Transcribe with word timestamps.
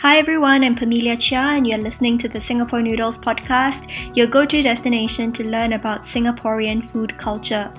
Hi 0.00 0.18
everyone, 0.18 0.64
I'm 0.64 0.74
Pamelia 0.74 1.16
Chia, 1.18 1.38
and 1.38 1.66
you're 1.66 1.78
listening 1.78 2.18
to 2.18 2.28
the 2.28 2.40
Singapore 2.40 2.82
Noodles 2.82 3.16
podcast, 3.16 3.86
your 4.14 4.26
go 4.26 4.44
to 4.44 4.60
destination 4.60 5.32
to 5.32 5.44
learn 5.44 5.74
about 5.74 6.02
Singaporean 6.02 6.90
food 6.90 7.16
culture. 7.16 7.72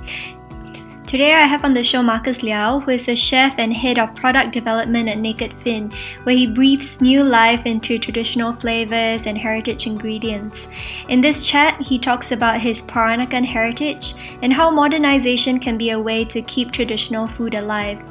Today 1.08 1.36
I 1.36 1.46
have 1.46 1.64
on 1.64 1.76
the 1.76 1.84
show 1.84 2.02
Marcus 2.02 2.40
Leow, 2.40 2.82
who 2.82 2.90
is 2.90 3.08
a 3.08 3.16
chef 3.16 3.60
and 3.60 3.72
head 3.72 4.00
of 4.00 4.16
product 4.16 4.52
development 4.52 5.08
at 5.08 5.20
Naked 5.20 5.54
Finn, 5.54 5.94
where 6.24 6.36
he 6.36 6.48
breathes 6.48 7.00
new 7.00 7.24
life 7.24 7.68
into 7.68 8.00
traditional 8.00 8.54
flavors 8.54 9.28
and 9.28 9.38
heritage 9.38 9.86
ingredients. 9.86 10.68
In 11.08 11.22
this 11.22 11.46
chat, 11.46 11.80
he 11.80 12.00
talks 12.00 12.32
about 12.32 12.60
his 12.60 12.82
Peranakan 12.82 13.46
heritage 13.46 14.16
and 14.42 14.52
how 14.52 14.72
modernization 14.72 15.60
can 15.60 15.78
be 15.78 15.92
a 15.92 16.00
way 16.00 16.26
to 16.26 16.42
keep 16.42 16.72
traditional 16.72 17.28
food 17.28 17.54
alive. 17.54 18.04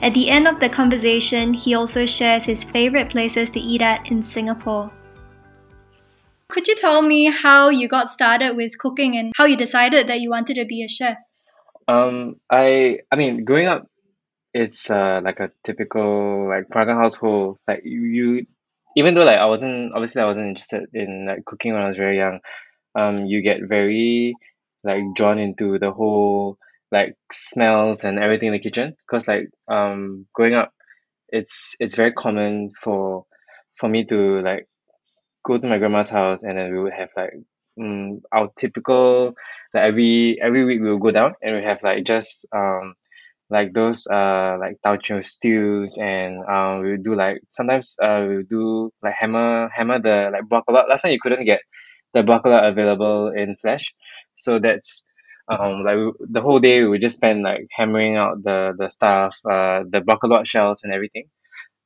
At 0.00 0.14
the 0.14 0.28
end 0.28 0.46
of 0.46 0.60
the 0.60 0.68
conversation, 0.68 1.52
he 1.52 1.74
also 1.74 2.06
shares 2.06 2.44
his 2.44 2.62
favorite 2.62 3.10
places 3.10 3.50
to 3.50 3.60
eat 3.60 3.82
at 3.82 4.08
in 4.12 4.22
Singapore. 4.22 4.92
Could 6.48 6.68
you 6.68 6.76
tell 6.76 7.02
me 7.02 7.24
how 7.24 7.70
you 7.70 7.88
got 7.88 8.08
started 8.08 8.56
with 8.56 8.78
cooking 8.78 9.16
and 9.16 9.32
how 9.34 9.46
you 9.46 9.56
decided 9.56 10.06
that 10.06 10.20
you 10.20 10.30
wanted 10.30 10.54
to 10.54 10.64
be 10.64 10.84
a 10.84 10.88
chef? 10.88 11.16
Um, 11.88 12.36
I 12.50 13.00
I 13.10 13.16
mean, 13.16 13.44
growing 13.44 13.66
up, 13.66 13.86
it's 14.54 14.90
uh 14.90 15.20
like 15.24 15.40
a 15.40 15.50
typical 15.64 16.48
like 16.48 16.68
Peranakan 16.68 16.96
household. 17.02 17.58
Like 17.68 17.82
you, 17.84 18.02
you, 18.02 18.46
even 18.96 19.14
though 19.14 19.24
like 19.24 19.38
I 19.38 19.46
wasn't 19.46 19.92
obviously 19.94 20.22
I 20.22 20.26
wasn't 20.26 20.48
interested 20.48 20.88
in 20.94 21.26
like 21.26 21.44
cooking 21.44 21.72
when 21.74 21.82
I 21.82 21.88
was 21.88 21.96
very 21.96 22.16
young. 22.16 22.40
Um, 22.94 23.26
you 23.26 23.42
get 23.42 23.62
very 23.68 24.34
like 24.84 25.02
drawn 25.14 25.38
into 25.38 25.78
the 25.78 25.92
whole 25.92 26.58
like 26.92 27.16
smells 27.32 28.04
and 28.04 28.18
everything 28.18 28.48
in 28.48 28.52
the 28.54 28.60
kitchen 28.60 28.96
because 29.06 29.28
like 29.28 29.50
um 29.68 30.26
growing 30.34 30.54
up, 30.54 30.72
it's 31.30 31.76
it's 31.80 31.96
very 31.96 32.12
common 32.12 32.72
for 32.80 33.26
for 33.76 33.88
me 33.88 34.04
to 34.06 34.40
like 34.40 34.68
go 35.44 35.58
to 35.58 35.66
my 35.66 35.78
grandma's 35.78 36.10
house 36.10 36.42
and 36.42 36.58
then 36.58 36.72
we 36.72 36.78
would 36.78 36.92
have 36.92 37.10
like 37.16 37.34
um 37.80 38.20
our 38.32 38.50
typical 38.56 39.34
like 39.76 39.84
every 39.92 40.38
every 40.42 40.64
week 40.64 40.80
we 40.82 40.90
will 40.90 40.98
go 41.06 41.12
down 41.12 41.34
and 41.42 41.56
we 41.56 41.62
have 41.64 41.82
like 41.84 42.04
just 42.04 42.44
um 42.56 42.94
like 43.50 43.72
those 43.72 44.06
uh 44.08 44.56
like 44.60 44.76
teochew 44.84 45.22
stews 45.24 45.98
and 45.98 46.42
um 46.48 46.82
we 46.82 46.92
will 46.92 47.02
do 47.02 47.14
like 47.14 47.38
sometimes 47.50 47.96
uh 48.02 48.24
we 48.28 48.36
will 48.38 48.50
do 48.50 48.90
like 49.02 49.14
hammer 49.14 49.68
hammer 49.72 49.98
the 50.00 50.30
like 50.32 50.44
buah 50.50 50.62
keluak 50.66 50.88
last 50.88 51.02
time 51.02 51.12
you 51.12 51.20
couldn't 51.22 51.44
get 51.46 51.60
the 52.14 52.22
buah 52.22 52.42
keluak 52.42 52.66
available 52.68 53.30
in 53.34 53.56
flesh. 53.56 53.94
So 54.36 54.58
that's 54.58 55.06
um 55.50 55.84
like 55.86 55.96
we, 55.96 56.10
the 56.30 56.40
whole 56.42 56.58
day 56.60 56.84
we 56.84 56.98
just 56.98 57.16
spend 57.16 57.42
like 57.42 57.66
hammering 57.70 58.16
out 58.16 58.42
the 58.42 58.74
the 58.78 58.88
stuff 58.90 59.36
uh 59.46 59.84
the 59.88 60.00
buah 60.02 60.18
keluak 60.18 60.46
shells 60.46 60.82
and 60.82 60.92
everything. 60.92 61.26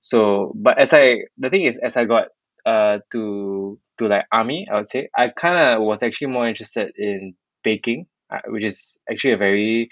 So 0.01 0.53
but 0.57 0.79
as 0.79 0.93
I 0.93 1.25
the 1.39 1.51
thing 1.51 1.63
is 1.65 1.79
as 1.79 1.97
I 1.97 2.05
got 2.05 2.29
uh 2.67 2.99
to 3.13 3.79
to 3.99 4.09
like 4.09 4.27
army 4.33 4.69
I 4.71 4.77
would 4.77 4.89
say 4.89 5.09
I 5.17 5.29
kind 5.29 5.59
of 5.59 5.83
was 5.83 6.03
actually 6.03 6.29
more 6.33 6.49
interested 6.49 6.93
in 6.97 7.35
baking 7.63 8.07
uh, 8.33 8.41
which 8.49 8.65
is 8.65 8.99
actually 9.11 9.33
a 9.33 9.37
very 9.37 9.89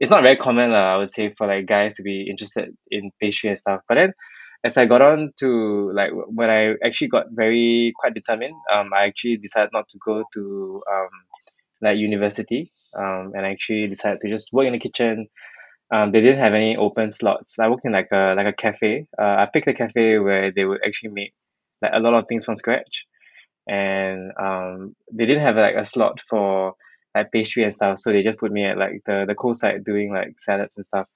it's 0.00 0.10
not 0.10 0.24
very 0.24 0.36
common 0.36 0.72
I 0.72 0.96
would 0.96 1.10
say 1.10 1.32
for 1.36 1.46
like 1.46 1.66
guys 1.66 1.94
to 1.94 2.02
be 2.02 2.28
interested 2.28 2.70
in 2.90 3.10
pastry 3.20 3.50
and 3.50 3.58
stuff. 3.58 3.80
But 3.88 3.96
then 3.96 4.12
as 4.64 4.76
I 4.76 4.86
got 4.86 5.02
on 5.02 5.32
to 5.40 5.92
like 5.94 6.10
when 6.12 6.50
I 6.50 6.74
actually 6.84 7.08
got 7.08 7.26
very 7.30 7.92
quite 7.98 8.14
determined 8.14 8.54
um 8.72 8.90
I 8.94 9.04
actually 9.06 9.36
decided 9.38 9.70
not 9.72 9.88
to 9.90 9.98
go 10.04 10.24
to 10.34 10.82
um 10.92 11.08
like 11.82 11.98
university 11.98 12.72
um 12.96 13.32
and 13.34 13.46
I 13.46 13.50
actually 13.52 13.86
decided 13.88 14.20
to 14.22 14.30
just 14.30 14.48
work 14.52 14.66
in 14.66 14.72
the 14.72 14.78
kitchen. 14.78 15.28
Um 15.92 16.12
they 16.12 16.20
didn't 16.20 16.40
have 16.40 16.54
any 16.54 16.76
open 16.76 17.10
slots. 17.10 17.58
I 17.58 17.68
worked 17.68 17.84
in 17.84 17.92
like 17.92 18.08
a 18.12 18.34
like 18.36 18.46
a 18.46 18.52
cafe. 18.52 19.06
Uh 19.20 19.36
I 19.42 19.48
picked 19.52 19.68
a 19.68 19.74
cafe 19.74 20.18
where 20.18 20.50
they 20.52 20.64
would 20.64 20.80
actually 20.86 21.10
make 21.12 21.32
like 21.82 21.92
a 21.94 22.00
lot 22.00 22.14
of 22.14 22.26
things 22.28 22.44
from 22.44 22.56
scratch. 22.56 23.06
And 23.68 24.32
um 24.40 24.96
they 25.12 25.26
didn't 25.26 25.42
have 25.44 25.56
like 25.56 25.76
a 25.76 25.84
slot 25.84 26.20
for 26.28 26.74
like 27.14 27.32
pastry 27.32 27.64
and 27.64 27.74
stuff. 27.74 27.98
So 27.98 28.12
they 28.12 28.22
just 28.22 28.38
put 28.38 28.52
me 28.52 28.64
at 28.64 28.78
like 28.78 29.02
the 29.06 29.24
the 29.26 29.34
cold 29.34 29.56
side 29.56 29.84
doing 29.84 30.12
like 30.12 30.38
salads 30.38 30.76
and 30.76 30.86
stuff. 30.86 31.06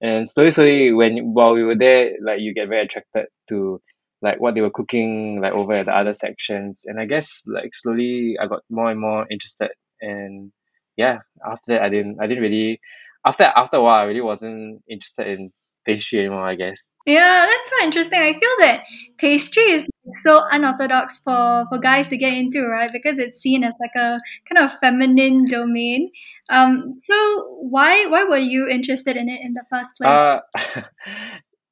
And 0.00 0.28
slowly 0.28 0.50
slowly 0.50 0.92
when 0.92 1.34
while 1.34 1.52
we 1.52 1.64
were 1.64 1.76
there 1.76 2.12
like 2.22 2.40
you 2.40 2.54
get 2.54 2.68
very 2.68 2.82
attracted 2.82 3.26
to 3.48 3.80
like 4.22 4.40
what 4.40 4.54
they 4.54 4.60
were 4.60 4.70
cooking 4.70 5.40
like 5.40 5.52
over 5.52 5.72
at 5.72 5.86
the 5.86 5.96
other 5.96 6.14
sections. 6.14 6.84
And 6.86 7.00
I 7.00 7.06
guess 7.06 7.44
like 7.46 7.74
slowly 7.74 8.36
I 8.40 8.46
got 8.46 8.62
more 8.70 8.90
and 8.90 9.00
more 9.00 9.26
interested. 9.30 9.70
And 10.00 10.52
yeah 10.96 11.18
after 11.44 11.74
that 11.74 11.82
I 11.82 11.88
didn't 11.88 12.18
I 12.20 12.26
didn't 12.26 12.42
really 12.42 12.80
after 13.26 13.44
after 13.44 13.76
a 13.76 13.82
while 13.82 14.00
I 14.00 14.04
really 14.04 14.20
wasn't 14.20 14.82
interested 14.88 15.26
in 15.26 15.52
pastry 15.84 16.20
anymore 16.20 16.48
I 16.48 16.54
guess. 16.54 16.92
Yeah, 17.06 17.46
that's 17.48 17.70
so 17.70 17.84
interesting. 17.84 18.20
I 18.20 18.32
feel 18.32 18.56
that 18.60 18.84
pastry 19.18 19.62
is 19.64 19.88
so 20.22 20.42
unorthodox 20.50 21.18
for, 21.18 21.66
for 21.68 21.78
guys 21.78 22.08
to 22.08 22.16
get 22.16 22.32
into, 22.32 22.66
right? 22.66 22.90
Because 22.92 23.18
it's 23.18 23.40
seen 23.40 23.64
as 23.64 23.74
like 23.80 23.94
a 23.96 24.18
kind 24.48 24.64
of 24.64 24.78
feminine 24.80 25.44
domain. 25.44 26.10
Um, 26.50 26.92
so 27.00 27.14
why 27.60 28.06
why 28.06 28.24
were 28.24 28.36
you 28.36 28.66
interested 28.66 29.16
in 29.16 29.28
it 29.28 29.40
in 29.40 29.54
the 29.54 29.64
first 29.70 29.96
place? 29.96 30.08
uh 30.08 30.40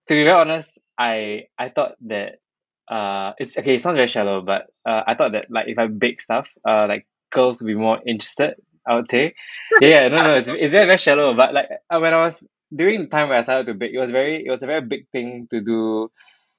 to 0.09 0.15
be 0.15 0.25
very 0.25 0.31
honest 0.31 0.79
I 0.97 1.47
I 1.59 1.69
thought 1.69 1.97
that 2.07 2.39
uh 2.89 3.33
it's 3.39 3.59
okay 3.59 3.75
it 3.75 3.83
sounds 3.83 3.97
very 3.97 4.07
shallow 4.07 4.41
but 4.41 4.67
uh 4.87 5.03
I 5.07 5.15
thought 5.15 5.33
that 5.33 5.51
like 5.51 5.67
if 5.69 5.79
I 5.79 5.89
bake 5.89 6.21
stuff 6.23 6.49
uh 6.67 6.87
like 6.89 7.07
girls 7.31 7.61
would 7.61 7.67
be 7.67 7.75
more 7.75 7.99
interested 8.07 8.55
I 8.87 8.95
would 8.95 9.11
say 9.11 9.35
yeah 9.81 10.09
no 10.09 10.17
no 10.17 10.37
it's, 10.37 10.49
it's 10.49 10.73
very 10.73 10.87
very 10.87 10.99
shallow 10.99 11.35
but 11.35 11.53
like 11.53 11.69
uh, 11.91 11.99
when 11.99 12.15
I 12.15 12.19
was 12.19 12.47
during 12.75 13.01
the 13.01 13.09
time 13.09 13.29
where 13.29 13.39
I 13.39 13.43
started 13.43 13.67
to 13.67 13.75
bake 13.75 13.93
it 13.93 13.99
was 13.99 14.13
very 14.13 14.47
it 14.47 14.51
was 14.51 14.63
a 14.63 14.67
very 14.67 14.81
big 14.81 15.09
thing 15.11 15.49
to 15.51 15.61
do 15.61 16.11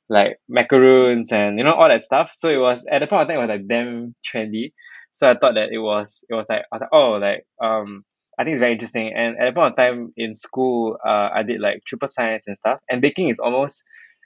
like 0.10 0.38
macaroons 0.48 1.32
and 1.32 1.58
you 1.58 1.64
know 1.64 1.74
all 1.74 1.88
that 1.88 2.04
stuff. 2.04 2.32
So 2.34 2.50
it 2.50 2.58
was 2.58 2.84
at 2.90 3.00
the 3.00 3.08
point 3.08 3.24
of 3.24 3.28
time 3.28 3.38
it 3.38 3.42
was 3.42 3.50
like 3.50 3.68
damn 3.68 4.16
trendy. 4.26 4.74
So 5.14 5.30
I 5.30 5.36
thought 5.38 5.56
that 5.56 5.70
it 5.72 5.80
was 5.80 6.24
it 6.30 6.34
was 6.34 6.48
like 6.50 6.64
I 6.72 6.76
was 6.76 6.82
like 6.82 6.90
oh 6.94 7.12
like 7.14 7.46
um 7.62 8.04
I 8.38 8.44
think 8.44 8.54
it's 8.54 8.62
very 8.62 8.74
interesting. 8.74 9.14
And 9.14 9.38
at 9.38 9.46
the 9.46 9.54
point 9.60 9.72
of 9.72 9.78
time 9.78 10.14
in 10.18 10.34
school 10.34 10.98
uh 11.06 11.30
I 11.34 11.44
did 11.44 11.60
like 11.62 11.84
triple 11.86 12.08
science 12.08 12.44
and 12.48 12.56
stuff. 12.58 12.80
And 12.90 13.02
baking 13.02 13.30
is 13.30 13.40
almost 13.40 13.84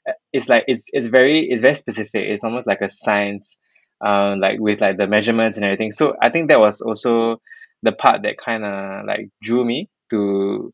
uh, 0.07 0.13
it's 0.31 0.49
like 0.49 0.65
it's 0.67 0.89
it's 0.93 1.07
very 1.07 1.49
it's 1.49 1.61
very 1.61 1.75
specific. 1.75 2.25
It's 2.27 2.43
almost 2.43 2.67
like 2.67 2.81
a 2.81 2.89
science 2.89 3.59
um 4.05 4.39
like 4.39 4.59
with 4.59 4.81
like 4.81 4.97
the 4.97 5.07
measurements 5.07 5.57
and 5.57 5.65
everything. 5.65 5.91
So 5.91 6.15
I 6.21 6.29
think 6.29 6.49
that 6.49 6.59
was 6.59 6.81
also 6.81 7.41
the 7.81 7.91
part 7.91 8.21
that 8.23 8.37
kind 8.37 8.63
of 8.63 9.05
like 9.05 9.29
drew 9.41 9.65
me 9.65 9.89
to 10.11 10.73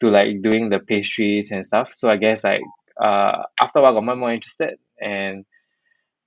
to 0.00 0.08
like 0.10 0.42
doing 0.42 0.70
the 0.70 0.80
pastries 0.80 1.50
and 1.50 1.64
stuff. 1.64 1.92
So 1.94 2.10
I 2.10 2.16
guess 2.16 2.44
like 2.44 2.62
uh 3.00 3.44
after 3.60 3.78
a 3.78 3.82
while 3.82 3.92
I 3.92 3.94
got 3.96 4.04
more 4.04 4.12
and 4.12 4.20
more 4.20 4.32
interested 4.32 4.78
and 5.00 5.44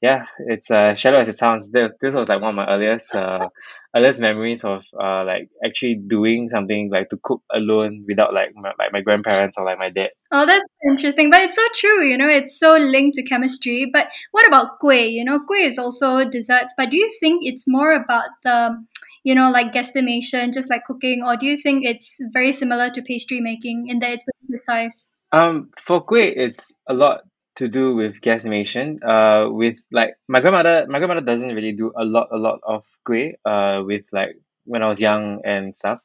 yeah 0.02 0.26
it's 0.48 0.70
uh 0.72 0.94
shallow 0.94 1.18
as 1.18 1.30
it 1.30 1.38
sounds 1.38 1.72
this, 1.72 1.92
this 2.02 2.16
was 2.16 2.28
like 2.28 2.42
one 2.42 2.50
of 2.50 2.56
my 2.56 2.68
earliest 2.68 3.16
uh 3.16 3.48
earliest 3.96 4.20
memories 4.20 4.64
of 4.64 4.84
uh 5.00 5.24
like 5.24 5.50
actually 5.66 5.96
doing 5.96 6.50
something 6.50 6.90
like 6.92 7.10
to 7.10 7.18
cook 7.24 7.42
alone 7.54 8.04
without 8.08 8.34
like 8.34 8.52
my, 8.56 8.74
like 8.80 8.92
my 8.92 9.02
grandparents 9.02 9.58
or 9.58 9.66
like 9.66 9.78
my 9.78 9.90
dad 9.90 10.10
Oh, 10.36 10.48
that's 10.48 10.68
interesting. 10.90 11.30
But 11.30 11.42
it's 11.42 11.56
so 11.56 11.62
true, 11.76 12.04
you 12.04 12.18
know, 12.18 12.28
it's 12.28 12.60
so 12.60 12.74
linked 12.76 13.16
to 13.18 13.24
chemistry. 13.24 13.86
But 13.86 14.08
what 14.32 14.48
about 14.48 14.80
kueh? 14.82 15.12
You 15.12 15.24
know, 15.24 15.38
kueh 15.38 15.68
is 15.68 15.78
also 15.78 16.28
desserts, 16.28 16.74
but 16.76 16.90
do 16.90 16.98
you 16.98 17.08
think 17.20 17.46
it's 17.46 17.66
more 17.68 17.94
about 17.94 18.30
the, 18.44 18.84
you 19.24 19.36
know, 19.36 19.52
like 19.52 19.74
guesstimation, 19.74 20.52
just 20.52 20.72
like 20.72 20.86
cooking, 20.86 21.22
or 21.24 21.38
do 21.38 21.46
you 21.46 21.56
think 21.56 21.86
it's 21.86 22.20
very 22.32 22.52
similar 22.52 22.90
to 22.90 23.02
pastry 23.04 23.42
making 23.42 23.88
in 23.90 24.00
that 24.00 24.10
it's 24.10 24.26
precise? 24.50 25.08
Um, 25.34 25.72
for 25.80 26.06
kueh, 26.06 26.32
it's 26.36 26.76
a 26.88 26.94
lot 26.94 27.22
to 27.58 27.68
do 27.68 27.96
with 27.96 28.22
guesstimation. 28.22 29.00
Uh, 29.04 29.50
with 29.52 29.78
like 29.92 30.16
my 30.30 30.40
grandmother, 30.42 30.86
my 30.88 31.00
grandmother 31.00 31.26
doesn't 31.26 31.56
really 31.56 31.74
do 31.74 31.92
a 31.98 32.06
lot, 32.06 32.28
a 32.32 32.38
lot 32.38 32.60
of 32.64 32.84
kueh. 33.08 33.34
Uh, 33.46 33.84
with 33.86 34.06
like 34.14 34.36
when 34.66 34.84
I 34.84 34.88
was 34.88 35.02
young 35.02 35.42
and 35.46 35.76
stuff, 35.76 36.00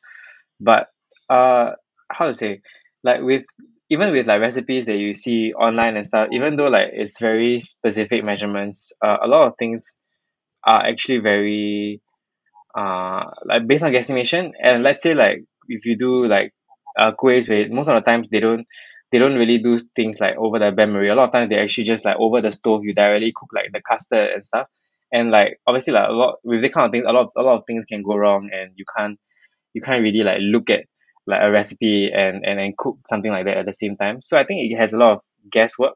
but 0.60 0.88
uh, 1.30 1.72
how 2.10 2.26
to 2.26 2.34
say, 2.34 2.62
like 3.04 3.22
with 3.22 3.44
even 3.90 4.12
with 4.12 4.26
like 4.26 4.40
recipes 4.40 4.86
that 4.86 4.98
you 4.98 5.14
see 5.14 5.54
online 5.54 5.96
and 5.96 6.06
stuff, 6.06 6.28
even 6.32 6.56
though 6.56 6.68
like 6.68 6.90
it's 6.92 7.20
very 7.20 7.60
specific 7.60 8.24
measurements, 8.24 8.92
uh, 9.04 9.18
a 9.22 9.28
lot 9.28 9.48
of 9.48 9.54
things 9.58 10.00
are 10.64 10.84
actually 10.84 11.18
very 11.20 12.02
uh 12.76 13.24
like 13.44 13.66
based 13.66 13.84
on 13.84 13.92
guesstimation. 13.92 14.52
And 14.62 14.82
let's 14.82 15.02
say 15.02 15.14
like 15.14 15.44
if 15.68 15.84
you 15.86 15.96
do 15.96 16.26
like 16.26 16.52
uh 16.98 17.12
kuehs 17.12 17.48
where 17.48 17.68
most 17.68 17.88
of 17.88 17.94
the 17.94 18.00
times 18.10 18.28
they 18.30 18.40
don't 18.40 18.66
they 19.12 19.18
don't 19.18 19.36
really 19.36 19.58
do 19.58 19.78
things 19.96 20.20
like 20.20 20.36
over 20.36 20.58
the 20.58 20.70
bain. 20.72 20.94
A 20.94 21.14
lot 21.14 21.26
of 21.26 21.32
times 21.32 21.48
they 21.50 21.58
actually 21.58 21.84
just 21.84 22.04
like 22.04 22.16
over 22.18 22.40
the 22.42 22.52
stove 22.52 22.84
you 22.84 22.94
directly 22.94 23.32
cook 23.34 23.50
like 23.54 23.72
the 23.72 23.80
custard 23.80 24.30
and 24.32 24.44
stuff. 24.44 24.68
And 25.12 25.30
like 25.30 25.58
obviously 25.66 25.94
like 25.94 26.08
a 26.08 26.12
lot 26.12 26.38
with 26.44 26.60
this 26.62 26.74
kind 26.74 26.86
of 26.86 26.92
things 26.92 27.06
a 27.08 27.12
lot 27.12 27.30
a 27.36 27.42
lot 27.42 27.56
of 27.58 27.64
things 27.66 27.86
can 27.86 28.02
go 28.02 28.16
wrong 28.16 28.50
and 28.52 28.72
you 28.76 28.84
can't 28.96 29.18
you 29.74 29.80
can't 29.82 30.02
really 30.02 30.22
like 30.22 30.38
look 30.40 30.70
at 30.70 30.84
like 31.26 31.40
a 31.42 31.50
recipe 31.50 32.10
and 32.12 32.44
and, 32.44 32.60
and 32.60 32.76
cook 32.76 32.98
something 33.06 33.30
like 33.30 33.46
that 33.46 33.58
at 33.58 33.66
the 33.66 33.72
same 33.74 33.96
time. 33.96 34.20
So 34.22 34.38
I 34.38 34.44
think 34.44 34.70
it 34.70 34.76
has 34.76 34.92
a 34.92 34.98
lot 34.98 35.12
of 35.18 35.20
guesswork. 35.50 35.94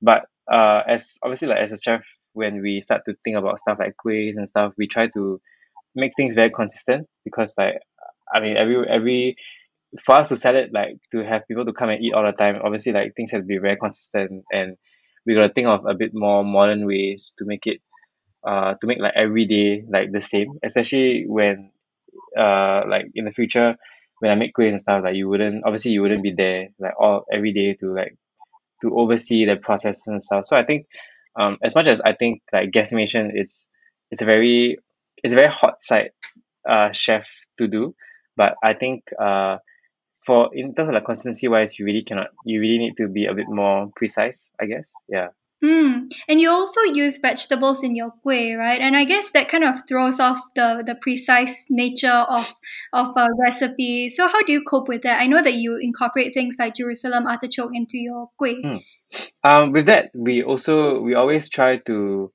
But 0.00 0.26
uh 0.50 0.82
as 0.86 1.18
obviously 1.22 1.48
like 1.48 1.58
as 1.58 1.72
a 1.72 1.78
chef 1.78 2.04
when 2.34 2.62
we 2.62 2.80
start 2.80 3.02
to 3.06 3.14
think 3.24 3.36
about 3.36 3.60
stuff 3.60 3.78
like 3.78 3.94
kuehs 4.04 4.36
and 4.36 4.48
stuff, 4.48 4.72
we 4.78 4.88
try 4.88 5.08
to 5.08 5.40
make 5.94 6.12
things 6.16 6.34
very 6.34 6.50
consistent 6.50 7.08
because 7.24 7.54
like 7.58 7.76
I 8.32 8.40
mean 8.40 8.56
every 8.56 8.88
every 8.88 9.36
for 10.00 10.16
us 10.16 10.28
to 10.28 10.36
sell 10.36 10.56
it 10.56 10.72
like 10.72 10.96
to 11.10 11.18
have 11.24 11.46
people 11.46 11.64
to 11.64 11.72
come 11.72 11.90
and 11.90 12.02
eat 12.02 12.14
all 12.14 12.24
the 12.24 12.32
time 12.32 12.60
obviously 12.64 12.92
like 12.92 13.14
things 13.14 13.30
have 13.30 13.42
to 13.42 13.46
be 13.46 13.58
very 13.58 13.76
consistent 13.76 14.44
and 14.52 14.76
we 15.26 15.34
gotta 15.34 15.52
think 15.52 15.66
of 15.66 15.84
a 15.86 15.94
bit 15.94 16.12
more 16.14 16.44
modern 16.44 16.86
ways 16.86 17.34
to 17.38 17.44
make 17.44 17.66
it 17.66 17.80
uh 18.46 18.74
to 18.80 18.86
make 18.86 18.98
like 18.98 19.12
every 19.14 19.46
day 19.46 19.84
like 19.88 20.10
the 20.12 20.20
same 20.22 20.58
especially 20.64 21.24
when 21.26 21.70
uh 22.38 22.82
like 22.88 23.06
in 23.14 23.24
the 23.24 23.32
future 23.32 23.76
when 24.20 24.30
I 24.30 24.34
make 24.34 24.54
kueh 24.54 24.68
and 24.68 24.80
stuff 24.80 25.02
like 25.04 25.16
you 25.16 25.28
wouldn't 25.28 25.64
obviously 25.64 25.92
you 25.92 26.02
wouldn't 26.02 26.22
be 26.22 26.32
there 26.32 26.68
like 26.78 26.94
all 26.98 27.24
every 27.32 27.52
day 27.52 27.74
to 27.74 27.94
like 27.94 28.16
to 28.82 28.98
oversee 28.98 29.44
the 29.46 29.56
process 29.56 30.06
and 30.06 30.22
stuff. 30.22 30.44
So 30.46 30.56
I 30.56 30.64
think 30.64 30.86
um 31.38 31.58
as 31.62 31.74
much 31.74 31.86
as 31.86 32.00
I 32.00 32.14
think 32.14 32.42
like 32.52 32.70
guesstimation 32.70 33.30
it's 33.34 33.68
it's 34.10 34.22
a 34.22 34.24
very 34.26 34.78
it's 35.22 35.34
a 35.34 35.36
very 35.36 35.48
hot 35.52 35.82
side 35.82 36.10
uh 36.68 36.90
chef 36.92 37.30
to 37.58 37.68
do 37.68 37.94
but 38.36 38.54
I 38.62 38.74
think 38.74 39.04
uh 39.18 39.58
for 40.24 40.50
in 40.54 40.74
terms 40.74 40.88
of 40.88 40.94
like 40.94 41.04
consistency 41.04 41.48
wise 41.48 41.78
you 41.78 41.84
really 41.84 42.02
cannot 42.02 42.28
you 42.44 42.60
really 42.60 42.78
need 42.78 42.96
to 42.96 43.08
be 43.08 43.26
a 43.26 43.34
bit 43.34 43.46
more 43.48 43.90
precise 43.96 44.50
I 44.60 44.66
guess 44.66 44.90
yeah 45.08 45.28
Mm. 45.62 46.12
And 46.28 46.40
you 46.40 46.50
also 46.50 46.80
use 46.80 47.18
vegetables 47.18 47.84
in 47.84 47.94
your 47.94 48.12
kueh, 48.24 48.58
right? 48.58 48.80
And 48.80 48.96
I 48.96 49.04
guess 49.04 49.30
that 49.30 49.48
kind 49.48 49.62
of 49.62 49.76
throws 49.88 50.18
off 50.18 50.40
the, 50.56 50.82
the 50.84 50.96
precise 50.96 51.66
nature 51.70 52.10
of 52.10 52.52
of 52.92 53.12
a 53.16 53.28
recipe. 53.38 54.08
So 54.08 54.26
how 54.26 54.42
do 54.42 54.52
you 54.52 54.64
cope 54.64 54.88
with 54.88 55.02
that? 55.02 55.20
I 55.20 55.28
know 55.28 55.40
that 55.40 55.54
you 55.54 55.76
incorporate 55.76 56.34
things 56.34 56.56
like 56.58 56.74
Jerusalem 56.74 57.26
artichoke 57.28 57.70
into 57.74 57.96
your 57.98 58.30
kueh. 58.40 58.60
Mm. 58.60 58.80
Um, 59.44 59.72
with 59.72 59.86
that, 59.86 60.10
we 60.14 60.42
also 60.42 61.00
we 61.00 61.14
always 61.14 61.48
try 61.48 61.76
to 61.86 62.32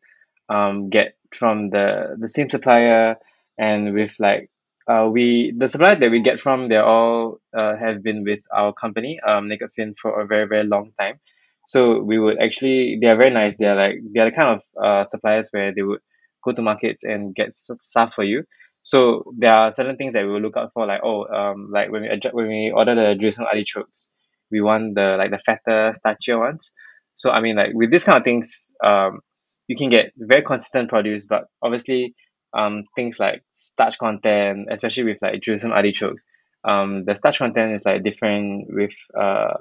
um, 0.47 0.89
get 0.89 1.17
from 1.33 1.69
the 1.69 2.15
the 2.17 2.29
same 2.29 2.49
supplier 2.49 3.17
and 3.57 3.93
with 3.93 4.15
like 4.19 4.49
uh, 4.87 5.09
we 5.11 5.53
the 5.57 5.67
supplier 5.67 5.95
that 5.99 6.11
we 6.11 6.21
get 6.21 6.39
from 6.39 6.69
they 6.69 6.77
all 6.77 7.39
uh, 7.57 7.75
have 7.77 8.03
been 8.03 8.23
with 8.23 8.39
our 8.55 8.73
company 8.73 9.19
um 9.27 9.47
Naked 9.47 9.71
Finn 9.75 9.95
for 10.01 10.21
a 10.21 10.25
very 10.27 10.47
very 10.47 10.63
long 10.65 10.91
time. 10.99 11.19
So 11.65 12.01
we 12.01 12.17
would 12.17 12.39
actually 12.41 12.97
they 13.01 13.07
are 13.07 13.17
very 13.17 13.31
nice. 13.31 13.57
They 13.57 13.65
are 13.65 13.75
like 13.75 13.95
they 14.13 14.21
are 14.21 14.29
the 14.29 14.35
kind 14.35 14.55
of 14.59 14.63
uh, 14.83 15.05
suppliers 15.05 15.49
where 15.51 15.73
they 15.73 15.83
would 15.83 15.99
go 16.43 16.53
to 16.53 16.61
markets 16.61 17.03
and 17.03 17.35
get 17.35 17.55
stuff 17.55 18.13
for 18.13 18.23
you. 18.23 18.43
So 18.83 19.33
there 19.37 19.51
are 19.53 19.71
certain 19.73 19.97
things 19.97 20.13
that 20.13 20.25
we 20.25 20.31
will 20.31 20.39
look 20.41 20.55
out 20.55 20.71
for 20.73 20.85
like 20.85 21.01
oh 21.03 21.25
um 21.27 21.69
like 21.71 21.91
when 21.91 22.03
we 22.03 22.07
adjust 22.07 22.33
when 22.35 22.47
we 22.47 22.71
order 22.73 22.95
the 22.95 23.15
Jerusalem 23.15 23.47
artichokes 23.51 24.13
we 24.49 24.61
want 24.61 24.95
the 24.95 25.17
like 25.17 25.31
the 25.31 25.39
fatter 25.39 25.93
starchier 25.93 26.39
ones. 26.39 26.73
So 27.13 27.31
I 27.31 27.41
mean 27.41 27.57
like 27.57 27.71
with 27.73 27.91
this 27.91 28.05
kind 28.05 28.17
of 28.17 28.23
things 28.23 28.73
um 28.83 29.19
you 29.67 29.75
can 29.75 29.89
get 29.89 30.13
very 30.17 30.41
consistent 30.43 30.87
produce 30.89 31.25
but 31.27 31.45
obviously 31.61 32.15
um 32.53 32.85
things 32.95 33.19
like 33.19 33.43
starch 33.53 33.97
content 33.97 34.67
especially 34.71 35.03
with 35.03 35.17
like 35.21 35.41
Jerusalem 35.41 35.73
artichokes 35.73 36.25
um 36.63 37.03
the 37.05 37.15
starch 37.15 37.39
content 37.39 37.73
is 37.73 37.85
like 37.85 38.03
different 38.03 38.67
with 38.69 38.93
uh 39.19 39.53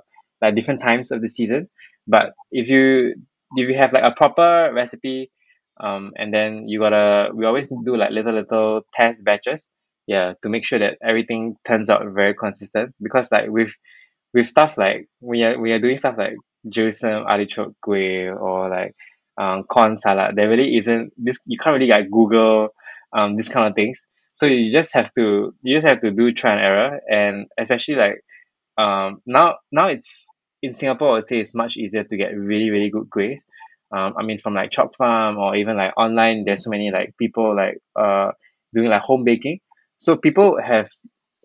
like 0.43 0.55
different 0.55 0.81
times 0.81 1.13
of 1.13 1.21
the 1.23 1.29
season. 1.29 1.69
But 2.07 2.35
if 2.51 2.69
you 2.69 3.15
if 3.57 3.69
you 3.69 3.77
have 3.77 3.93
like 3.93 4.03
a 4.05 4.13
proper 4.13 4.71
recipe 4.75 5.31
um 5.81 6.13
and 6.17 6.33
then 6.33 6.69
you 6.69 6.79
gotta 6.81 7.31
we 7.35 7.45
always 7.45 7.69
do 7.69 7.97
like 7.97 8.11
little 8.11 8.33
little 8.35 8.83
test 8.95 9.25
batches 9.25 9.73
yeah 10.07 10.35
to 10.43 10.49
make 10.49 10.65
sure 10.65 10.79
that 10.79 10.99
everything 11.03 11.57
turns 11.67 11.91
out 11.91 12.03
very 12.15 12.35
consistent. 12.35 12.95
Because 13.03 13.31
like 13.33 13.49
with 13.51 13.73
with 14.35 14.47
stuff 14.47 14.79
like 14.79 15.09
we 15.21 15.43
are 15.45 15.59
we 15.59 15.73
are 15.73 15.79
doing 15.79 15.97
stuff 15.97 16.17
like 16.19 16.35
Jerusalem 16.69 17.25
artichoke 17.27 17.75
kueh 17.85 18.35
or 18.35 18.69
like 18.69 18.95
um 19.39 19.65
corn 19.65 19.97
salat 19.99 20.35
there 20.37 20.49
really 20.49 20.77
isn't 20.79 21.13
this 21.17 21.39
you 21.47 21.59
can't 21.59 21.75
really 21.75 21.91
like 21.91 22.11
Google 22.11 22.71
um 23.17 23.37
this 23.37 23.49
kind 23.49 23.69
of 23.69 23.75
things. 23.75 24.07
So 24.35 24.47
you 24.47 24.71
just 24.73 24.95
have 24.95 25.13
to 25.15 25.55
you 25.63 25.77
just 25.77 25.87
have 25.87 26.01
to 26.01 26.11
do 26.11 26.33
trial 26.33 26.59
and 26.59 26.67
error. 26.67 27.01
And 27.11 27.47
especially 27.59 27.97
like 27.97 28.25
um 28.79 29.23
now 29.27 29.57
now 29.73 29.87
it's 29.89 30.27
in 30.63 30.73
Singapore 30.73 31.11
I 31.11 31.13
would 31.15 31.25
say 31.25 31.41
it's 31.41 31.55
much 31.55 31.77
easier 31.77 32.05
to 32.05 32.17
get 32.17 32.37
really 32.37 32.71
really 32.71 32.91
good 32.91 33.09
kuehs 33.11 33.43
um 33.95 34.15
I 34.19 34.23
mean 34.25 34.39
from 34.39 34.55
like 34.55 34.71
Chalk 34.71 34.95
Farm 34.97 35.39
or 35.39 35.57
even 35.57 35.77
like 35.77 35.93
online 35.97 36.45
there's 36.45 36.65
so 36.65 36.71
many 36.71 36.91
like 36.91 37.15
people 37.19 37.55
like 37.57 37.79
uh 37.99 38.33
doing 38.75 38.89
like 38.91 39.03
home 39.03 39.25
baking. 39.25 39.61
So 39.99 40.17
people 40.17 40.61
have 40.63 40.89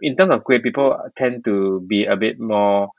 in 0.02 0.16
terms 0.18 0.32
of 0.32 0.44
kueh 0.44 0.62
people 0.64 0.98
tend 1.18 1.46
to 1.46 1.82
be 1.88 2.06
a 2.06 2.16
bit 2.18 2.40
more 2.40 2.90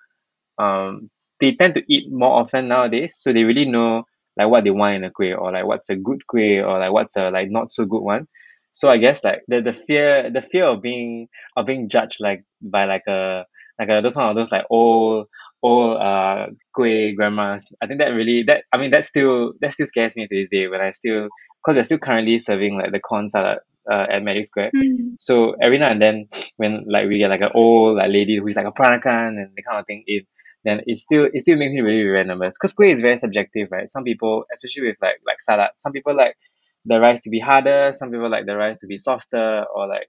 um 0.59 1.11
they 1.41 1.53
tend 1.55 1.75
to 1.75 1.83
eat 1.89 2.11
more 2.13 2.41
often 2.41 2.69
nowadays. 2.69 3.17
So 3.19 3.33
they 3.33 3.45
really 3.45 3.67
know 3.67 4.05
like 4.37 4.49
what 4.49 4.65
they 4.65 4.71
want 4.71 4.97
in 4.97 5.05
a 5.05 5.11
kueh 5.11 5.37
or 5.37 5.53
like 5.53 5.67
what's 5.67 5.91
a 5.91 5.97
good 5.97 6.21
kueh 6.33 6.67
or 6.67 6.79
like 6.79 6.93
what's 6.93 7.17
a 7.17 7.31
like 7.31 7.51
not 7.51 7.71
so 7.73 7.85
good 7.85 8.03
one 8.03 8.27
so 8.73 8.91
I 8.91 8.99
guess 8.99 9.23
like 9.25 9.43
the 9.49 9.61
the 9.61 9.73
fear 9.73 10.31
the 10.31 10.43
fear 10.43 10.65
of 10.65 10.83
being 10.83 11.29
of 11.57 11.67
being 11.67 11.89
judged 11.89 12.19
like 12.21 12.45
by 12.61 12.85
like 12.87 13.07
a 13.07 13.45
like 13.79 13.89
a 13.91 14.01
those 14.01 14.17
one 14.17 14.31
of 14.31 14.37
those 14.37 14.53
like 14.53 14.65
old 14.71 15.27
old 15.63 15.97
uh 15.99 16.47
kueh 16.77 17.15
grandmas 17.15 17.73
I 17.83 17.87
think 17.87 18.01
that 18.01 18.09
really 18.11 18.45
that 18.45 18.65
I 18.73 18.79
mean 18.79 18.91
that 18.93 19.05
still 19.05 19.53
that 19.61 19.73
still 19.73 19.87
scares 19.87 20.17
me 20.17 20.27
to 20.27 20.35
this 20.35 20.51
day 20.51 20.69
when 20.69 20.81
I 20.81 20.91
still 20.93 21.29
cause 21.65 21.75
they're 21.75 21.85
still 21.85 21.99
currently 21.99 22.39
serving 22.39 22.79
like 22.79 22.93
the 22.93 23.01
corn 23.01 23.29
salat 23.29 23.59
uh 23.91 24.07
at 24.11 24.23
Magic 24.23 24.47
Square 24.47 24.71
Mm. 24.75 25.17
so 25.19 25.55
every 25.61 25.79
now 25.79 25.91
and 25.91 26.01
then 26.01 26.29
when 26.57 26.85
like 26.89 27.09
we 27.09 27.19
get 27.19 27.31
like 27.31 27.41
an 27.41 27.51
old 27.55 27.97
like 27.97 28.11
lady 28.11 28.39
who's 28.39 28.57
like 28.57 28.67
a 28.67 28.73
peranakan 28.73 29.39
and 29.41 29.51
that 29.57 29.63
kind 29.69 29.81
of 29.81 29.87
thing 29.87 30.05
in 30.07 30.23
then 30.65 30.81
it 30.87 30.99
still 30.99 31.29
it 31.33 31.41
still 31.41 31.57
makes 31.57 31.73
me 31.75 31.81
really 31.81 32.05
very 32.05 32.25
nervous 32.25 32.59
cause 32.59 32.75
kueh 32.75 32.91
is 32.93 33.01
very 33.01 33.19
subjective 33.19 33.69
right? 33.71 33.89
Some 33.89 34.05
people 34.05 34.45
especially 34.53 34.89
with 34.89 34.97
like 35.03 35.17
like 35.27 35.41
salat 35.41 35.73
some 35.79 35.93
people 35.93 36.15
like 36.17 36.37
the 36.85 36.99
rice 37.01 37.21
to 37.21 37.31
be 37.31 37.39
harder 37.39 37.93
some 37.95 38.11
people 38.11 38.29
like 38.31 38.47
the 38.47 38.57
rice 38.57 38.79
to 38.79 38.87
be 38.87 38.97
softer 38.97 39.65
or 39.75 39.87
like 39.87 40.09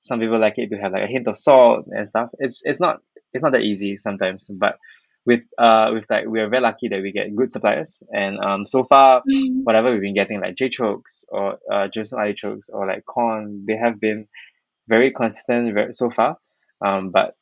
some 0.00 0.20
people 0.20 0.38
like 0.38 0.54
it 0.58 0.70
to 0.70 0.76
have 0.78 0.92
like 0.92 1.04
a 1.04 1.06
hint 1.06 1.28
of 1.28 1.36
salt 1.38 1.86
and 1.88 2.06
stuff. 2.08 2.30
It's 2.38 2.60
it's 2.64 2.80
not 2.80 2.98
it's 3.32 3.42
not 3.42 3.52
that 3.52 3.62
easy 3.62 3.96
sometimes 3.98 4.48
but 4.60 4.76
with 5.24 5.44
uh 5.58 5.90
with 5.94 6.06
like 6.10 6.26
we 6.26 6.40
are 6.40 6.48
very 6.48 6.62
lucky 6.62 6.88
that 6.88 7.02
we 7.02 7.12
get 7.12 7.34
good 7.36 7.52
suppliers. 7.52 8.02
And 8.12 8.38
um 8.40 8.66
so 8.66 8.84
far 8.84 9.22
Mm. 9.28 9.62
whatever 9.64 9.92
we've 9.92 10.00
been 10.00 10.14
getting 10.14 10.40
like 10.40 10.56
J 10.56 10.68
chokes 10.68 11.24
or 11.28 11.58
uh 11.72 11.88
Jerusalem 11.88 12.22
artichokes 12.22 12.68
or 12.70 12.86
like 12.86 13.04
corn 13.06 13.64
they 13.66 13.76
have 13.76 14.00
been 14.00 14.26
very 14.88 15.12
consistent 15.12 15.72
very, 15.74 15.92
so 15.92 16.10
far. 16.10 16.36
Um 16.84 17.10
but 17.10 17.34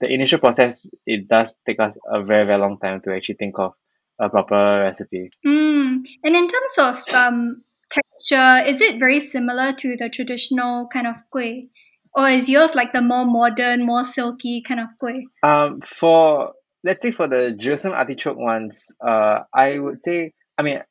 the 0.00 0.12
initial 0.12 0.38
process 0.38 0.88
it 1.06 1.28
does 1.28 1.56
take 1.66 1.80
us 1.80 1.98
a 2.10 2.22
very 2.22 2.44
very 2.46 2.58
long 2.60 2.78
time 2.78 3.00
to 3.00 3.14
actually 3.14 3.34
think 3.36 3.58
of 3.58 3.72
a 4.20 4.28
proper 4.28 4.80
recipe 4.82 5.30
Mm. 5.46 6.02
And 6.24 6.36
in 6.36 6.48
terms 6.48 6.74
of 6.78 7.14
um 7.14 7.62
texture, 7.90 8.62
is 8.66 8.80
it 8.80 8.98
very 8.98 9.20
similar 9.20 9.72
to 9.72 9.96
the 9.96 10.08
traditional 10.08 10.88
kind 10.88 11.06
of 11.06 11.16
kueh? 11.34 11.68
Or 12.14 12.28
is 12.28 12.48
yours 12.48 12.74
like 12.74 12.92
the 12.92 13.02
more 13.02 13.24
modern, 13.24 13.86
more 13.86 14.04
silky 14.04 14.62
kind 14.62 14.80
of 14.80 14.88
kueh? 15.02 15.22
um 15.42 15.80
for 15.80 16.52
let's 16.84 17.02
say 17.02 17.10
for 17.10 17.28
the 17.28 17.52
Jerusalem 17.52 17.94
artichoke 17.94 18.36
ones 18.38 18.94
uh 19.00 19.40
I 19.54 19.78
would 19.78 20.00
say 20.00 20.32
I 20.56 20.62
mean 20.62 20.82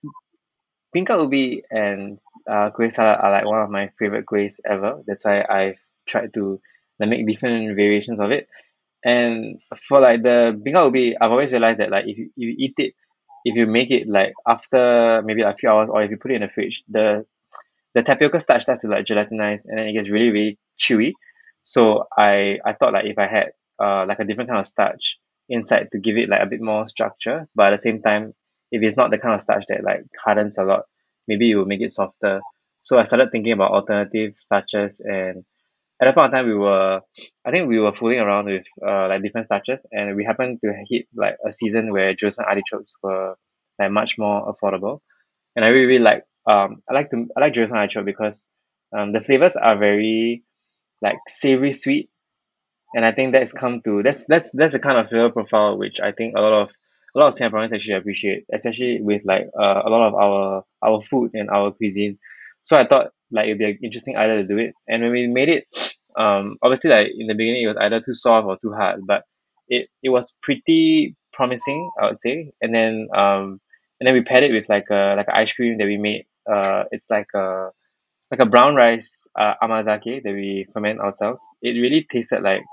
Bingka 0.96 1.20
Ubi 1.22 1.64
and 1.70 2.20
uh 2.50 2.72
kueh 2.72 2.92
salat 2.92 3.20
are 3.22 3.32
like 3.32 3.46
one 3.46 3.62
of 3.62 3.70
my 3.70 3.92
favorite 4.00 4.26
kuehs 4.26 4.60
ever 4.66 5.04
that's 5.06 5.26
why 5.26 5.44
I've 5.44 5.80
tried 6.08 6.34
to 6.36 6.60
like 7.00 7.10
make 7.10 7.28
different 7.28 7.76
variations 7.76 8.20
of 8.20 8.32
it 8.32 8.48
and 9.04 9.60
for 9.88 10.00
like 10.02 10.24
the 10.24 10.60
Bingka 10.66 10.86
Ubi 10.86 11.18
I've 11.20 11.32
always 11.32 11.52
realized 11.52 11.80
that 11.80 11.92
like 11.92 12.06
if 12.08 12.18
you, 12.18 12.30
you 12.36 12.56
eat 12.58 12.74
it 12.78 12.94
if 13.46 13.56
you 13.56 13.68
make 13.68 13.92
it 13.92 14.08
like 14.08 14.34
after 14.48 15.22
maybe 15.24 15.42
a 15.42 15.54
few 15.54 15.70
hours 15.70 15.90
or 15.90 16.02
if 16.02 16.12
you 16.12 16.18
put 16.18 16.32
it 16.32 16.36
in 16.36 16.42
the 16.42 16.50
fridge 16.50 16.84
the 16.90 17.26
the 17.94 18.04
tapioca 18.04 18.40
starch 18.40 18.64
starts 18.64 18.82
to 18.82 18.88
like 18.88 19.06
gelatinize 19.06 19.66
and 19.68 19.78
then 19.78 19.88
it 19.88 19.94
gets 19.94 20.10
really 20.10 20.32
really 20.32 20.60
chewy. 20.80 21.14
So 21.64 22.06
I 22.18 22.60
I 22.66 22.74
thought 22.74 22.94
like 22.94 23.06
if 23.06 23.18
I 23.18 23.28
had 23.28 23.48
uh 23.82 24.06
like 24.08 24.20
a 24.20 24.26
different 24.26 24.50
kind 24.50 24.60
of 24.60 24.68
starch 24.68 25.20
inside 25.50 25.90
to 25.92 26.00
give 26.00 26.18
it 26.18 26.30
like 26.30 26.42
a 26.42 26.46
bit 26.46 26.62
more 26.62 26.88
structure 26.88 27.48
but 27.56 27.68
at 27.68 27.72
the 27.72 27.78
same 27.78 28.02
time 28.02 28.34
if 28.72 28.82
it's 28.84 28.98
not 28.98 29.12
the 29.12 29.18
kind 29.18 29.34
of 29.34 29.42
starch 29.42 29.64
that 29.70 29.84
like 29.84 30.04
hardens 30.24 30.58
a 30.58 30.64
lot 30.64 30.84
maybe 31.28 31.52
it 31.52 31.56
will 31.56 31.66
make 31.66 31.82
it 31.82 31.92
softer. 31.92 32.42
So 32.82 32.98
I 32.98 33.04
started 33.04 33.32
thinking 33.32 33.54
about 33.54 33.72
alternative 33.72 34.34
starches 34.38 35.02
and 35.04 35.44
at 36.02 36.06
that 36.06 36.16
point 36.16 36.28
of 36.28 36.32
time 36.32 36.48
we 36.48 36.56
were 36.56 37.02
I 37.46 37.52
think 37.52 37.68
we 37.68 37.80
were 37.80 37.94
fooling 37.94 38.20
around 38.20 38.46
with 38.46 38.68
uh 38.86 39.08
like 39.08 39.24
different 39.24 39.46
starches 39.46 39.86
and 39.92 40.16
we 40.16 40.24
happened 40.26 40.60
to 40.64 40.74
hit 40.90 41.08
like 41.16 41.38
a 41.48 41.52
season 41.52 41.92
where 41.92 42.14
Jerusalem 42.14 42.48
artichokes 42.50 42.96
were 43.04 43.36
like 43.80 43.92
much 43.92 44.18
more 44.18 44.54
affordable. 44.54 45.00
And 45.56 45.66
I 45.66 45.70
really 45.70 45.86
really 45.88 46.04
like 46.04 46.24
um 46.48 46.84
I 46.90 46.94
like 46.94 47.10
to 47.12 47.28
I 47.36 47.42
like 47.42 47.54
Jerusalem 47.54 47.80
artichoke 47.82 48.06
because 48.06 48.48
um 48.98 49.14
the 49.14 49.22
flavors 49.22 49.56
are 49.56 49.78
very 49.78 50.44
like 51.02 51.18
savory 51.30 51.72
sweet. 51.74 52.10
And 52.96 53.06
I 53.06 53.12
think 53.12 53.34
that's 53.34 53.54
come 53.54 53.82
to 53.84 54.04
that's 54.04 54.26
that's 54.26 54.52
that's 54.52 54.74
the 54.74 54.80
kind 54.80 54.98
of 54.98 55.10
flavor 55.10 55.30
profile 55.30 55.78
which 55.78 56.00
I 56.02 56.12
think 56.12 56.36
a 56.36 56.42
lot 56.42 56.54
of 56.54 56.70
a 57.16 57.20
lot 57.20 57.28
of 57.28 57.34
Singaporeans 57.36 57.74
actually 57.74 57.96
appreciate 57.96 58.46
especially 58.54 59.02
with 59.02 59.24
like 59.26 59.48
uh, 59.60 59.82
a 59.86 59.90
lot 59.90 60.08
of 60.08 60.16
our 60.16 60.64
our 60.82 61.02
food 61.02 61.32
and 61.34 61.50
our 61.50 61.72
cuisine 61.72 62.18
so 62.68 62.76
I 62.76 62.86
thought 62.86 63.08
like 63.32 63.46
it'd 63.46 63.60
be 63.60 63.66
an 63.72 63.80
interesting 63.82 64.18
idea 64.18 64.38
to 64.38 64.44
do 64.48 64.58
it. 64.58 64.74
And 64.90 65.02
when 65.02 65.12
we 65.14 65.28
made 65.28 65.48
it 65.48 65.64
um 66.20 66.58
obviously 66.62 66.90
like 66.92 67.08
in 67.18 67.28
the 67.28 67.34
beginning 67.34 67.64
it 67.64 67.68
was 67.68 67.78
either 67.80 68.02
too 68.02 68.14
soft 68.14 68.46
or 68.46 68.58
too 68.62 68.74
hard 68.74 69.00
but 69.08 69.22
it 69.70 69.88
it 70.04 70.10
was 70.10 70.36
pretty 70.42 71.16
promising 71.32 71.90
I 72.02 72.08
would 72.08 72.20
say. 72.20 72.52
And 72.62 72.74
then 72.76 73.08
um 73.16 73.62
and 74.00 74.06
then 74.06 74.14
we 74.16 74.22
paired 74.22 74.44
it 74.44 74.52
with 74.52 74.68
like 74.68 74.88
a 74.92 75.16
like 75.16 75.28
a 75.30 75.36
ice 75.44 75.54
cream 75.54 75.78
that 75.78 75.86
we 75.86 75.96
made 75.98 76.26
uh 76.54 76.84
it's 76.92 77.10
like 77.10 77.28
a 77.36 77.70
like 78.32 78.42
a 78.42 78.46
brown 78.46 78.76
rice 78.76 79.28
uh 79.40 79.54
amazake 79.62 80.24
that 80.26 80.34
we 80.34 80.66
ferment 80.74 81.00
ourselves. 81.00 81.42
It 81.62 81.80
really 81.84 82.06
tasted 82.12 82.42
like 82.44 82.64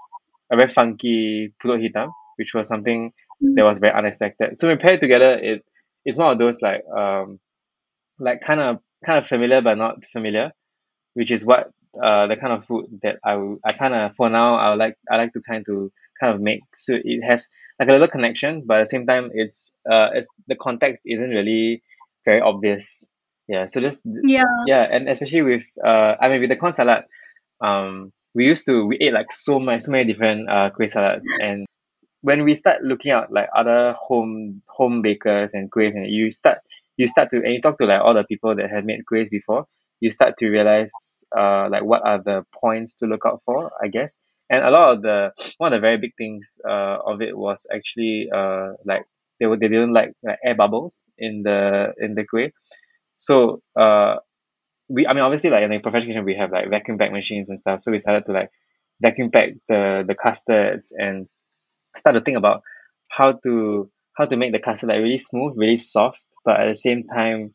a 0.50 0.56
very 0.56 0.68
funky 0.68 1.52
pulut 1.62 1.80
hitam 1.84 2.10
which 2.36 2.52
was 2.52 2.66
something 2.66 3.12
that 3.54 3.64
was 3.64 3.78
very 3.78 3.94
unexpected. 3.96 4.58
So 4.58 4.66
when 4.66 4.76
we 4.76 4.82
paired 4.82 4.96
it 4.98 5.02
together 5.06 5.32
it 5.50 5.62
it's 6.04 6.18
one 6.18 6.32
of 6.32 6.38
those 6.40 6.60
like 6.62 6.82
um 7.02 7.38
like 8.18 8.40
kind 8.40 8.60
of 8.60 8.78
kind 9.04 9.18
of 9.18 9.26
familiar 9.26 9.60
but 9.62 9.78
not 9.78 10.04
familiar, 10.06 10.52
which 11.14 11.30
is 11.30 11.44
what 11.44 11.70
uh 12.02 12.26
the 12.26 12.36
kind 12.36 12.52
of 12.52 12.64
food 12.64 12.86
that 13.02 13.18
I 13.24 13.36
will 13.36 13.58
I 13.64 13.72
kind 13.72 13.94
of 13.94 14.16
for 14.16 14.28
now 14.28 14.56
I 14.56 14.70
would 14.70 14.78
like 14.78 14.96
I 15.10 15.16
like 15.16 15.32
to 15.34 15.40
kind 15.40 15.64
to 15.66 15.92
kind 16.20 16.34
of 16.34 16.40
make 16.40 16.60
so 16.74 16.94
it 16.94 17.22
has 17.28 17.48
like 17.78 17.88
a 17.88 17.92
little 17.92 18.08
connection, 18.08 18.64
but 18.66 18.78
at 18.78 18.84
the 18.84 18.90
same 18.90 19.06
time 19.06 19.30
it's 19.34 19.72
uh 19.90 20.10
it's 20.14 20.28
the 20.48 20.56
context 20.56 21.04
isn't 21.06 21.30
really 21.30 21.82
very 22.24 22.40
obvious. 22.40 23.10
Yeah, 23.46 23.66
so 23.66 23.80
just 23.80 24.02
Yeah. 24.06 24.44
yeah, 24.66 24.82
and 24.90 25.08
especially 25.08 25.42
with 25.42 25.64
uh 25.84 26.14
I 26.20 26.28
mean 26.28 26.40
with 26.40 26.50
the 26.50 26.56
corn 26.56 26.72
salat, 26.72 27.06
um 27.60 28.12
we 28.34 28.46
used 28.46 28.66
to 28.66 28.86
we 28.86 28.98
ate 29.00 29.12
like 29.12 29.32
so 29.32 29.58
much 29.60 29.82
so 29.82 29.92
many 29.92 30.04
different 30.10 30.48
uh 30.48 30.70
kueh 30.70 30.90
salats 30.90 31.24
and 31.42 31.66
when 32.22 32.44
we 32.44 32.54
start 32.54 32.82
looking 32.82 33.12
at 33.12 33.30
like 33.30 33.48
other 33.54 33.94
home 33.98 34.62
home 34.66 35.02
bakers 35.02 35.52
and 35.54 35.70
kuehs 35.70 35.94
and 35.94 36.10
you 36.10 36.30
start 36.30 36.58
you 36.96 37.06
start 37.08 37.30
to 37.30 37.36
and 37.38 37.52
you 37.54 37.60
talk 37.60 37.78
to 37.78 37.86
like 37.86 38.00
all 38.00 38.14
the 38.14 38.24
people 38.24 38.54
that 38.54 38.70
have 38.70 38.84
made 38.84 39.00
kuehs 39.10 39.30
before 39.30 39.66
you 40.00 40.10
start 40.10 40.36
to 40.38 40.48
realize 40.48 40.92
uh 41.36 41.68
like 41.70 41.84
what 41.84 42.02
are 42.06 42.22
the 42.22 42.44
points 42.60 42.94
to 42.96 43.06
look 43.06 43.22
out 43.26 43.40
for 43.44 43.72
I 43.82 43.88
guess. 43.88 44.18
And 44.50 44.64
a 44.64 44.70
lot 44.70 44.94
of 44.94 45.02
the 45.02 45.32
one 45.58 45.72
of 45.72 45.76
the 45.76 45.80
very 45.80 45.96
big 45.96 46.12
things 46.18 46.58
uh 46.68 46.98
of 47.06 47.22
it 47.22 47.36
was 47.36 47.66
actually 47.74 48.28
uh 48.34 48.72
like 48.84 49.04
they 49.40 49.46
were 49.46 49.56
they 49.56 49.68
didn't 49.68 49.92
like 49.92 50.12
like 50.22 50.38
air 50.44 50.54
bubbles 50.54 51.08
in 51.18 51.42
the 51.42 51.92
in 51.98 52.14
the 52.14 52.24
kueh 52.26 52.50
so 53.16 53.62
uh 53.78 54.16
we 54.88 55.06
I 55.06 55.12
mean 55.12 55.22
obviously 55.22 55.50
like 55.50 55.62
in 55.62 55.70
the 55.70 55.78
professional 55.80 56.12
kitchen 56.12 56.24
we 56.24 56.36
have 56.36 56.50
like 56.52 56.68
vacuum 56.70 56.98
pack 56.98 57.12
machines 57.12 57.48
and 57.48 57.58
stuff. 57.58 57.80
So 57.80 57.90
we 57.90 57.98
started 57.98 58.26
to 58.26 58.32
like 58.32 58.50
vacuum 59.00 59.30
pack 59.30 59.50
the 59.68 60.04
the 60.06 60.14
custards 60.14 60.92
and 60.96 61.26
start 61.96 62.16
to 62.16 62.22
think 62.22 62.38
about 62.38 62.62
how 63.10 63.32
to 63.44 63.90
how 64.16 64.26
to 64.26 64.36
make 64.36 64.52
the 64.52 64.58
custard 64.58 64.90
like 64.90 65.00
really 65.00 65.18
smooth 65.18 65.54
really 65.56 65.76
soft 65.76 66.26
but 66.44 66.60
at 66.60 66.68
the 66.68 66.74
same 66.74 67.04
time 67.04 67.54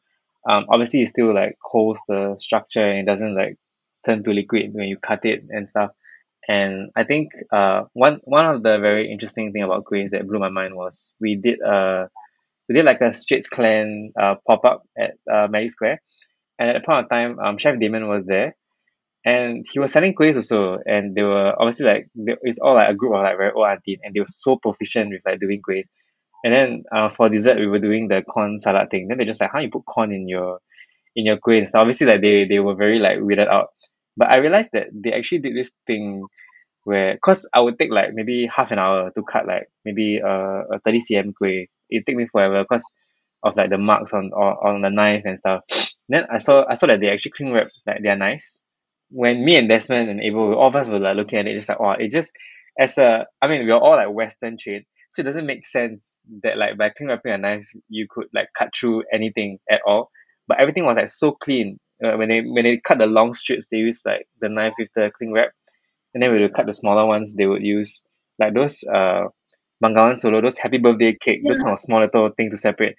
um 0.50 0.66
obviously 0.70 1.02
it 1.02 1.08
still 1.10 1.34
like 1.34 1.58
holds 1.62 2.02
the 2.08 2.36
structure 2.38 2.82
and 2.84 3.00
it 3.00 3.06
doesn't 3.06 3.36
like 3.36 3.58
turn 4.06 4.24
to 4.24 4.32
liquid 4.32 4.72
when 4.74 4.88
you 4.88 4.98
cut 4.98 5.26
it 5.26 5.44
and 5.50 5.68
stuff. 5.68 5.92
And 6.48 6.90
I 6.96 7.04
think 7.04 7.30
uh 7.52 7.84
one 7.94 8.20
one 8.24 8.46
of 8.46 8.64
the 8.64 8.80
very 8.80 9.12
interesting 9.12 9.52
thing 9.52 9.64
about 9.64 9.84
kuehs 9.86 10.12
that 10.12 10.28
blew 10.28 10.40
my 10.40 10.50
mind 10.50 10.76
was 10.76 11.14
we 11.20 11.36
did 11.36 11.62
uh 11.62 12.08
we 12.68 12.76
did 12.76 12.86
like 12.86 13.02
a 13.02 13.14
Straits 13.14 13.48
Clan 13.50 14.12
uh 14.20 14.36
pop 14.48 14.66
up 14.66 14.84
at 14.98 15.12
uh 15.32 15.48
Magic 15.50 15.72
Square. 15.72 16.02
And 16.58 16.70
at 16.70 16.74
that 16.74 16.86
point 16.86 17.06
of 17.06 17.10
time 17.10 17.40
um 17.40 17.58
chef 17.58 17.80
Damon 17.80 18.08
was 18.08 18.26
there. 18.26 18.56
And 19.26 19.66
he 19.70 19.80
was 19.80 19.92
selling 19.92 20.16
kuehs 20.16 20.38
also. 20.38 20.80
And 20.86 21.14
they 21.16 21.24
were 21.24 21.54
obviously 21.60 21.86
like 21.86 22.08
it's 22.16 22.60
all 22.60 22.76
like 22.76 22.90
a 22.90 22.96
group 22.96 23.14
of 23.14 23.22
like 23.22 23.38
very 23.38 23.52
old 23.52 23.68
aunties. 23.68 24.00
And 24.04 24.14
they 24.14 24.22
were 24.22 24.28
so 24.28 24.58
proficient 24.58 25.12
with 25.12 25.22
like 25.26 25.40
doing 25.40 25.62
kuehs 25.62 25.86
and 26.44 26.54
then 26.54 26.84
uh 26.96 27.10
for 27.10 27.30
dessert 27.30 27.58
we 27.60 27.68
were 27.68 27.80
doing 27.80 28.08
the 28.08 28.22
corn 28.24 28.60
salat 28.60 28.90
thing. 28.92 29.08
Then 29.08 29.18
they 29.18 29.26
just 29.26 29.42
like 29.42 29.52
how 29.52 29.60
you 29.60 29.70
put 29.70 29.86
corn 29.86 30.12
in 30.14 30.28
your 30.28 30.60
in 31.16 31.26
your 31.26 31.38
kueh? 31.38 31.68
Stuff 31.68 31.82
obviously 31.82 32.08
like 32.08 32.22
they 32.22 32.46
they 32.46 32.60
were 32.60 32.76
very 32.76 33.00
like 33.00 33.20
weirded 33.20 33.48
out. 33.48 33.70
But 34.18 34.30
I 34.30 34.38
realized 34.38 34.72
that 34.74 34.88
they 34.94 35.14
actually 35.14 35.40
did 35.40 35.56
this 35.56 35.72
thing 35.88 36.26
where 36.84 37.18
cause 37.24 37.48
I 37.54 37.62
would 37.62 37.78
take 37.78 37.92
like 37.92 38.14
maybe 38.14 38.48
half 38.48 38.72
an 38.72 38.80
hour 38.80 39.12
to 39.12 39.24
cut 39.24 39.48
like 39.48 39.68
maybe 39.86 40.18
a, 40.18 40.30
a 40.30 40.80
thirty 40.86 41.00
C_M 41.00 41.34
kueh. 41.42 41.68
It 41.90 42.06
take 42.06 42.16
me 42.16 42.28
forever 42.28 42.66
cause 42.66 42.86
of 43.44 43.56
like 43.56 43.70
the 43.70 43.78
marks 43.78 44.14
on 44.14 44.32
on, 44.34 44.76
on 44.76 44.82
the 44.82 44.90
knife 44.90 45.24
and 45.26 45.38
stuff. 45.38 45.64
Then 46.10 46.26
I 46.32 46.40
saw 46.40 46.66
I 46.68 46.74
saw 46.74 46.88
that 46.88 47.02
they 47.02 47.10
actually 47.10 47.32
cling 47.32 47.54
wrap 47.54 47.68
like 47.86 48.02
their 48.02 48.16
knives. 48.16 48.62
When 49.12 49.46
me 49.46 49.58
and 49.58 49.70
Desmond 49.70 50.10
and 50.10 50.22
Abel 50.22 50.56
all 50.56 50.68
of 50.68 50.76
us 50.76 50.88
were 50.88 51.00
like 51.00 51.16
looking 51.16 51.40
at 51.40 51.48
it 51.48 51.56
just 51.56 51.70
like 51.70 51.80
wow 51.80 51.92
it 51.92 52.12
just 52.12 52.32
as 52.80 52.98
a 52.98 53.28
I 53.42 53.48
mean 53.48 53.66
we 53.66 53.72
are 53.72 53.80
all 53.80 53.96
like 53.96 54.10
western 54.12 54.58
trained 54.58 54.86
so 55.10 55.22
it 55.22 55.26
doesn't 55.26 55.46
make 55.48 55.66
sense 55.66 56.22
that 56.44 56.58
like 56.58 56.78
by 56.78 56.90
cling 56.90 57.10
wrapping 57.10 57.32
a 57.32 57.38
knife 57.38 57.68
you 57.90 58.08
could 58.10 58.28
like 58.34 58.50
cut 58.56 58.70
through 58.76 59.04
anything 59.12 59.60
at 59.70 59.82
all. 59.86 60.12
But 60.48 60.60
everything 60.62 60.86
was 60.86 60.96
like 60.96 61.10
so 61.10 61.32
clean. 61.32 61.80
Uh, 62.04 62.16
when 62.16 62.30
they 62.30 62.42
when 62.42 62.64
they 62.64 62.78
cut 62.78 63.00
the 63.00 63.08
long 63.08 63.34
strips 63.34 63.68
they 63.70 63.78
use 63.78 64.04
like 64.06 64.28
the 64.40 64.48
knife 64.50 64.74
with 64.78 64.90
the 64.96 65.12
cling 65.18 65.34
wrap. 65.34 65.50
And 66.14 66.24
then 66.24 66.32
when 66.32 66.42
they 66.42 66.50
cut 66.50 66.68
the 66.68 66.74
smaller 66.74 67.06
ones 67.06 67.36
they 67.36 67.48
would 67.48 67.64
use 67.64 68.08
like 68.38 68.54
those 68.54 68.84
uh 68.84 69.26
Bengawan 69.84 70.20
Solo 70.20 70.42
those 70.42 70.58
happy 70.58 70.78
birthday 70.78 71.16
cake 71.20 71.42
those 71.46 71.60
kind 71.60 71.74
of 71.74 71.80
small 71.80 72.02
little 72.02 72.30
thing 72.30 72.52
to 72.52 72.58
separate. 72.58 72.96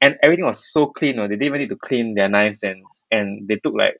And 0.00 0.16
everything 0.22 0.44
was 0.44 0.70
so 0.70 0.86
clean 0.86 1.14
you 1.14 1.16
know, 1.16 1.28
they 1.28 1.36
didn't 1.36 1.46
even 1.46 1.60
need 1.60 1.70
to 1.70 1.76
clean 1.76 2.14
their 2.14 2.28
knives 2.28 2.62
and 2.62 2.84
and 3.10 3.48
they 3.48 3.56
took 3.56 3.74
like 3.74 3.96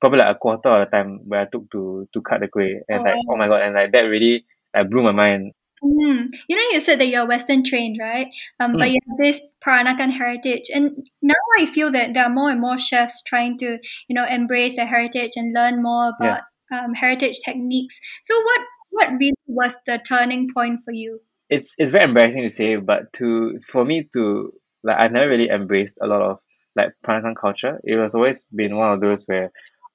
probably 0.00 0.20
like 0.20 0.36
a 0.36 0.38
quarter 0.38 0.68
of 0.68 0.88
the 0.90 0.96
time 0.96 1.20
where 1.26 1.40
I 1.40 1.46
took 1.46 1.68
to 1.72 2.08
to 2.12 2.22
cut 2.22 2.40
the 2.40 2.48
kueh. 2.48 2.80
And 2.88 2.98
it's 2.98 3.04
like 3.04 3.16
oh 3.28 3.36
my 3.36 3.48
god 3.48 3.62
and 3.62 3.74
like 3.74 3.90
that 3.92 4.02
really 4.02 4.46
like 4.74 4.88
blew 4.88 5.02
my 5.02 5.12
mind 5.12 5.52
Mm. 5.86 6.34
You 6.48 6.56
know, 6.56 6.62
you 6.72 6.80
said 6.80 6.98
that 7.00 7.08
you're 7.08 7.26
Western 7.26 7.62
trained, 7.62 7.96
right? 8.00 8.28
Um, 8.58 8.72
but 8.72 8.88
Mm. 8.88 8.92
you 8.92 8.98
have 9.08 9.18
this 9.18 9.46
Peranakan 9.64 10.12
heritage, 10.12 10.68
and 10.74 11.08
now 11.22 11.34
I 11.58 11.66
feel 11.66 11.90
that 11.92 12.14
there 12.14 12.24
are 12.24 12.30
more 12.30 12.50
and 12.50 12.60
more 12.60 12.78
chefs 12.78 13.22
trying 13.22 13.56
to, 13.58 13.78
you 14.08 14.14
know, 14.14 14.24
embrace 14.26 14.76
their 14.76 14.86
heritage 14.86 15.32
and 15.36 15.54
learn 15.54 15.82
more 15.82 16.12
Yeah. 16.20 16.40
about 16.40 16.42
um, 16.72 16.94
heritage 16.94 17.38
techniques. 17.44 17.98
So, 18.22 18.34
what 18.42 18.60
what 18.90 19.10
really 19.12 19.36
was 19.46 19.80
the 19.86 19.98
turning 19.98 20.48
point 20.52 20.80
for 20.84 20.92
you? 20.92 21.20
it's 21.48 21.74
it's 21.78 21.90
very 21.92 22.04
embarrassing 22.04 22.42
to 22.42 22.50
say, 22.50 22.76
but 22.76 23.12
to 23.14 23.60
for 23.60 23.84
me 23.84 24.08
to 24.14 24.52
like 24.82 24.96
I've 24.98 25.12
never 25.12 25.28
really 25.28 25.48
embraced 25.50 25.98
a 26.02 26.06
lot 26.06 26.22
of 26.22 26.38
like 26.74 26.92
Peranakan 27.04 27.36
culture. 27.36 27.80
It 27.84 27.96
was 27.96 28.14
always 28.14 28.44
been 28.54 28.76
one 28.76 28.92
of 28.92 29.00
those 29.00 29.26
where 29.26 29.52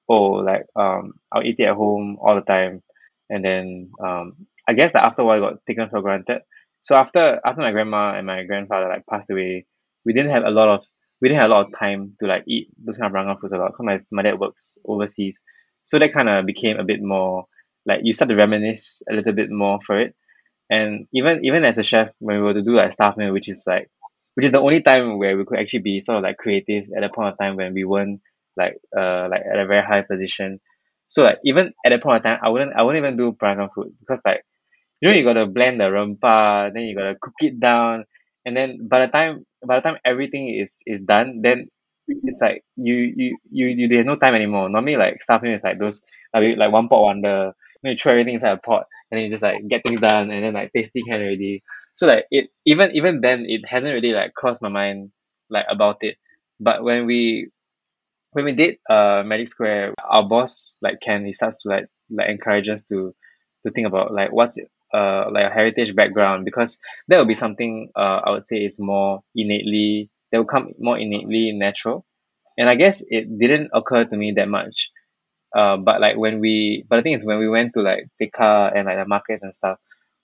oh 0.08 0.42
like 0.42 0.64
um 0.76 1.14
I'll 1.32 1.42
eat 1.44 1.56
it 1.58 1.64
at 1.64 1.76
home 1.76 2.18
all 2.20 2.34
the 2.34 2.40
time 2.42 2.82
and 3.30 3.44
then 3.44 3.90
um 4.02 4.46
I 4.72 4.74
guess 4.74 4.92
that 4.92 5.04
after 5.04 5.22
a 5.22 5.24
while 5.24 5.40
got 5.40 5.66
taken 5.66 5.88
for 5.88 6.02
granted. 6.02 6.42
So 6.80 6.96
after 6.96 7.40
after 7.44 7.60
my 7.60 7.72
grandma 7.72 8.14
and 8.16 8.26
my 8.26 8.44
grandfather 8.44 8.88
like 8.88 9.06
passed 9.06 9.30
away, 9.30 9.66
we 10.04 10.12
didn't 10.12 10.32
have 10.32 10.44
a 10.44 10.50
lot 10.50 10.68
of 10.68 10.86
we 11.20 11.28
didn't 11.28 11.40
have 11.40 11.50
a 11.50 11.54
lot 11.54 11.66
of 11.66 11.78
time 11.78 12.16
to 12.20 12.26
like 12.26 12.44
eat 12.48 12.68
those 12.84 12.98
kind 12.98 13.14
of 13.14 13.16
Peranakan 13.16 13.40
foods 13.40 13.52
a 13.52 13.58
lot 13.58 13.72
because 13.72 13.84
my, 13.86 14.00
my 14.10 14.22
dad 14.22 14.38
works 14.38 14.78
overseas. 14.84 15.42
So 15.84 15.98
that 15.98 16.12
kind 16.12 16.28
of 16.28 16.46
became 16.46 16.78
a 16.78 16.84
bit 16.84 17.02
more 17.02 17.46
like 17.86 18.00
you 18.02 18.12
start 18.12 18.30
to 18.30 18.36
reminisce 18.36 19.02
a 19.10 19.14
little 19.14 19.32
bit 19.32 19.50
more 19.50 19.80
for 19.80 19.98
it 20.00 20.14
and 20.70 21.06
even 21.12 21.44
even 21.44 21.64
as 21.64 21.78
a 21.78 21.82
chef 21.82 22.10
when 22.18 22.36
we 22.36 22.42
were 22.42 22.54
to 22.54 22.62
do 22.62 22.72
like 22.74 22.92
staff 22.92 23.16
meal 23.16 23.32
which 23.32 23.48
is 23.48 23.64
like 23.66 23.90
which 24.34 24.46
is 24.46 24.52
the 24.52 24.60
only 24.60 24.80
time 24.80 25.18
where 25.18 25.36
we 25.36 25.44
could 25.44 25.58
actually 25.58 25.80
be 25.82 26.00
sort 26.00 26.18
of 26.18 26.22
like 26.22 26.36
creative 26.36 26.84
at 26.96 27.00
that 27.00 27.14
point 27.14 27.32
of 27.32 27.38
time 27.38 27.56
when 27.56 27.74
we 27.74 27.84
weren't 27.84 28.20
like 28.56 28.78
uh 28.96 29.28
like 29.30 29.42
at 29.52 29.58
a 29.58 29.66
very 29.66 29.82
high 29.84 30.02
position 30.02 30.60
so 31.08 31.24
like 31.24 31.38
even 31.44 31.72
at 31.84 31.90
that 31.90 32.02
point 32.02 32.18
of 32.18 32.22
time 32.22 32.38
I 32.42 32.48
wouldn't 32.48 32.72
I 32.76 32.82
wouldn't 32.82 33.04
even 33.04 33.16
do 33.16 33.32
Peranakan 33.32 33.70
food 33.74 33.92
because 34.00 34.22
like 34.24 34.42
you 35.02 35.10
know 35.10 35.16
you 35.16 35.24
gotta 35.24 35.46
blend 35.46 35.80
the 35.80 35.86
rempah 35.90 36.72
then 36.74 36.84
you 36.84 36.96
gotta 36.96 37.16
cook 37.20 37.34
it 37.42 37.60
down 37.60 38.06
and 38.46 38.56
then 38.56 38.88
by 38.88 39.06
the 39.06 39.12
time 39.12 39.46
by 39.66 39.76
the 39.76 39.82
time 39.82 39.98
everything 40.04 40.48
is 40.54 40.78
is 40.86 41.02
done 41.02 41.42
then 41.42 41.68
it's 42.08 42.42
like 42.42 42.64
you 42.76 42.94
you 42.94 43.38
you 43.50 43.66
you 43.68 43.88
there's 43.88 44.06
no 44.06 44.16
time 44.16 44.34
anymore. 44.34 44.68
Normally 44.68 44.96
like 44.96 45.20
meal 45.42 45.54
is 45.54 45.62
like 45.64 45.78
those 45.78 46.04
like 46.34 46.56
like 46.58 46.72
one 46.72 46.88
pot 46.88 47.02
wonder. 47.02 47.52
Then 47.82 47.92
you 47.92 47.98
throw 47.98 48.12
everything 48.12 48.34
inside 48.34 48.52
a 48.52 48.56
pot 48.58 48.86
and 49.10 49.18
then 49.18 49.24
you 49.24 49.30
just 49.30 49.42
like 49.42 49.66
get 49.68 49.82
things 49.84 50.00
done 50.00 50.30
and 50.30 50.44
then 50.44 50.54
like 50.54 50.72
tasting 50.76 51.04
can 51.06 51.22
already. 51.22 51.62
So 51.94 52.06
like 52.06 52.26
it 52.30 52.50
even 52.66 52.90
even 52.94 53.20
then 53.22 53.46
it 53.48 53.62
hasn't 53.66 53.94
really 53.94 54.12
like 54.12 54.34
crossed 54.34 54.62
my 54.62 54.68
mind 54.68 55.12
like 55.50 55.66
about 55.70 55.98
it. 56.02 56.16
But 56.60 56.84
when 56.84 57.06
we 57.06 57.50
when 58.32 58.44
we 58.44 58.52
did 58.52 58.78
uh 58.88 59.22
Magic 59.24 59.48
Square 59.48 59.94
our 60.02 60.22
boss 60.28 60.78
like 60.82 61.00
Ken 61.00 61.24
he 61.24 61.32
starts 61.32 61.62
to 61.62 61.68
like 61.68 61.86
like 62.10 62.30
encourage 62.30 62.68
us 62.68 62.82
to 62.84 63.14
to 63.66 63.72
think 63.72 63.86
about 63.86 64.12
like 64.12 64.32
what's 64.32 64.58
uh 64.92 65.30
like 65.30 65.46
a 65.46 65.50
heritage 65.54 65.94
background 65.94 66.44
because 66.44 66.78
that 67.08 67.18
will 67.18 67.26
be 67.26 67.34
something 67.34 67.90
uh 67.96 68.20
I 68.24 68.30
would 68.30 68.46
say 68.46 68.58
is 68.64 68.80
more 68.80 69.22
innately 69.34 70.10
that 70.30 70.38
will 70.38 70.46
come 70.46 70.72
more 70.78 70.98
innately 70.98 71.52
natural. 71.52 72.04
And 72.58 72.68
I 72.68 72.76
guess 72.76 73.02
it 73.08 73.38
didn't 73.38 73.70
occur 73.74 74.04
to 74.04 74.16
me 74.16 74.32
that 74.32 74.48
much. 74.48 74.90
Uh 75.54 75.76
but 75.76 76.00
like 76.00 76.16
when 76.16 76.40
we 76.40 76.84
but 76.88 76.96
the 76.96 77.02
thing 77.02 77.12
is 77.12 77.24
when 77.24 77.38
we 77.38 77.48
went 77.48 77.74
to 77.74 77.80
like 77.82 78.08
Tekka 78.20 78.72
and 78.74 78.86
like 78.86 78.98
the 78.98 79.06
markets 79.06 79.42
and 79.42 79.54
stuff 79.54 79.78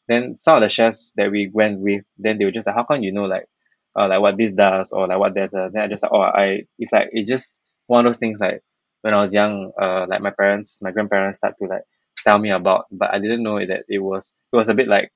then 0.09 0.37
some 0.37 0.57
of 0.57 0.63
the 0.63 0.69
chefs 0.71 1.13
that 1.17 1.31
we 1.31 1.49
went 1.53 1.81
with 1.81 2.05
then 2.19 2.39
they 2.39 2.45
were 2.47 2.51
just 2.53 2.67
like 2.67 2.77
how 2.77 2.85
come 2.85 3.03
you 3.03 3.13
know 3.13 3.25
like 3.27 3.47
uh 3.99 4.09
like 4.09 4.21
what 4.21 4.37
this 4.39 4.53
does 4.53 4.93
or 4.93 5.07
like 5.09 5.19
what 5.19 5.35
that 5.35 5.51
does? 5.51 5.73
Then 5.73 5.83
I 5.83 5.89
just 5.89 6.03
like 6.03 6.13
oh 6.13 6.21
I 6.23 6.65
it's 6.79 6.93
like 6.93 7.11
it 7.13 7.27
just 7.27 7.61
one 7.87 8.07
of 8.07 8.11
those 8.11 8.19
things 8.19 8.41
like 8.41 8.63
when 9.03 9.15
I 9.15 9.21
was 9.21 9.35
young 9.35 9.73
uh 9.81 10.07
like 10.09 10.23
my 10.23 10.31
parents 10.31 10.83
my 10.83 10.93
grandparents 10.93 11.39
start 11.39 11.55
to 11.61 11.69
like 11.69 11.83
tell 12.25 12.39
me 12.39 12.51
about 12.51 12.87
but 12.93 13.13
I 13.15 13.19
didn't 13.19 13.43
know 13.43 13.59
that 13.59 13.85
it 13.89 13.99
was 14.01 14.35
it 14.53 14.57
was 14.57 14.69
a 14.69 14.75
bit 14.75 14.89
like 14.89 15.13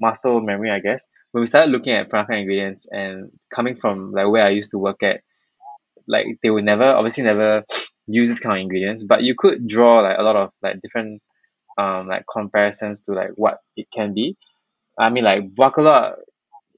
muscle 0.00 0.40
memory 0.40 0.70
I 0.70 0.80
guess. 0.80 1.06
When 1.32 1.42
we 1.42 1.46
started 1.46 1.72
looking 1.72 1.92
at 1.94 2.10
Peranakan 2.10 2.40
ingredients 2.42 2.86
and 2.90 3.30
coming 3.54 3.76
from 3.76 4.12
like 4.12 4.28
where 4.28 4.44
I 4.44 4.50
used 4.50 4.70
to 4.72 4.78
work 4.78 5.02
at 5.02 5.22
like 6.06 6.26
they 6.42 6.50
would 6.50 6.64
never 6.64 6.84
obviously 6.84 7.24
never 7.24 7.64
use 8.06 8.28
this 8.28 8.40
kind 8.40 8.56
of 8.58 8.62
ingredients 8.62 9.04
but 9.04 9.22
you 9.22 9.34
could 9.36 9.66
draw 9.68 10.00
like 10.00 10.18
a 10.18 10.22
lot 10.22 10.36
of 10.36 10.50
like 10.62 10.80
different 10.82 11.22
um 11.78 12.08
like 12.08 12.24
comparisons 12.32 13.02
to 13.02 13.12
like 13.12 13.30
what 13.36 13.58
it 13.76 13.86
can 13.94 14.14
be. 14.14 14.36
I 14.98 15.10
mean 15.10 15.24
like 15.24 15.54
buah 15.54 15.72
keluak 15.72 16.16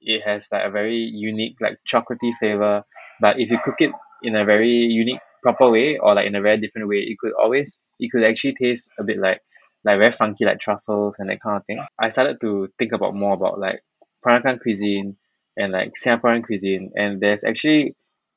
it 0.00 0.23
has 0.27 0.49
like 0.53 0.65
a 0.67 0.71
very 0.71 0.97
unique 0.97 1.57
like 1.61 1.79
chocolatey 1.89 2.33
flavor 2.39 2.85
but 3.21 3.41
if 3.41 3.50
you 3.50 3.59
cook 3.65 3.77
it 3.81 3.93
in 4.23 4.37
a 4.37 4.45
very 4.45 4.71
unique 4.71 5.21
proper 5.43 5.71
way 5.71 5.99
or 5.99 6.15
like 6.15 6.27
in 6.27 6.35
a 6.37 6.41
very 6.41 6.59
different 6.59 6.89
way 6.89 6.99
it 6.99 7.19
could 7.19 7.33
always 7.41 7.83
it 8.00 8.11
could 8.12 8.25
actually 8.25 8.55
taste 8.55 8.91
a 8.99 9.05
bit 9.05 9.19
like 9.19 9.41
like 9.85 9.99
very 9.99 10.13
funky 10.13 10.45
like 10.45 10.61
truffles 10.61 11.19
and 11.19 11.31
that 11.31 11.41
kind 11.41 11.57
of 11.57 11.65
thing 11.67 11.85
I 11.99 12.11
started 12.11 12.41
to 12.43 12.69
think 12.79 12.93
about 12.93 13.15
more 13.15 13.35
about 13.35 13.59
like 13.59 13.83
Peranakan 14.25 14.61
cuisine 14.61 15.17
and 15.57 15.73
like 15.73 15.93
Singaporean 15.95 16.45
cuisine. 16.45 16.93
And 16.97 17.21
there's 17.21 17.45
actually, 17.45 17.97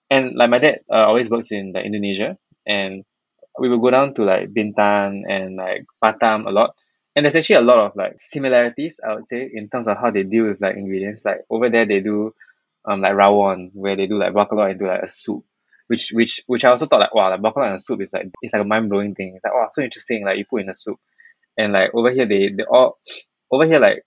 and 0.10 0.36
like 0.36 0.50
my 0.50 0.60
dad 0.60 0.82
uh, 0.92 1.06
always 1.08 1.30
works 1.30 1.52
in 1.52 1.74
like 1.74 1.86
Indonesia, 1.86 2.38
and 2.66 3.04
we 3.60 3.70
will 3.70 3.80
go 3.80 3.92
down 3.92 4.14
to 4.16 4.24
like 4.24 4.50
Bintan 4.54 5.24
and 5.30 5.56
like 5.56 5.86
Batam 6.04 6.48
a 6.48 6.52
lot. 6.52 6.76
And 7.16 7.26
there's 7.26 7.36
actually 7.36 7.58
a 7.58 7.62
lot 7.62 7.80
of 7.80 7.96
like 7.96 8.16
similarities, 8.20 9.00
I 9.08 9.14
would 9.16 9.26
say, 9.26 9.50
in 9.54 9.70
terms 9.70 9.88
of 9.88 9.98
how 9.98 10.10
they 10.12 10.24
deal 10.24 10.48
with 10.48 10.62
like 10.62 10.76
ingredients. 10.76 11.24
Like 11.24 11.42
over 11.50 11.70
there, 11.70 11.86
they 11.86 12.02
do 12.02 12.34
um 12.86 13.02
like 13.02 13.14
rawon, 13.14 13.72
where 13.74 13.96
they 13.96 14.08
do 14.08 14.18
like 14.18 14.34
buah 14.34 14.48
keluak 14.50 14.72
into 14.72 14.86
like 14.86 15.04
a 15.04 15.08
soup, 15.10 15.44
which 15.88 16.10
which 16.12 16.42
which 16.48 16.66
I 16.66 16.70
also 16.70 16.88
thought 16.88 17.02
like 17.02 17.14
wow, 17.14 17.30
like 17.30 17.42
buah 17.42 17.54
keluak 17.54 17.70
in 17.70 17.76
a 17.76 17.80
soup 17.80 18.02
is 18.02 18.14
like 18.14 18.28
it's 18.42 18.54
like 18.54 18.64
a 18.64 18.66
mind 18.66 18.90
blowing 18.90 19.14
thing. 19.16 19.34
It's 19.36 19.44
like 19.44 19.54
wow, 19.54 19.68
so 19.70 19.84
interesting. 19.84 20.26
Like 20.26 20.38
you 20.38 20.46
put 20.46 20.62
in 20.62 20.70
a 20.70 20.74
soup, 20.74 21.00
and 21.58 21.74
like 21.74 21.94
over 21.94 22.12
here 22.12 22.26
they 22.26 22.50
they 22.56 22.64
all 22.64 22.98
over 23.52 23.66
here 23.66 23.80
like 23.80 24.04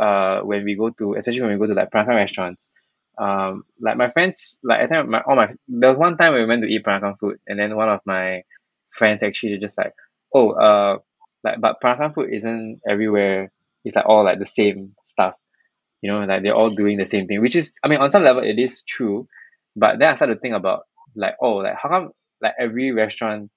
uh 0.00 0.40
when 0.40 0.64
we 0.64 0.74
go 0.76 0.90
to 0.90 1.14
especially 1.14 1.42
when 1.42 1.52
we 1.52 1.58
go 1.58 1.72
to 1.72 1.78
like 1.78 1.90
Peranakan 1.90 2.16
restaurants, 2.16 2.70
um 3.18 3.64
like 3.80 3.96
my 3.96 4.08
friends 4.08 4.58
like 4.62 4.80
I 4.80 4.86
think 4.86 5.08
my 5.08 5.20
all 5.22 5.36
my 5.36 5.50
there 5.68 5.90
was 5.90 5.98
one 5.98 6.16
time 6.16 6.34
we 6.34 6.44
went 6.46 6.62
to 6.62 6.68
eat 6.68 6.84
Peranakan 6.84 7.18
food, 7.18 7.38
and 7.46 7.58
then 7.58 7.76
one 7.76 7.88
of 7.88 8.00
my 8.06 8.42
friends 8.90 9.22
actually 9.22 9.58
just 9.58 9.78
like 9.78 9.94
oh 10.34 10.50
uh 10.52 10.98
like 11.44 11.60
but 11.60 11.80
Peranakan 11.82 12.14
food 12.14 12.30
isn't 12.32 12.80
everywhere. 12.88 13.50
It's 13.84 13.96
like 13.96 14.06
all 14.06 14.24
like 14.24 14.38
the 14.38 14.46
same 14.46 14.94
stuff 15.04 15.34
you 16.02 16.10
know 16.10 16.20
like 16.24 16.42
they're 16.42 16.54
all 16.54 16.70
doing 16.70 16.98
the 16.98 17.06
same 17.06 17.26
thing 17.26 17.40
which 17.40 17.56
is 17.56 17.78
I 17.82 17.88
mean 17.88 18.00
on 18.00 18.10
some 18.10 18.22
level 18.24 18.42
it 18.42 18.58
is 18.58 18.82
true 18.82 19.28
but 19.76 19.98
then 19.98 20.08
I 20.10 20.14
started 20.14 20.34
to 20.34 20.40
think 20.40 20.54
about 20.54 20.82
like 21.16 21.34
oh 21.40 21.56
like 21.56 21.76
how 21.76 21.88
come 21.88 22.10
like 22.40 22.54
every 22.58 22.92
restaurant 22.92 23.50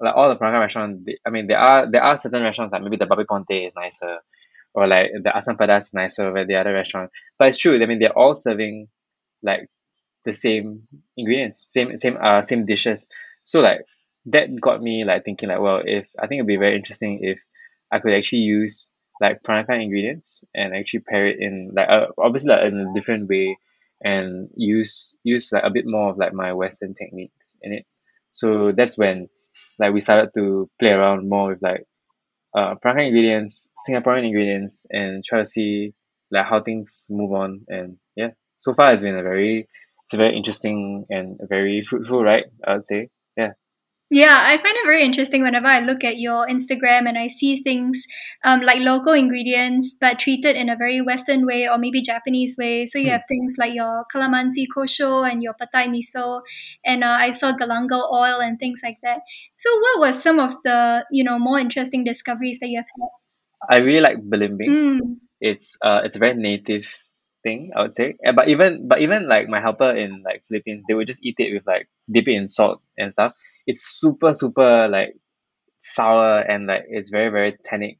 like 0.00 0.14
all 0.16 0.28
the 0.28 0.36
Peranakan 0.36 0.60
restaurant 0.60 1.06
they, 1.06 1.18
I 1.26 1.30
mean 1.30 1.46
there 1.46 1.58
are 1.58 1.90
there 1.90 2.02
are 2.02 2.16
certain 2.16 2.42
restaurants 2.42 2.72
like 2.72 2.82
maybe 2.82 2.96
the 2.96 3.06
Babi 3.06 3.24
Pongteh 3.24 3.66
is 3.66 3.74
nicer 3.74 4.18
or 4.74 4.86
like 4.86 5.10
the 5.22 5.30
Asam 5.30 5.56
Pedas 5.56 5.84
is 5.84 5.94
nicer 5.94 6.32
than 6.32 6.46
the 6.46 6.56
other 6.56 6.72
restaurant. 6.72 7.10
But 7.38 7.48
it's 7.48 7.58
true 7.58 7.80
I 7.80 7.86
mean 7.86 7.98
they're 7.98 8.16
all 8.16 8.34
serving 8.34 8.88
like 9.42 9.68
the 10.24 10.32
same 10.32 10.86
ingredients 11.16 11.68
same 11.72 11.96
same 11.96 12.18
uh 12.20 12.42
same 12.42 12.66
dishes. 12.66 13.08
So 13.44 13.60
like 13.60 13.80
that 14.26 14.48
got 14.60 14.82
me 14.82 15.04
like 15.04 15.24
thinking 15.24 15.48
like 15.48 15.60
well 15.60 15.82
if 15.84 16.10
I 16.18 16.26
think 16.26 16.40
it'd 16.40 16.46
be 16.46 16.56
very 16.56 16.76
interesting 16.76 17.20
if 17.22 17.40
I 17.90 17.98
could 17.98 18.12
actually 18.14 18.42
use 18.42 18.92
like 19.20 19.42
Peranakan 19.42 19.82
ingredients 19.82 20.44
and 20.54 20.74
actually 20.74 21.00
pair 21.00 21.26
it 21.26 21.36
in 21.40 21.72
like 21.74 21.88
uh, 21.88 22.06
obviously 22.18 22.50
like 22.50 22.64
in 22.64 22.78
a 22.78 22.94
different 22.94 23.28
way 23.28 23.58
and 24.02 24.48
use 24.56 25.16
use 25.22 25.52
like 25.52 25.64
a 25.64 25.70
bit 25.70 25.84
more 25.86 26.10
of 26.10 26.18
like 26.18 26.32
my 26.32 26.52
western 26.54 26.94
techniques 26.94 27.58
in 27.62 27.72
it. 27.72 27.86
So 28.32 28.72
that's 28.72 28.96
when 28.96 29.28
like 29.78 29.92
we 29.92 30.00
started 30.00 30.30
to 30.34 30.68
play 30.80 30.90
around 30.92 31.28
more 31.28 31.48
with 31.50 31.62
like 31.62 31.84
uh 32.56 32.74
Peranakan 32.76 33.08
ingredients 33.08 33.70
Singaporean 33.88 34.26
ingredients 34.26 34.86
and 34.90 35.24
try 35.24 35.40
to 35.40 35.46
see 35.46 35.92
like 36.30 36.46
how 36.46 36.60
things 36.62 37.08
move 37.10 37.32
on. 37.32 37.62
And 37.68 37.98
yeah 38.16 38.30
so 38.56 38.74
far 38.74 38.92
it's 38.92 39.02
been 39.02 39.16
a 39.18 39.22
very 39.22 39.68
it's 40.06 40.14
a 40.14 40.18
very 40.18 40.36
interesting 40.36 41.06
and 41.10 41.38
very 41.48 41.82
fruitful 41.82 42.22
ride 42.24 42.44
I 42.66 42.74
would 42.74 42.86
say 42.86 43.08
yeah 44.10 44.36
I 44.46 44.56
find 44.58 44.76
it 44.76 44.84
very 44.84 45.02
interesting 45.04 45.42
whenever 45.42 45.66
I 45.68 45.80
look 45.80 46.02
at 46.04 46.18
your 46.18 46.46
Instagram 46.46 47.08
and 47.08 47.16
I 47.16 47.28
see 47.28 47.62
things 47.62 48.06
um, 48.44 48.60
like 48.60 48.80
local 48.80 49.12
ingredients 49.12 49.96
but 50.00 50.18
treated 50.18 50.56
in 50.56 50.68
a 50.68 50.76
very 50.76 51.00
Western 51.00 51.46
way 51.46 51.68
or 51.68 51.78
maybe 51.78 52.02
Japanese 52.02 52.56
way. 52.58 52.86
So 52.86 52.98
you 52.98 53.10
Hmm. 53.10 53.12
have 53.12 53.22
things 53.28 53.56
like 53.58 53.74
your 53.74 54.04
calamansi 54.12 54.66
kosho 54.76 55.30
and 55.30 55.42
your 55.42 55.54
petai 55.54 55.86
miso, 55.88 56.42
and 56.84 57.04
uh, 57.04 57.16
I 57.20 57.30
saw 57.30 57.52
galangal 57.52 58.10
oil 58.12 58.40
and 58.40 58.58
things 58.58 58.80
like 58.82 58.98
that. 59.02 59.20
So 59.54 59.70
what 59.78 60.00
was 60.00 60.22
some 60.22 60.38
of 60.40 60.54
the 60.64 61.04
you 61.10 61.24
know 61.24 61.38
more 61.38 61.58
interesting 61.58 62.04
discoveries 62.04 62.58
that 62.60 62.68
you 62.68 62.78
have 62.78 62.86
had? 63.00 63.08
I 63.70 63.78
really 63.80 64.00
like 64.00 64.18
belimbing 64.28 64.80
Mm. 64.90 65.20
it's 65.40 65.76
uh 65.82 66.02
it's 66.04 66.16
a 66.16 66.18
very 66.18 66.34
native 66.34 66.86
thing 67.42 67.72
I 67.76 67.82
would 67.82 67.94
say 67.94 68.16
but 68.34 68.48
even 68.48 68.88
but 68.88 69.00
even 69.00 69.28
like 69.28 69.48
my 69.48 69.60
helper 69.60 69.90
in 69.96 70.22
like 70.24 70.44
Philippines 70.46 70.84
they 70.88 70.94
would 70.94 71.06
just 71.08 71.24
eat 71.24 71.36
it 71.38 71.52
with 71.54 71.66
like 71.66 71.88
dip 72.10 72.28
it 72.28 72.34
in 72.34 72.48
salt 72.48 72.82
and 72.98 73.12
stuff 73.12 73.34
it's 73.70 73.84
super 74.00 74.32
super 74.32 74.88
like 74.88 75.14
sour 75.80 76.38
and 76.40 76.66
like 76.66 76.84
it's 76.88 77.10
very 77.10 77.30
very 77.30 77.56
tannic. 77.64 77.98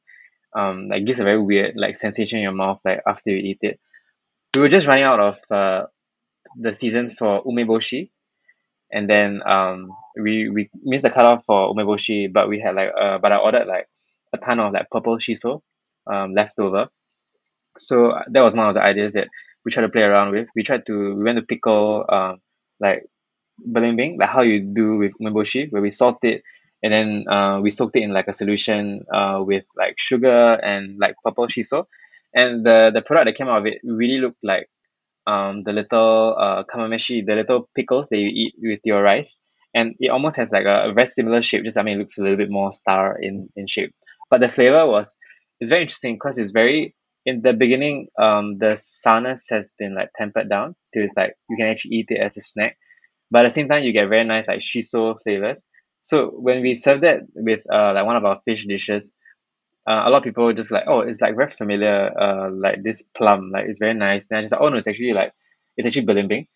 Um 0.56 0.88
like 0.88 1.04
gives 1.04 1.20
a 1.20 1.24
very 1.24 1.40
weird 1.40 1.76
like 1.76 1.94
sensation 1.96 2.38
in 2.38 2.42
your 2.42 2.52
mouth 2.52 2.80
like 2.84 3.00
after 3.06 3.30
you 3.30 3.36
eat 3.36 3.58
it. 3.62 3.80
We 4.54 4.60
were 4.62 4.68
just 4.68 4.88
running 4.88 5.04
out 5.04 5.20
of 5.20 5.38
uh 5.50 5.86
the 6.56 6.74
season 6.74 7.08
for 7.08 7.44
umeboshi. 7.44 8.10
And 8.90 9.08
then 9.08 9.42
um 9.46 9.90
we 10.20 10.48
we 10.48 10.70
missed 10.82 11.04
the 11.04 11.10
cutoff 11.10 11.44
for 11.44 11.72
umeboshi 11.72 12.32
but 12.32 12.48
we 12.48 12.60
had 12.60 12.74
like 12.74 12.90
uh 13.00 13.18
but 13.18 13.32
I 13.32 13.36
ordered 13.36 13.66
like 13.66 13.88
a 14.32 14.38
ton 14.38 14.58
of 14.58 14.72
like 14.72 14.90
purple 14.90 15.16
shiso 15.18 15.62
um 16.12 16.34
left 16.34 16.58
over. 16.58 16.88
So 17.78 18.14
that 18.32 18.42
was 18.42 18.54
one 18.54 18.68
of 18.68 18.74
the 18.74 18.82
ideas 18.82 19.12
that 19.12 19.28
we 19.64 19.70
tried 19.70 19.82
to 19.82 19.88
play 19.88 20.02
around 20.02 20.32
with. 20.32 20.48
We 20.56 20.64
tried 20.64 20.84
to 20.86 21.14
we 21.14 21.22
went 21.22 21.38
to 21.38 21.46
pickle 21.46 22.04
um 22.08 22.40
like 22.80 23.06
belimbing 23.72 24.18
like 24.18 24.28
how 24.30 24.42
you 24.42 24.60
do 24.60 24.96
with 24.98 25.12
umeboshi 25.20 25.70
where 25.72 25.82
we 25.82 25.90
salt 25.90 26.18
it 26.24 26.42
and 26.82 26.92
then 26.92 27.24
uh 27.28 27.60
we 27.60 27.70
soaked 27.70 27.96
it 27.96 28.02
in 28.02 28.12
like 28.12 28.28
a 28.28 28.32
solution 28.32 29.04
uh 29.12 29.42
with 29.44 29.64
like 29.76 29.98
sugar 29.98 30.58
and 30.62 30.98
like 30.98 31.14
purple 31.24 31.46
shiso. 31.46 31.86
And 32.34 32.64
the 32.64 32.90
the 32.94 33.02
product 33.02 33.26
that 33.26 33.34
came 33.36 33.48
out 33.48 33.58
of 33.58 33.66
it 33.66 33.80
really 33.84 34.18
looked 34.18 34.42
like 34.42 34.70
um 35.26 35.62
the 35.64 35.72
little 35.72 36.36
uh 36.38 36.64
kamameshi 36.64 37.24
the 37.24 37.34
little 37.34 37.68
pickles 37.74 38.08
that 38.08 38.18
you 38.18 38.28
eat 38.28 38.54
with 38.62 38.80
your 38.84 39.02
rice. 39.02 39.40
And 39.74 39.94
it 40.00 40.08
almost 40.10 40.36
has 40.38 40.50
like 40.52 40.64
a, 40.66 40.90
a 40.90 40.92
very 40.92 41.06
similar 41.06 41.42
shape 41.42 41.64
just 41.64 41.78
I 41.78 41.82
mean 41.82 41.96
it 41.96 41.98
looks 42.00 42.18
a 42.18 42.22
little 42.22 42.38
bit 42.38 42.50
more 42.50 42.72
star 42.72 43.18
in 43.20 43.48
in 43.56 43.66
shape. 43.66 43.94
But 44.30 44.40
the 44.40 44.48
flavor 44.48 44.86
was 44.86 45.18
it's 45.60 45.70
very 45.70 45.82
interesting 45.82 46.14
because 46.14 46.38
it's 46.38 46.52
very 46.52 46.94
in 47.26 47.42
the 47.42 47.52
beginning 47.52 48.08
um 48.18 48.58
the 48.58 48.76
sourness 48.78 49.48
has 49.50 49.74
been 49.78 49.94
like 49.94 50.10
tempered 50.16 50.48
down 50.48 50.74
to 50.94 51.02
it's 51.02 51.14
like 51.16 51.34
you 51.50 51.56
can 51.56 51.66
actually 51.66 51.96
eat 51.96 52.06
it 52.10 52.20
as 52.20 52.36
a 52.36 52.40
snack 52.40 52.78
but 53.30 53.40
at 53.40 53.44
the 53.44 53.50
same 53.50 53.68
time 53.68 53.82
you 53.84 53.92
get 53.92 54.08
very 54.08 54.24
nice 54.24 54.48
like 54.48 54.60
shiso 54.60 55.16
flavors. 55.22 55.64
So 56.00 56.28
when 56.30 56.62
we 56.62 56.74
serve 56.74 57.02
that 57.02 57.22
with 57.34 57.60
uh 57.72 57.92
like 57.94 58.06
one 58.06 58.16
of 58.16 58.24
our 58.24 58.40
fish 58.44 58.66
dishes 58.66 59.14
uh, 59.88 60.02
a 60.06 60.10
lot 60.10 60.18
of 60.18 60.24
people 60.24 60.52
just 60.52 60.70
like 60.70 60.84
oh 60.86 61.00
it's 61.00 61.20
like 61.20 61.36
very 61.36 61.48
familiar 61.48 62.10
uh 62.18 62.50
like 62.50 62.82
this 62.82 63.02
plum 63.16 63.50
like 63.52 63.66
it's 63.68 63.78
very 63.78 63.94
nice. 63.94 64.26
Then 64.26 64.38
I 64.38 64.42
just 64.42 64.52
like 64.52 64.60
oh 64.60 64.68
no 64.68 64.76
it's 64.76 64.88
actually 64.88 65.12
like 65.12 65.32
it's 65.76 65.86
actually 65.86 66.06
belimbing. 66.06 66.46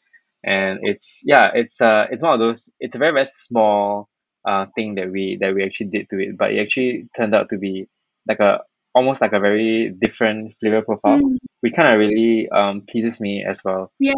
And 0.44 0.80
it's 0.82 1.22
yeah 1.24 1.50
it's 1.54 1.80
uh 1.80 2.06
it's 2.10 2.22
one 2.22 2.34
of 2.34 2.40
those 2.40 2.72
it's 2.80 2.94
a 2.94 2.98
very 2.98 3.12
very 3.12 3.26
small 3.26 4.08
uh 4.46 4.66
thing 4.74 4.96
that 4.96 5.10
we 5.10 5.38
that 5.40 5.54
we 5.54 5.64
actually 5.64 5.88
did 5.88 6.10
to 6.10 6.18
it 6.18 6.36
but 6.36 6.52
it 6.52 6.60
actually 6.60 7.08
turned 7.16 7.34
out 7.34 7.48
to 7.50 7.58
be 7.58 7.86
like 8.28 8.40
a 8.40 8.60
almost 8.94 9.20
like 9.20 9.32
a 9.32 9.40
very 9.40 9.90
different 9.90 10.54
flavor 10.60 10.82
profile. 10.82 11.18
Mm. 11.20 11.36
which 11.60 11.74
kind 11.74 11.88
of 11.92 11.98
really 11.98 12.48
um 12.50 12.82
pleases 12.88 13.20
me 13.20 13.44
as 13.48 13.62
well. 13.64 13.92
Yeah. 13.98 14.12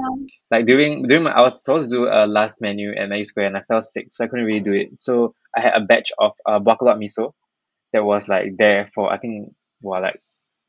like 0.51 0.67
during 0.67 1.05
during 1.05 1.25
my 1.25 1.31
I 1.33 1.43
was 1.43 1.63
supposed 1.65 1.89
to 1.91 1.95
do 1.97 2.05
a 2.05 2.27
last 2.27 2.57
menu 2.61 2.95
at 2.95 3.09
Magic 3.09 3.27
Square 3.27 3.47
and 3.47 3.57
I 3.57 3.63
fell 3.63 3.83
sick 3.83 4.09
so 4.11 4.25
I 4.25 4.29
couldn't 4.29 4.47
really 4.47 4.61
do 4.61 4.73
it. 4.73 5.01
So 5.01 5.35
I 5.57 5.61
had 5.61 5.75
a 5.75 5.81
batch 5.85 6.13
of 6.19 6.33
uh 6.45 6.61
guacamole 6.61 6.99
miso 6.99 7.33
that 7.93 8.05
was 8.05 8.29
like 8.29 8.57
there 8.59 8.89
for 8.95 9.13
I 9.13 9.19
think 9.19 9.55
well 9.81 10.03
like 10.03 10.21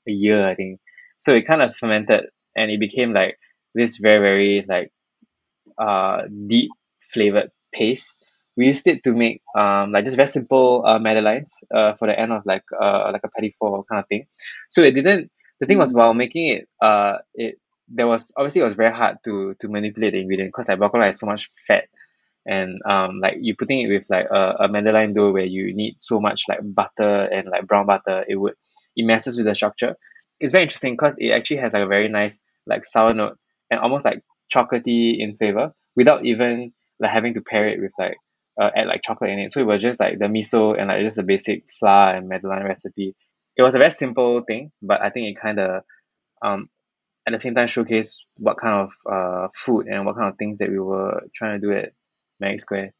a 0.08 0.12
year 0.12 0.48
I 0.48 0.56
think. 0.56 0.80
So 1.18 1.34
it 1.36 1.48
kind 1.48 1.62
of 1.62 1.76
fermented 1.76 2.26
and 2.56 2.72
it 2.72 2.80
became 2.80 3.14
like 3.14 3.38
this 3.76 3.98
very 3.98 4.20
very 4.20 4.66
like 4.68 4.92
uh 5.78 6.24
deep 6.48 6.72
flavored 7.10 7.52
paste 7.74 8.24
we 8.58 8.66
used 8.68 8.88
it 8.88 9.04
to 9.04 9.14
make 9.14 9.42
um 9.58 9.92
like 9.92 10.06
just 10.06 10.18
very 10.18 10.28
simple 10.28 10.84
uh 10.86 11.00
madeleines 11.00 11.64
uh 11.74 11.94
for 11.96 12.08
the 12.08 12.20
end 12.20 12.32
of 12.32 12.44
like 12.46 12.64
uh 12.82 13.10
like 13.14 13.22
a 13.24 13.30
petit 13.30 13.56
four 13.60 13.84
kind 13.86 14.00
of 14.02 14.08
thing 14.08 14.26
so 14.70 14.82
it 14.84 14.92
didn't 14.92 15.32
the 15.60 15.66
thing 15.68 15.78
was 15.78 15.94
Mm. 15.94 15.98
while 15.98 16.14
making 16.14 16.48
it 16.50 16.68
uh 16.82 17.18
it 17.36 17.56
there 17.90 18.08
was 18.08 18.32
obviously 18.38 18.62
it 18.62 18.66
was 18.66 18.76
very 18.76 18.94
hard 18.94 19.18
to 19.26 19.56
to 19.60 19.70
manipulate 19.70 20.14
the 20.14 20.22
ingredient 20.22 20.50
because 20.52 20.68
like 20.68 20.80
guacamole 20.80 21.06
has 21.06 21.20
so 21.20 21.26
much 21.28 21.50
fat 21.68 21.86
and 22.46 22.82
um 22.90 23.20
like 23.20 23.38
you 23.42 23.56
putting 23.56 23.82
it 23.82 23.90
with 23.90 24.06
like 24.10 24.28
a, 24.30 24.56
a 24.62 24.68
madeleine 24.68 25.14
dough 25.14 25.32
where 25.32 25.46
you 25.46 25.74
need 25.74 25.96
so 26.00 26.20
much 26.20 26.44
like 26.48 26.60
butter 26.64 27.30
and 27.32 27.48
like 27.50 27.68
brown 27.68 27.86
butter 27.86 28.24
it 28.28 28.36
would 28.36 28.54
it 28.96 29.06
messes 29.06 29.38
with 29.38 29.46
the 29.46 29.56
structure 29.56 29.96
it's 30.40 30.52
very 30.52 30.64
interesting 30.64 30.94
because 30.94 31.18
it 31.20 31.30
actually 31.32 31.58
has 31.58 31.74
like 31.74 31.84
a 31.84 31.88
very 31.88 32.08
nice 32.08 32.42
like 32.66 32.86
sour 32.86 33.14
note 33.14 33.38
and 33.70 33.80
almost 33.80 34.06
like 34.06 34.22
chocolatey 34.54 35.20
in 35.20 35.36
flavor 35.36 35.74
without 35.96 36.26
even 36.26 36.72
like 37.00 37.12
having 37.12 37.34
to 37.34 37.42
pair 37.42 37.68
it 37.68 37.82
with 37.82 37.92
like 38.00 38.18
uh, 38.60 38.72
add 38.76 38.88
like 38.88 39.02
chocolate 39.04 39.32
in 39.32 39.40
it. 39.40 39.52
So 39.52 39.62
it 39.62 39.68
was 39.68 39.82
just 39.82 40.00
like 40.00 40.20
the 40.20 40.26
miso 40.26 40.78
and 40.78 40.88
like 40.88 41.02
just 41.04 41.18
a 41.18 41.24
basic 41.24 41.72
flour 41.72 42.16
and 42.16 42.28
madeleine 42.30 42.64
recipe. 42.64 43.16
It 43.56 43.64
was 43.64 43.76
a 43.76 43.80
very 43.80 43.92
simple 43.92 44.42
thing 44.42 44.72
but 44.82 45.02
I 45.02 45.10
think 45.10 45.28
it 45.36 45.42
kind 45.42 45.60
of 45.60 45.84
um 46.44 46.70
at 47.28 47.34
the 47.34 47.40
same 47.40 47.56
time 47.56 47.68
showcase 47.68 48.20
what 48.38 48.58
kind 48.58 48.76
of 48.88 48.94
uh 49.12 49.48
food 49.56 49.88
and 49.88 50.06
what 50.06 50.16
kind 50.16 50.30
of 50.30 50.38
things 50.38 50.60
that 50.60 50.70
we 50.70 50.80
were 50.80 51.24
trying 51.36 51.60
to 51.62 51.68
do 51.68 51.74
at 51.74 51.94
Magic 52.40 52.62
Square 52.62 52.94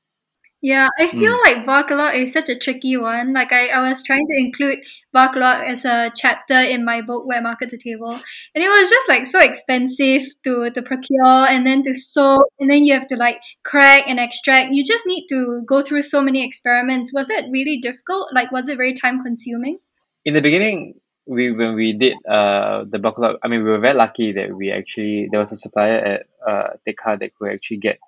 Yeah, 0.62 0.90
I 1.00 1.06
feel 1.08 1.38
Mm. 1.38 1.44
like 1.46 1.58
buah 1.70 1.86
keluak 1.86 2.18
is 2.18 2.34
such 2.34 2.50
a 2.50 2.58
tricky 2.58 2.98
one. 2.98 3.30
Like 3.32 3.54
I, 3.54 3.70
I 3.70 3.80
was 3.80 4.02
trying 4.02 4.26
to 4.26 4.36
include 4.42 4.82
buah 5.14 5.30
keluak 5.30 5.62
as 5.70 5.86
a 5.86 6.10
chapter 6.16 6.58
in 6.58 6.82
my 6.84 7.02
book 7.06 7.30
Wet 7.30 7.44
Market 7.46 7.70
to 7.70 7.78
Table. 7.78 8.18
And 8.58 8.66
it 8.66 8.68
was 8.68 8.90
just 8.90 9.06
like 9.08 9.26
so 9.30 9.38
expensive 9.40 10.26
to, 10.44 10.72
to 10.74 10.82
procure 10.82 11.46
and 11.46 11.62
then 11.62 11.84
to 11.86 11.94
soak 11.94 12.50
and 12.60 12.72
then 12.74 12.84
you 12.86 12.94
have 12.98 13.06
to 13.14 13.16
like 13.16 13.38
crack 13.64 14.10
and 14.10 14.20
extract. 14.20 14.74
You 14.74 14.84
just 14.84 15.06
need 15.06 15.30
to 15.30 15.62
go 15.70 15.84
through 15.86 16.02
so 16.02 16.26
many 16.26 16.44
experiments. 16.44 17.14
Was 17.14 17.28
that 17.30 17.46
really 17.54 17.78
difficult? 17.78 18.34
Like 18.34 18.52
was 18.52 18.68
it 18.68 18.78
very 18.78 18.94
time 18.94 19.22
consuming? 19.22 19.78
in 20.26 20.34
the 20.34 20.42
beginning 20.42 21.00
we 21.30 21.52
when 21.52 21.76
we 21.76 21.94
did 21.94 22.18
uh 22.28 22.84
the 22.90 22.98
buah 22.98 23.14
keluak, 23.14 23.38
I 23.44 23.48
mean 23.48 23.62
we 23.64 23.70
were 23.70 23.80
very 23.80 23.94
lucky 23.96 24.34
that 24.34 24.50
we 24.58 24.72
actually 24.74 25.30
there 25.30 25.40
was 25.40 25.54
a 25.54 25.58
supplier 25.60 26.00
at 26.02 26.22
uh 26.42 26.68
Tekka 26.82 27.20
that 27.22 27.32
could 27.38 27.54
actually 27.54 27.78
get 27.78 28.02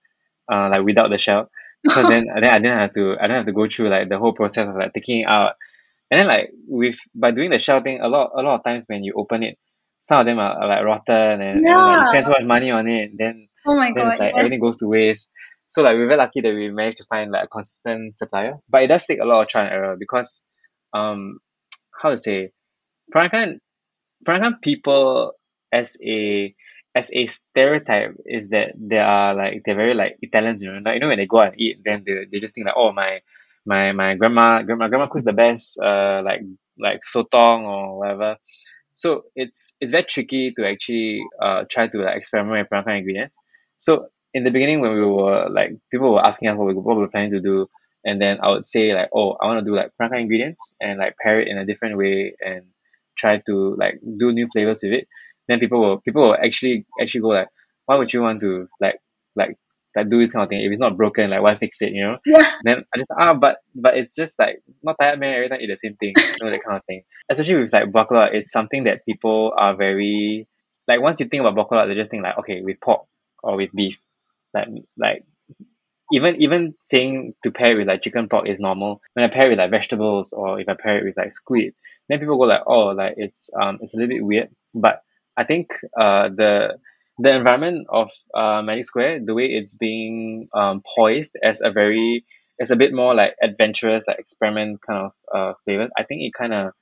uh 0.52 0.68
like 0.74 0.82
without 0.82 1.14
the 1.14 1.22
shell. 1.22 1.52
So 1.88 2.02
then 2.10 2.26
then 2.34 2.50
I 2.50 2.60
didn't 2.60 2.78
have 2.80 2.94
to 2.94 3.16
I 3.20 3.24
didn't 3.24 3.38
have 3.38 3.46
to 3.46 3.54
go 3.54 3.68
through 3.68 3.90
like 3.90 4.10
the 4.10 4.18
whole 4.18 4.34
process 4.34 4.68
of 4.68 4.76
like 4.76 4.94
taking 4.94 5.22
it 5.22 5.28
out. 5.28 5.54
And 6.12 6.20
then 6.20 6.28
like 6.28 6.52
with 6.68 6.98
by 7.14 7.32
doing 7.32 7.52
the 7.52 7.58
shell 7.58 7.82
thing, 7.82 8.02
a 8.02 8.08
lot 8.08 8.32
a 8.36 8.42
lot 8.42 8.56
of 8.56 8.64
times 8.64 8.86
when 8.88 9.04
you 9.04 9.14
open 9.16 9.44
it, 9.44 9.58
some 10.02 10.20
of 10.20 10.26
them 10.26 10.40
are, 10.40 10.52
are 10.52 10.68
like 10.68 10.84
rotten 10.84 11.42
and, 11.42 11.42
and 11.42 11.66
then, 11.66 11.78
like, 11.78 12.00
you 12.00 12.06
spend 12.08 12.26
so 12.26 12.32
much 12.32 12.44
money 12.46 12.72
on 12.72 12.88
it, 12.88 13.12
then 13.18 13.48
Oh 13.66 13.76
my 13.76 13.92
then 13.94 14.04
god, 14.04 14.08
it's 14.10 14.20
like 14.20 14.32
yes. 14.32 14.40
everything 14.40 14.60
goes 14.60 14.78
to 14.78 14.88
waste. 14.88 15.30
So 15.68 15.84
like 15.84 15.96
we're 15.96 16.08
very 16.08 16.18
lucky 16.18 16.42
that 16.42 16.54
we 16.54 16.72
managed 16.72 16.98
to 16.98 17.04
find 17.04 17.32
like 17.32 17.46
a 17.46 17.48
consistent 17.48 18.18
supplier. 18.18 18.58
But 18.68 18.84
it 18.84 18.88
does 18.88 19.06
take 19.06 19.20
a 19.22 19.26
lot 19.26 19.42
of 19.42 19.48
trial 19.48 19.66
and 19.66 19.74
error 19.74 19.96
because 19.98 20.44
um 20.94 21.40
how 22.02 22.10
to 22.10 22.18
say 22.18 22.52
Peranakan 23.14 23.60
Peranakan 24.26 24.62
people 24.62 25.34
as 25.72 25.98
a 26.04 26.56
as 26.96 27.12
a 27.14 27.28
stereotype 27.28 28.16
is 28.26 28.50
that 28.50 28.72
they 28.78 29.00
are 29.00 29.34
like 29.36 29.64
they're 29.66 29.76
very 29.76 29.94
like 29.94 30.18
Italians, 30.22 30.62
you 30.62 30.72
know. 30.72 30.80
Like 30.84 30.96
you 30.96 31.00
know 31.02 31.08
when 31.08 31.18
they 31.18 31.26
go 31.28 31.40
out 31.40 31.52
and 31.54 31.62
eat, 31.62 31.80
then 31.86 32.04
they, 32.06 32.26
they 32.32 32.40
just 32.40 32.56
think 32.56 32.66
like, 32.66 32.76
oh 32.78 32.92
my 32.92 33.22
my 33.66 33.92
my 33.92 34.16
grandma 34.16 34.62
grandma 34.64 34.88
grandma 34.88 35.08
cooks 35.08 35.24
the 35.24 35.34
best 35.34 35.78
uh 35.80 36.22
like 36.26 36.42
like 36.80 37.02
sotong 37.02 37.64
or 37.64 38.00
whatever. 38.00 38.38
So 38.94 39.24
it's 39.36 39.74
it's 39.80 39.92
very 39.92 40.04
tricky 40.04 40.52
to 40.54 40.68
actually 40.68 41.22
uh 41.42 41.64
try 41.70 41.88
to 41.88 41.98
like 42.00 42.18
experiment 42.18 42.60
with 42.60 42.70
Peranakan 42.70 43.00
ingredients. 43.00 43.40
So 43.78 44.08
in 44.34 44.44
the 44.44 44.52
beginning 44.52 44.82
when 44.82 44.94
we 44.94 45.02
were 45.04 45.50
like 45.50 45.72
people 45.92 46.14
were 46.14 46.26
asking 46.26 46.50
us 46.50 46.58
what 46.58 46.68
we 46.68 46.74
what 46.74 46.96
we 46.96 47.02
were 47.04 47.08
planning 47.10 47.32
to 47.32 47.40
do, 47.42 47.70
and 48.06 48.22
then 48.22 48.40
I 48.42 48.50
would 48.50 48.66
say 48.66 48.94
like, 48.94 49.10
oh, 49.14 49.34
I 49.42 49.48
want 49.48 49.60
to 49.64 49.66
do 49.70 49.76
like 49.76 49.92
Peranakan 50.00 50.22
ingredients 50.22 50.76
and 50.82 51.00
like 51.00 51.16
pair 51.22 51.42
it 51.42 51.48
in 51.48 51.58
a 51.58 51.66
different 51.66 51.98
way 51.98 52.36
and 52.46 52.64
try 53.18 53.38
to 53.46 53.76
like 53.78 54.00
do 54.18 54.32
new 54.32 54.48
flavors 54.48 54.82
with 54.84 54.94
it. 54.94 55.08
Then 55.50 55.60
people 55.60 55.82
will 55.82 55.98
people 56.00 56.22
will 56.22 56.36
actually 56.36 56.86
actually 57.02 57.22
go 57.22 57.30
like, 57.30 57.50
why 57.86 57.98
would 57.98 58.14
you 58.14 58.22
want 58.22 58.40
to 58.42 58.70
like 58.80 59.02
like 59.36 59.58
like 59.96 60.10
do 60.10 60.20
this 60.20 60.32
kind 60.32 60.44
of 60.44 60.50
thing 60.50 60.62
if 60.62 60.72
it's 60.72 60.80
not 60.80 60.96
broken? 60.96 61.32
Like 61.32 61.42
why 61.42 61.56
fix 61.56 61.82
it? 61.82 61.92
You 61.92 62.04
know? 62.04 62.18
Yeah. 62.26 62.52
Then 62.64 62.86
I 62.94 62.98
just 62.98 63.10
ah, 63.18 63.34
but 63.34 63.58
but 63.74 63.98
it's 63.98 64.16
just 64.16 64.38
like 64.38 64.62
not 64.84 64.98
tired 65.02 65.20
man. 65.20 65.34
Every 65.34 65.50
time 65.50 65.60
eat 65.62 65.68
the 65.68 65.76
same 65.76 65.96
thing, 65.96 66.14
you 66.16 66.46
know 66.46 66.52
that 66.52 66.64
kind 66.64 66.78
of 66.78 66.86
thing. 66.86 67.02
Especially 67.30 67.56
with 67.56 67.74
like 67.74 67.92
buah 67.92 68.08
keluak, 68.08 68.34
it's 68.34 68.52
something 68.52 68.84
that 68.84 69.06
people 69.06 69.52
are 69.58 69.76
very 69.76 70.48
like. 70.88 71.02
Once 71.02 71.20
you 71.20 71.26
think 71.26 71.42
about 71.42 71.56
buah 71.58 71.68
keluak, 71.68 71.88
they 71.88 71.96
just 71.96 72.12
think 72.12 72.24
like 72.24 72.38
okay 72.38 72.62
with 72.62 72.80
pork 72.80 73.06
or 73.42 73.58
with 73.58 73.74
beef, 73.74 74.00
like 74.54 74.68
like 74.98 75.26
even 76.12 76.42
even 76.42 76.76
saying 76.82 77.34
to 77.44 77.52
pair 77.52 77.76
with 77.76 77.88
like 77.88 78.02
chicken 78.02 78.30
pork 78.30 78.48
is 78.48 78.60
normal. 78.60 79.02
When 79.14 79.26
I 79.26 79.34
pair 79.34 79.48
it 79.48 79.50
with 79.50 79.60
like 79.60 79.72
vegetables 79.72 80.34
or 80.34 80.60
if 80.60 80.70
I 80.70 80.76
pair 80.76 81.00
it 81.00 81.06
with 81.06 81.18
like 81.18 81.32
squid, 81.32 81.74
then 82.08 82.20
people 82.20 82.38
go 82.38 82.46
like 82.46 82.62
oh 82.68 82.94
like 82.94 83.16
it's 83.18 83.50
um 83.60 83.80
it's 83.82 83.94
a 83.94 83.98
little 83.98 84.10
bit 84.16 84.24
weird. 84.24 84.50
But 84.74 85.02
I 85.40 85.44
think 85.46 85.68
uh 86.00 86.30
the 86.30 86.54
the 87.18 87.32
environment 87.36 87.88
of 87.90 88.12
uh 88.34 88.62
Magic 88.62 88.86
Square, 88.86 89.16
the 89.26 89.36
way 89.40 89.48
it's 89.48 89.78
being 89.78 90.50
um 90.54 90.84
poised 90.96 91.36
as 91.44 91.62
a 91.62 91.72
very 91.72 92.26
as 92.62 92.72
a 92.72 92.76
bit 92.84 92.94
more 92.94 93.16
like 93.16 93.36
adventurous, 93.42 94.06
like 94.08 94.20
experiment 94.20 94.82
kind 94.88 95.08
of 95.08 95.12
uh 95.36 95.54
flavor, 95.64 95.90
I 95.98 96.04
think 96.04 96.22
it 96.24 96.34
kind 96.42 96.54
of 96.54 96.74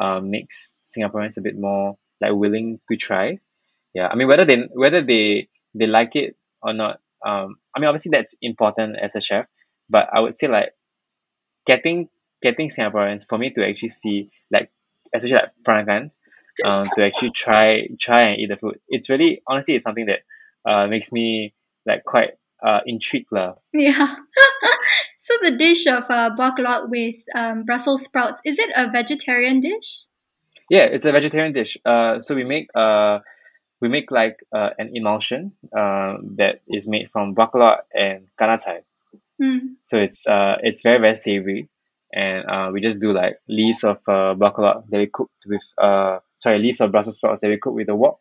uh, 0.00 0.20
makes 0.20 0.80
Singaporeans 0.84 1.38
a 1.38 1.42
bit 1.42 1.56
more 1.58 1.96
like 2.20 2.32
willing 2.34 2.80
to 2.90 2.96
try. 2.96 3.38
Yeah, 3.94 4.08
I 4.08 4.14
mean 4.16 4.28
whether 4.28 4.44
they 4.44 4.58
whether 4.72 5.02
they 5.02 5.48
they 5.74 5.86
like 5.86 6.16
it 6.16 6.36
or 6.62 6.72
not. 6.74 7.00
Um, 7.26 7.56
I 7.74 7.80
mean 7.80 7.88
obviously 7.88 8.10
that's 8.12 8.34
important 8.42 8.96
as 9.00 9.14
a 9.16 9.20
chef, 9.20 9.46
but 9.90 10.08
I 10.12 10.20
would 10.20 10.34
say 10.34 10.48
like 10.48 10.72
getting 11.66 12.08
getting 12.42 12.70
Singaporeans 12.70 13.26
for 13.28 13.38
me 13.38 13.50
to 13.50 13.66
actually 13.66 13.90
see 13.90 14.30
like 14.50 14.70
especially 15.14 15.36
like 15.36 15.52
Peranakans, 15.66 16.18
um, 16.64 16.84
to 16.94 17.04
actually 17.04 17.30
try 17.30 17.88
try 17.98 18.22
and 18.30 18.40
eat 18.40 18.48
the 18.48 18.56
food. 18.56 18.78
It's 18.88 19.10
really 19.10 19.42
honestly 19.46 19.74
it's 19.74 19.84
something 19.84 20.06
that 20.06 20.20
uh 20.68 20.86
makes 20.86 21.12
me 21.12 21.54
like 21.86 22.04
quite 22.04 22.30
uh 22.64 22.80
intrigued 22.86 23.30
lah. 23.30 23.54
Yeah. 23.72 24.16
so 25.18 25.34
the 25.42 25.52
dish 25.56 25.84
of 25.86 26.04
uh, 26.10 26.30
buah 26.36 26.56
keluak 26.56 26.88
with 26.88 27.16
um, 27.34 27.64
Brussels 27.64 28.04
sprouts, 28.04 28.40
is 28.44 28.58
it 28.58 28.70
a 28.76 28.90
vegetarian 28.90 29.60
dish? 29.60 30.06
Yeah, 30.70 30.84
it's 30.90 31.04
a 31.04 31.12
vegetarian 31.12 31.52
dish. 31.52 31.78
Uh, 31.84 32.20
so 32.20 32.34
we 32.34 32.44
make 32.44 32.70
uh, 32.74 33.20
we 33.80 33.88
make 33.88 34.10
like 34.10 34.38
uh, 34.52 34.70
an 34.78 34.90
emulsion 34.94 35.52
uh, 35.76 36.16
that 36.36 36.60
is 36.66 36.88
made 36.88 37.10
from 37.10 37.34
baklava 37.34 37.82
and 37.94 38.26
kanatai. 38.38 38.82
Mm. 39.40 39.76
So 39.84 39.98
it's 39.98 40.26
uh, 40.26 40.56
it's 40.62 40.82
very 40.82 40.98
very 40.98 41.14
savory, 41.14 41.68
and 42.12 42.46
uh, 42.46 42.70
we 42.72 42.80
just 42.80 43.00
do 43.00 43.12
like 43.12 43.38
leaves 43.48 43.84
of 43.84 43.98
uh, 44.08 44.34
buah 44.34 44.52
keluak 44.54 44.88
that 44.90 44.98
we 44.98 45.06
cooked 45.06 45.42
with 45.46 45.64
uh, 45.78 46.18
sorry 46.36 46.58
leaves 46.58 46.80
of 46.80 46.92
Brussels 46.92 47.16
sprouts 47.16 47.40
that 47.42 47.48
we 47.48 47.58
cook 47.58 47.74
with 47.74 47.86
the 47.86 47.94
wok, 47.96 48.20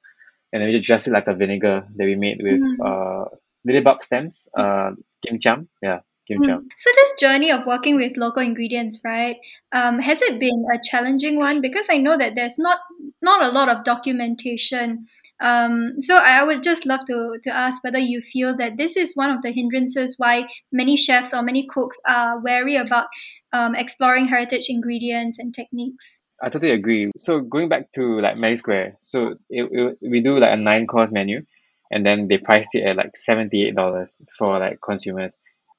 and 0.52 0.62
then 0.62 0.69
we 0.69 0.76
just 0.78 0.88
dress 0.88 1.08
it 1.08 1.13
like 1.13 1.28
a 1.28 1.34
vinegar 1.34 1.88
that 1.95 2.06
we 2.06 2.15
made 2.15 2.41
with 2.41 2.62
Mm. 2.62 2.80
uh, 2.82 3.26
lilibab 3.67 4.02
stems, 4.02 4.50
uh, 4.58 4.91
kimcham, 5.26 5.67
yeah, 5.82 6.00
kimcham. 6.30 6.60
Mm. 6.60 6.68
So 6.78 6.90
this 6.96 7.14
journey 7.20 7.52
of 7.52 7.66
working 7.66 7.96
with 7.96 8.18
local 8.18 8.42
ingredients, 8.42 9.00
right? 9.04 9.38
Um, 9.72 10.00
has 10.00 10.22
it 10.22 10.40
been 10.40 10.66
a 10.74 10.80
challenging 10.84 11.38
one? 11.38 11.62
Because 11.62 11.88
I 11.92 11.98
know 11.98 12.18
that 12.18 12.36
there's 12.36 12.58
not 12.58 12.80
not 13.22 13.44
a 13.44 13.52
lot 13.52 13.70
of 13.70 13.84
documentation. 13.84 15.06
Um, 15.42 16.00
so 16.00 16.16
I 16.16 16.44
would 16.44 16.64
just 16.64 16.86
love 16.86 17.06
to 17.06 17.38
to 17.44 17.54
ask 17.54 17.84
whether 17.84 18.00
you 18.00 18.22
feel 18.22 18.56
that 18.58 18.78
this 18.78 18.96
is 18.96 19.16
one 19.16 19.30
of 19.30 19.42
the 19.42 19.52
hindrances 19.52 20.16
why 20.18 20.48
many 20.72 20.96
chefs 20.96 21.34
or 21.34 21.42
many 21.42 21.68
cooks 21.68 21.98
are 22.08 22.40
wary 22.40 22.76
about 22.76 23.08
um, 23.52 23.76
exploring 23.76 24.28
heritage 24.28 24.68
ingredients 24.70 25.40
and 25.40 25.54
techniques. 25.54 26.20
I 26.42 26.50
totally 26.50 26.74
agree. 26.74 27.12
So 27.18 27.40
going 27.40 27.70
back 27.70 27.92
to 27.94 28.20
like 28.20 28.38
Magic 28.38 28.58
Square, 28.58 28.98
so 29.02 29.36
it, 29.50 29.70
it, 29.72 29.98
we 30.02 30.22
do 30.22 30.38
like 30.38 30.52
a 30.52 30.58
nine 30.58 30.86
course 30.86 31.12
menu, 31.12 31.42
and 31.90 32.06
then 32.06 32.28
they 32.28 32.38
priced 32.38 32.76
it 32.76 32.84
at 32.84 32.98
like 32.98 33.18
seventy 33.18 33.66
eight 33.66 33.76
dollars 33.76 34.22
for 34.38 34.60
like 34.60 34.80
consumers, 34.84 35.34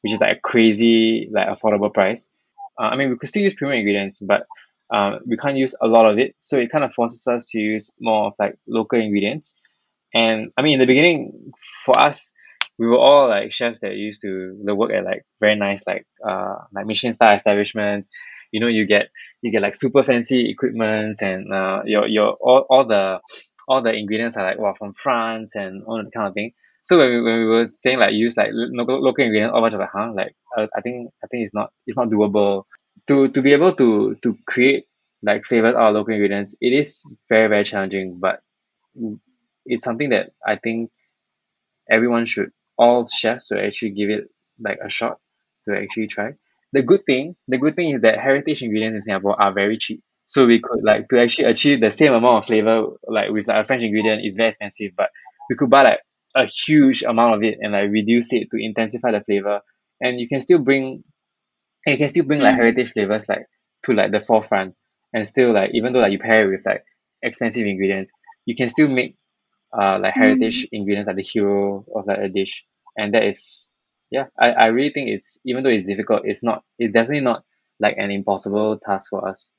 which 0.06 0.12
is 0.12 0.20
like 0.20 0.36
a 0.36 0.40
crazy 0.40 1.28
like 1.32 1.48
affordable 1.48 1.92
price. 1.92 2.28
Uh, 2.78 2.84
I 2.84 2.96
mean, 2.96 3.10
we 3.10 3.16
could 3.16 3.28
still 3.28 3.42
use 3.42 3.54
premium 3.54 3.80
ingredients, 3.80 4.20
but 4.20 4.46
um, 4.94 5.18
we 5.26 5.36
can't 5.36 5.56
use 5.56 5.74
a 5.82 5.88
lot 5.88 6.08
of 6.08 6.16
it, 6.20 6.36
so 6.38 6.58
it 6.58 6.70
kind 6.70 6.84
of 6.84 6.94
forces 6.94 7.26
us 7.26 7.50
to 7.50 7.58
use 7.58 7.90
more 7.98 8.26
of 8.28 8.34
like 8.38 8.56
local 8.68 9.00
ingredients. 9.00 9.56
And 10.14 10.52
I 10.56 10.62
mean, 10.62 10.74
in 10.74 10.78
the 10.78 10.86
beginning, 10.86 11.50
for 11.84 11.98
us, 11.98 12.32
we 12.78 12.86
were 12.86 12.98
all 12.98 13.28
like 13.28 13.50
chefs 13.50 13.80
that 13.80 13.96
used 13.96 14.22
to 14.22 14.56
work 14.62 14.92
at 14.92 15.04
like 15.04 15.24
very 15.40 15.56
nice 15.56 15.82
like 15.88 16.06
uh 16.24 16.56
like 16.72 16.86
Michelin 16.86 17.14
star 17.14 17.34
establishments. 17.34 18.08
You 18.52 18.60
know, 18.60 18.68
you 18.68 18.86
get 18.86 19.08
you 19.42 19.50
get 19.50 19.62
like 19.62 19.74
super 19.74 20.04
fancy 20.04 20.48
equipments 20.50 21.20
and 21.20 21.52
uh 21.52 21.82
your 21.84 22.06
your 22.06 22.34
all, 22.34 22.64
all 22.70 22.86
the 22.86 23.18
all 23.66 23.82
the 23.82 23.92
ingredients 23.92 24.36
are 24.36 24.44
like 24.44 24.58
wow 24.60 24.72
from 24.72 24.94
France 24.94 25.56
and 25.56 25.82
all 25.84 25.96
that 26.00 26.12
kind 26.12 26.28
of 26.28 26.34
thing. 26.34 26.52
So 26.86 26.98
when 26.98 27.10
we, 27.10 27.22
when 27.22 27.38
we 27.40 27.46
were 27.46 27.68
saying 27.68 27.98
like 27.98 28.14
use 28.14 28.36
like 28.36 28.50
local 28.52 29.24
ingredients, 29.24 29.52
all 29.54 29.64
of 29.64 29.72
us 29.72 29.74
were 29.74 29.80
like 29.80 29.90
huh 29.92 30.12
like 30.14 30.34
uh, 30.56 30.66
I 30.76 30.80
think 30.80 31.10
I 31.22 31.26
think 31.28 31.44
it's 31.44 31.54
not 31.54 31.70
it's 31.86 31.96
not 31.98 32.08
doable 32.08 32.64
to 33.08 33.28
to 33.28 33.42
be 33.42 33.52
able 33.52 33.74
to 33.76 34.16
to 34.22 34.38
create 34.46 34.86
like 35.22 35.44
flavors 35.44 35.74
out 35.74 35.88
of 35.90 35.94
local 35.96 36.14
ingredients. 36.14 36.56
It 36.60 36.72
is 36.72 37.12
very 37.28 37.48
very 37.48 37.64
challenging, 37.64 38.18
but 38.20 38.40
it's 39.64 39.84
something 39.84 40.10
that 40.10 40.30
I 40.46 40.56
think 40.56 40.90
everyone 41.90 42.26
should 42.26 42.50
all 42.78 43.06
chefs 43.06 43.48
should 43.48 43.58
actually 43.58 43.90
give 43.90 44.10
it 44.10 44.28
like 44.60 44.78
a 44.84 44.88
shot 44.88 45.18
to 45.68 45.76
actually 45.76 46.06
try. 46.06 46.32
The 46.72 46.82
good 46.82 47.04
thing, 47.06 47.36
the 47.48 47.58
good 47.58 47.74
thing 47.74 47.94
is 47.94 48.02
that 48.02 48.18
heritage 48.18 48.62
ingredients 48.62 48.96
in 48.96 49.02
Singapore 49.02 49.40
are 49.40 49.52
very 49.52 49.78
cheap. 49.78 50.02
So 50.24 50.46
we 50.46 50.58
could 50.60 50.82
like 50.84 51.08
to 51.10 51.20
actually 51.20 51.46
achieve 51.46 51.80
the 51.80 51.90
same 51.90 52.12
amount 52.12 52.38
of 52.38 52.46
flavor 52.46 52.86
like 53.08 53.30
with 53.30 53.48
like 53.48 53.62
a 53.62 53.64
French 53.64 53.82
ingredient 53.84 54.24
is 54.26 54.34
very 54.36 54.48
expensive, 54.48 54.92
but 54.96 55.10
we 55.48 55.56
could 55.56 55.70
buy 55.70 55.82
like 55.82 56.00
a 56.36 56.46
huge 56.46 57.02
amount 57.02 57.36
of 57.36 57.44
it 57.44 57.58
and 57.60 57.72
like 57.72 57.90
reduce 57.90 58.32
it 58.34 58.48
to 58.52 58.58
intensify 58.58 59.12
the 59.12 59.22
flavor. 59.22 59.62
And 60.00 60.20
you 60.20 60.28
can 60.28 60.40
still 60.40 60.60
bring 60.60 61.04
you 61.86 61.96
can 61.96 62.08
still 62.08 62.24
bring 62.24 62.40
like 62.40 62.54
Mm. 62.54 62.56
heritage 62.56 62.92
flavors 62.92 63.28
like 63.28 63.46
to 63.84 63.92
like 63.94 64.10
the 64.12 64.20
forefront 64.20 64.74
and 65.12 65.26
still 65.26 65.52
like 65.52 65.70
even 65.74 65.92
though 65.92 66.00
like 66.00 66.12
you 66.12 66.18
pair 66.18 66.46
it 66.48 66.52
with 66.52 66.66
like 66.66 66.84
expensive 67.22 67.66
ingredients, 67.66 68.12
you 68.46 68.54
can 68.54 68.68
still 68.68 68.88
make 68.88 69.16
uh 69.78 69.98
like 70.00 70.14
heritage 70.14 70.66
ingredients 70.72 71.06
like 71.08 71.16
the 71.16 71.22
hero 71.22 71.84
of 71.94 72.06
like 72.06 72.18
a 72.18 72.28
dish. 72.28 72.64
And 72.96 73.14
that 73.14 73.24
is 73.24 73.70
yeah, 74.10 74.26
I, 74.38 74.50
I 74.52 74.66
really 74.66 74.90
think 74.92 75.10
it's 75.10 75.38
even 75.46 75.64
though 75.64 75.70
it's 75.70 75.84
difficult, 75.86 76.22
it's 76.24 76.42
not 76.42 76.64
it's 76.78 76.92
definitely 76.92 77.24
not 77.24 77.44
like 77.80 77.96
an 77.98 78.10
impossible 78.10 78.78
task 78.78 79.10
for 79.10 79.28
us. 79.28 79.50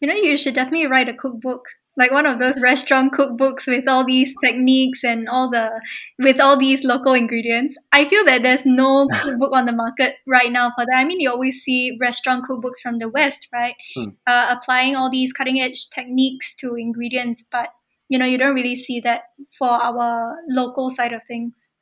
You 0.00 0.08
know, 0.08 0.14
you 0.14 0.36
should 0.38 0.54
definitely 0.54 0.86
write 0.86 1.08
a 1.08 1.14
cookbook, 1.14 1.64
like 1.96 2.10
one 2.10 2.26
of 2.26 2.38
those 2.38 2.60
restaurant 2.60 3.12
cookbooks 3.12 3.66
with 3.66 3.88
all 3.88 4.04
these 4.04 4.34
techniques 4.44 5.02
and 5.02 5.28
all 5.28 5.50
the 5.50 5.80
with 6.18 6.40
all 6.40 6.56
these 6.56 6.84
local 6.84 7.14
ingredients. 7.14 7.76
I 7.92 8.04
feel 8.04 8.24
that 8.24 8.42
there's 8.42 8.66
no 8.66 9.08
cookbook 9.12 9.52
on 9.54 9.66
the 9.66 9.72
market 9.72 10.16
right 10.26 10.52
now 10.52 10.72
for 10.76 10.84
that. 10.84 10.96
I 10.96 11.04
mean, 11.04 11.20
you 11.20 11.30
always 11.30 11.62
see 11.62 11.96
restaurant 12.00 12.44
cookbooks 12.48 12.80
from 12.82 12.98
the 12.98 13.08
West, 13.08 13.48
right? 13.52 13.74
Hmm. 13.94 14.10
Uh, 14.26 14.54
applying 14.56 14.96
all 14.96 15.10
these 15.10 15.32
cutting 15.32 15.60
edge 15.60 15.88
techniques 15.90 16.54
to 16.56 16.74
ingredients, 16.74 17.44
but 17.50 17.70
you 18.08 18.18
know, 18.18 18.26
you 18.26 18.38
don't 18.38 18.54
really 18.54 18.76
see 18.76 19.00
that 19.00 19.22
for 19.58 19.68
our 19.68 20.36
local 20.48 20.90
side 20.90 21.12
of 21.12 21.22
things. 21.24 21.74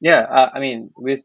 Yeah, 0.00 0.20
uh, 0.20 0.50
I 0.54 0.60
mean 0.60 0.90
with 0.96 1.20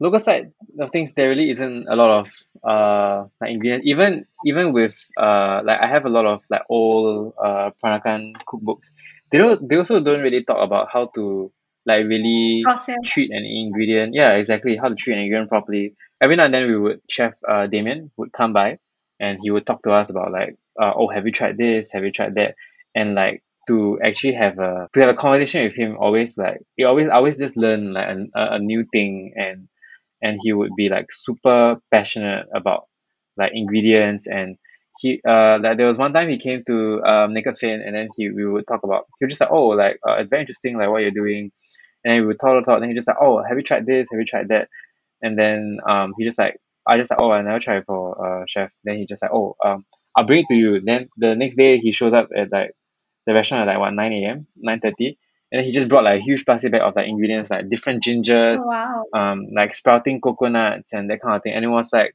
local 0.00 0.18
side 0.18 0.52
of 0.80 0.90
things 0.90 1.14
there 1.14 1.28
really 1.28 1.50
isn't 1.50 1.86
a 1.88 1.96
lot 1.96 2.20
of 2.20 2.32
uh 2.68 3.24
like 3.40 3.50
ingredients 3.50 3.86
even 3.86 4.26
even 4.44 4.72
with 4.72 4.96
uh 5.16 5.62
like 5.64 5.80
I 5.80 5.86
have 5.88 6.04
a 6.04 6.08
lot 6.10 6.26
of 6.26 6.44
like 6.50 6.62
old 6.68 7.34
uh 7.42 7.70
Peranakan 7.82 8.34
cookbooks. 8.44 8.92
They 9.30 9.38
don't 9.38 9.68
they 9.68 9.76
also 9.76 10.00
don't 10.00 10.20
really 10.20 10.44
talk 10.44 10.58
about 10.62 10.88
how 10.92 11.06
to 11.14 11.50
like 11.86 12.04
really 12.06 12.70
Process. 12.70 12.98
treat 13.04 13.30
an 13.30 13.44
ingredient. 13.44 14.14
Yeah 14.14 14.34
exactly. 14.34 14.76
How 14.76 14.88
to 14.88 14.94
treat 14.94 15.14
an 15.14 15.20
ingredient 15.20 15.48
properly. 15.48 15.94
Every 16.20 16.36
now 16.36 16.44
and 16.46 16.54
then 16.54 16.66
we 16.66 16.78
would 16.78 17.00
chef 17.08 17.34
uh 17.48 17.66
Damian 17.66 18.10
would 18.16 18.32
come 18.32 18.52
by 18.52 18.78
and 19.20 19.38
he 19.42 19.50
would 19.50 19.66
talk 19.66 19.82
to 19.82 19.92
us 19.92 20.10
about 20.10 20.32
like 20.32 20.56
uh, 20.80 20.92
oh 20.94 21.08
have 21.08 21.24
you 21.26 21.32
tried 21.32 21.56
this? 21.56 21.92
Have 21.92 22.04
you 22.04 22.12
tried 22.12 22.34
that? 22.34 22.54
And 22.94 23.14
like 23.14 23.42
to 23.68 23.98
actually 24.04 24.34
have 24.34 24.58
a 24.58 24.88
to 24.92 25.00
have 25.00 25.08
a 25.08 25.14
conversation 25.14 25.64
with 25.64 25.74
him 25.74 25.96
always 25.98 26.38
like 26.38 26.60
you 26.76 26.86
always 26.86 27.08
I 27.08 27.14
always 27.16 27.38
just 27.38 27.56
learn 27.56 27.92
like 27.94 28.08
an, 28.08 28.30
a, 28.34 28.54
a 28.54 28.58
new 28.58 28.84
thing 28.92 29.32
and 29.36 29.68
and 30.22 30.38
he 30.42 30.52
would 30.52 30.72
be 30.76 30.88
like 30.88 31.06
super 31.10 31.78
passionate 31.90 32.46
about 32.54 32.84
like 33.36 33.52
ingredients. 33.54 34.26
And 34.26 34.56
he 35.00 35.20
uh 35.28 35.58
like 35.60 35.76
there 35.76 35.86
was 35.86 35.98
one 35.98 36.12
time 36.12 36.28
he 36.28 36.38
came 36.38 36.64
to 36.66 37.02
um 37.04 37.34
Naked 37.34 37.58
Finn 37.58 37.82
and 37.84 37.94
then 37.94 38.08
he 38.16 38.30
we 38.30 38.46
would 38.46 38.66
talk 38.66 38.82
about 38.82 39.04
he 39.18 39.24
was 39.26 39.32
just 39.32 39.40
like 39.42 39.50
oh 39.52 39.68
like 39.68 39.98
uh, 40.08 40.14
it's 40.14 40.30
very 40.30 40.42
interesting 40.42 40.76
like 40.78 40.88
what 40.88 41.02
you're 41.02 41.10
doing. 41.10 41.50
And 42.04 42.12
then 42.14 42.20
we 42.20 42.26
would 42.28 42.40
talk 42.40 42.54
talk 42.54 42.64
talk 42.64 42.82
and 42.82 42.90
he 42.90 42.94
just 42.96 43.08
like 43.08 43.18
oh 43.20 43.42
have 43.42 43.56
you 43.56 43.62
tried 43.64 43.86
this? 43.86 44.08
Have 44.10 44.18
you 44.18 44.26
tried 44.26 44.48
that? 44.48 44.68
And 45.22 45.38
then 45.38 45.78
um 45.88 46.14
he 46.18 46.24
just 46.24 46.38
like 46.38 46.56
I 46.86 46.98
just 46.98 47.10
like 47.10 47.20
oh 47.20 47.30
I 47.30 47.42
never 47.42 47.58
tried 47.60 47.84
for 47.86 48.42
uh 48.42 48.44
chef. 48.46 48.72
Then 48.84 48.98
he 48.98 49.06
just 49.06 49.22
like 49.22 49.32
oh 49.32 49.56
um 49.64 49.84
I'll 50.16 50.26
bring 50.26 50.40
it 50.40 50.46
to 50.48 50.54
you. 50.54 50.80
Then 50.80 51.08
the 51.16 51.34
next 51.34 51.56
day 51.56 51.78
he 51.78 51.92
shows 51.92 52.14
up 52.14 52.28
at 52.36 52.52
like 52.52 52.72
the 53.26 53.34
restaurant 53.34 53.68
at 53.68 53.72
like 53.72 53.80
what 53.80 53.92
nine 53.94 54.12
A_M 54.12 54.46
nine 54.56 54.80
thirty 54.80 55.18
and 55.56 55.66
he 55.66 55.72
just 55.72 55.88
brought 55.88 56.04
like 56.04 56.20
a 56.20 56.22
huge 56.22 56.44
plastic 56.44 56.72
bag 56.72 56.82
of 56.82 56.96
like 56.96 57.08
ingredients 57.08 57.50
like 57.50 57.68
different 57.70 58.02
gingers 58.02 58.60
Oh, 58.60 58.66
wow. 58.66 59.04
um 59.14 59.46
like 59.54 59.74
sprouting 59.74 60.20
coconuts 60.20 60.92
and 60.92 61.10
that 61.10 61.20
kind 61.22 61.36
of 61.36 61.42
thing. 61.42 61.54
And 61.54 61.64
it 61.64 61.68
was 61.68 61.92
like 61.92 62.14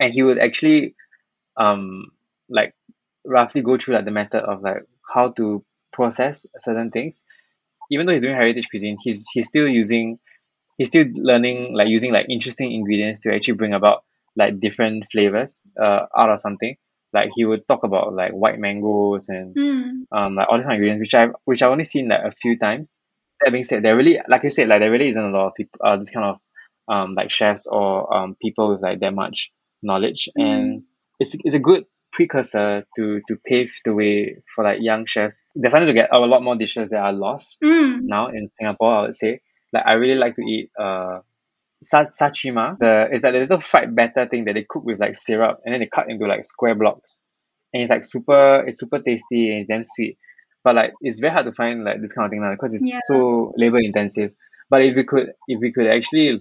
and 0.00 0.12
he 0.14 0.22
would 0.22 0.38
actually 0.38 0.94
um 1.56 2.06
like 2.48 2.74
roughly 3.24 3.62
go 3.62 3.76
through 3.76 3.96
like 3.96 4.04
the 4.06 4.10
method 4.10 4.42
of 4.42 4.62
like 4.62 4.84
how 5.14 5.30
to 5.32 5.64
process 5.92 6.46
certain 6.60 6.90
things. 6.90 7.22
Even 7.90 8.06
though 8.06 8.12
he's 8.12 8.22
doing 8.22 8.36
heritage 8.36 8.68
cuisine 8.70 8.96
he's 9.02 9.28
he's 9.32 9.46
still 9.46 9.68
using 9.68 10.18
he's 10.78 10.88
still 10.88 11.06
learning 11.14 11.74
like 11.74 11.88
using 11.88 12.12
like 12.12 12.26
interesting 12.30 12.72
ingredients 12.72 13.20
to 13.22 13.34
actually 13.34 13.54
bring 13.54 13.74
about 13.74 14.04
like 14.36 14.60
different 14.60 15.04
flavors 15.10 15.66
uh 15.80 16.06
out 16.16 16.30
of 16.30 16.40
something 16.40 16.76
like 17.12 17.30
he 17.34 17.44
would 17.44 17.66
talk 17.68 17.84
about 17.84 18.12
like 18.14 18.32
white 18.32 18.58
mangoes 18.58 19.28
and 19.28 19.54
Mm. 19.56 20.02
um 20.12 20.34
like 20.36 20.48
all 20.48 20.58
different 20.58 20.74
ingredients 20.76 21.00
which 21.06 21.14
I've 21.14 21.32
which 21.44 21.62
I've 21.62 21.70
only 21.70 21.84
seen 21.84 22.08
like 22.08 22.20
a 22.24 22.30
few 22.30 22.58
times. 22.58 22.98
That 23.40 23.52
being 23.52 23.64
said, 23.64 23.82
there 23.84 23.96
really 23.96 24.18
like 24.28 24.42
you 24.42 24.50
said, 24.50 24.68
like 24.68 24.80
there 24.80 24.90
really 24.90 25.08
isn't 25.10 25.22
a 25.24 25.30
lot 25.30 25.48
of 25.48 25.54
people 25.54 25.80
uh 25.84 25.96
this 25.96 26.10
kind 26.10 26.26
of 26.26 26.40
um 26.88 27.14
like 27.14 27.30
chefs 27.30 27.66
or 27.66 28.12
um 28.14 28.36
people 28.40 28.70
with 28.70 28.82
like 28.82 29.00
that 29.00 29.14
much 29.14 29.52
knowledge 29.82 30.28
and 30.36 30.82
it's 31.20 31.36
it's 31.44 31.54
a 31.54 31.58
good 31.60 31.84
precursor 32.12 32.84
to 32.96 33.20
to 33.28 33.36
pave 33.44 33.72
the 33.84 33.94
way 33.94 34.36
for 34.54 34.64
like 34.64 34.78
young 34.80 35.06
chefs. 35.06 35.44
They're 35.54 35.70
starting 35.70 35.88
to 35.88 35.94
get 35.94 36.08
a 36.12 36.18
lot 36.18 36.42
more 36.42 36.56
dishes 36.56 36.88
that 36.88 37.00
are 37.00 37.12
lost 37.12 37.60
Mm. 37.62 38.00
now 38.02 38.28
in 38.28 38.48
Singapore, 38.48 38.92
I 38.94 39.02
would 39.02 39.14
say. 39.14 39.40
Like 39.72 39.84
I 39.86 39.92
really 39.92 40.14
like 40.18 40.34
to 40.36 40.42
eat 40.42 40.70
uh 40.78 41.20
sa- 41.82 42.04
sachima. 42.04 42.78
The 42.78 43.08
it's 43.12 43.22
like 43.24 43.32
the 43.34 43.40
little 43.40 43.58
fried 43.60 43.94
batter 43.94 44.26
thing 44.26 44.44
that 44.46 44.54
they 44.54 44.64
cook 44.68 44.84
with 44.84 45.00
like 45.00 45.16
syrup 45.16 45.60
and 45.64 45.72
then 45.74 45.80
they 45.80 45.86
cut 45.86 46.10
into 46.10 46.26
like 46.26 46.44
square 46.44 46.74
blocks. 46.74 47.22
And 47.72 47.82
it's 47.82 47.90
like 47.90 48.04
super 48.04 48.64
it's 48.66 48.78
super 48.80 48.98
tasty 49.00 49.50
and 49.50 49.60
it's 49.60 49.68
damn 49.68 49.84
sweet. 49.84 50.18
But 50.64 50.74
like 50.74 50.92
it's 51.00 51.20
very 51.20 51.32
hard 51.32 51.46
to 51.46 51.52
find 51.52 51.84
like 51.84 52.00
this 52.00 52.12
kind 52.12 52.26
of 52.26 52.30
thing 52.30 52.40
now 52.42 52.52
because 52.52 52.74
it's 52.74 52.86
Yeah. 52.86 53.00
so 53.06 53.52
labor 53.56 53.78
intensive. 53.78 54.34
But 54.70 54.82
if 54.82 54.96
we 54.96 55.04
could 55.04 55.32
if 55.48 55.60
we 55.60 55.72
could 55.72 55.86
actually 55.86 56.40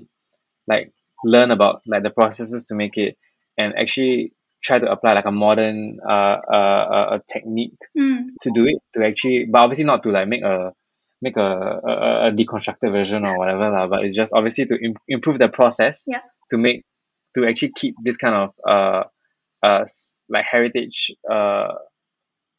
like 0.67 0.91
learn 1.23 1.51
about 1.51 1.81
like 1.87 2.03
the 2.03 2.09
processes 2.09 2.65
to 2.65 2.75
make 2.75 2.97
it 2.97 3.17
and 3.57 3.73
actually 3.77 4.33
try 4.63 4.79
to 4.79 4.91
apply 4.91 5.13
like 5.13 5.25
a 5.25 5.31
modern 5.31 5.95
uh 6.07 6.37
uh, 6.51 6.87
uh, 7.13 7.19
technique 7.31 7.77
Mm. 7.97 8.29
to 8.41 8.51
do 8.51 8.65
it 8.65 8.77
to 8.93 9.05
actually 9.05 9.45
but 9.45 9.59
obviously 9.61 9.85
not 9.85 10.03
to 10.03 10.09
like 10.11 10.27
make 10.27 10.43
a 10.43 10.73
make 11.21 11.37
a 11.37 11.41
a, 11.41 12.27
a- 12.27 12.31
deconstructed 12.31 12.91
version 12.91 13.25
or 13.25 13.37
whatever 13.37 13.69
lah 13.69 13.87
but 13.87 14.03
it's 14.05 14.15
just 14.15 14.33
obviously 14.33 14.65
to 14.65 14.75
Im- 14.83 14.95
improve 15.07 15.37
the 15.39 15.49
process 15.49 16.03
Yeah. 16.07 16.21
to 16.51 16.57
make 16.57 16.83
to 17.35 17.45
actually 17.47 17.73
keep 17.75 17.95
this 18.03 18.17
kind 18.17 18.35
of 18.35 18.49
uh 18.67 19.03
uh 19.63 19.85
like 20.29 20.45
heritage 20.45 21.11
uh 21.29 21.73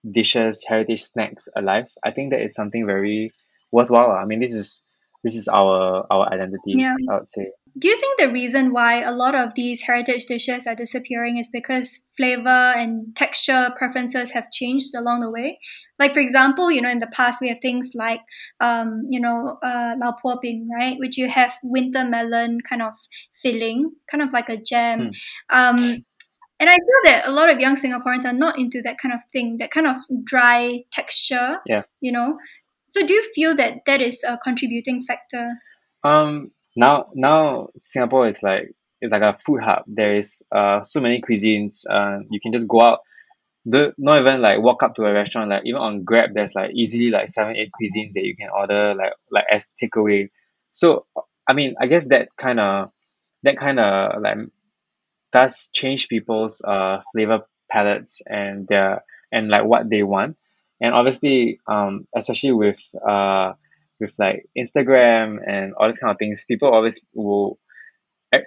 dishes 0.09 0.65
heritage 0.67 1.03
snacks 1.03 1.49
alive 1.57 1.87
i 2.05 2.11
think 2.11 2.31
that 2.33 2.41
is 2.41 2.55
something 2.55 2.87
very 2.87 3.31
worthwhile 3.73 4.11
i 4.13 4.25
mean 4.25 4.41
this 4.41 4.53
is 4.53 4.85
this 5.25 5.35
is 5.35 5.49
our 5.49 6.07
our 6.11 6.33
identity 6.33 6.75
Yeah. 6.79 6.95
i 7.11 7.15
would 7.19 7.29
say 7.29 7.51
Do 7.79 7.87
you 7.87 8.01
think 8.01 8.19
the 8.19 8.33
reason 8.33 8.73
why 8.73 9.03
a 9.03 9.13
lot 9.13 9.35
of 9.35 9.55
these 9.55 9.83
heritage 9.83 10.25
dishes 10.27 10.67
are 10.67 10.75
disappearing 10.75 11.37
is 11.37 11.49
because 11.53 12.09
flavor 12.17 12.49
and 12.49 13.15
texture 13.15 13.73
preferences 13.77 14.33
have 14.33 14.51
changed 14.51 14.95
along 14.97 15.21
the 15.21 15.31
way? 15.31 15.61
Like, 15.99 16.15
for 16.15 16.21
example, 16.21 16.73
you 16.73 16.81
know, 16.81 16.91
in 16.91 16.99
the 16.99 17.07
past 17.07 17.41
we 17.41 17.49
have 17.49 17.61
things 17.61 17.91
like, 17.95 18.21
um, 18.61 19.07
you 19.11 19.21
know, 19.21 19.59
uh, 19.63 19.95
lao 20.01 20.37
ping, 20.43 20.69
right, 20.75 20.97
which 20.99 21.17
you 21.19 21.29
have 21.29 21.55
winter 21.63 22.05
melon 22.05 22.61
kind 22.69 22.83
of 22.83 22.95
filling, 23.43 23.93
kind 24.11 24.23
of 24.23 24.33
like 24.33 24.49
a 24.49 24.57
jam. 24.57 25.11
Um, 25.51 26.05
and 26.61 26.69
I 26.69 26.75
feel 26.75 27.03
that 27.05 27.23
a 27.27 27.31
lot 27.31 27.51
of 27.51 27.61
young 27.61 27.77
Singaporeans 27.77 28.25
are 28.25 28.33
not 28.33 28.59
into 28.59 28.83
that 28.83 28.99
kind 28.99 29.15
of 29.15 29.21
thing, 29.33 29.59
that 29.59 29.71
kind 29.71 29.87
of 29.87 29.99
dry 30.25 30.85
texture. 30.91 31.59
Yeah. 31.67 31.83
You 32.01 32.13
know, 32.13 32.39
so 32.89 33.07
do 33.07 33.13
you 33.13 33.25
feel 33.35 33.55
that 33.57 33.81
that 33.87 34.01
is 34.01 34.25
a 34.27 34.37
contributing 34.39 35.03
factor? 35.03 35.53
Um, 36.03 36.51
now 36.77 37.09
now 37.15 37.69
Singapore 37.79 38.29
is 38.29 38.43
like 38.43 38.73
it's 39.01 39.13
like 39.13 39.23
a 39.23 39.37
food 39.37 39.63
hub. 39.63 39.85
There 39.87 40.17
is 40.17 40.43
uh 40.55 40.83
so 40.83 41.01
many 41.01 41.21
cuisines. 41.21 41.85
Uh, 41.89 42.21
you 42.31 42.41
can 42.41 42.53
just 42.53 42.69
go 42.69 42.81
out. 42.83 43.01
Do 43.69 43.93
not 43.99 44.21
even 44.21 44.41
like 44.41 44.61
walk 44.63 44.83
up 44.83 44.95
to 44.97 45.05
a 45.05 45.13
restaurant. 45.13 45.51
Like 45.51 45.63
even 45.67 45.81
on 45.81 46.05
Grab, 46.05 46.31
there's 46.35 46.55
like 46.55 46.73
easily 46.75 47.11
like 47.11 47.29
seven 47.29 47.57
eight 47.57 47.71
cuisines 47.81 48.13
that 48.15 48.25
you 48.25 48.37
can 48.37 48.49
order 48.51 48.95
like 48.95 49.13
like 49.31 49.45
as 49.51 49.69
takeaway. 49.83 50.31
So 50.71 51.07
I 51.49 51.53
mean, 51.53 51.75
I 51.81 51.87
guess 51.87 52.07
that 52.07 52.29
kind 52.37 52.61
of 52.61 52.91
that 53.43 53.59
kind 53.59 53.79
of 53.79 54.23
like 54.23 54.39
does 55.33 55.71
change 55.73 56.09
people's 56.09 56.63
uh 56.67 57.01
flavor 57.13 57.43
palettes 57.71 58.23
and 58.27 58.67
their 58.69 59.05
and 59.33 59.49
like 59.49 59.65
what 59.65 59.89
they 59.91 60.03
want. 60.03 60.37
And 60.81 60.95
obviously, 60.95 61.61
um, 61.67 62.07
especially 62.17 62.53
with 62.53 62.81
uh 63.07 63.55
with 64.01 64.15
like 64.19 64.47
Instagram 64.57 65.39
and 65.47 65.75
all 65.75 65.89
these 65.89 65.99
kind 65.99 66.11
of 66.13 66.19
things, 66.19 66.45
people 66.47 66.69
always 66.73 67.01
will 67.15 67.59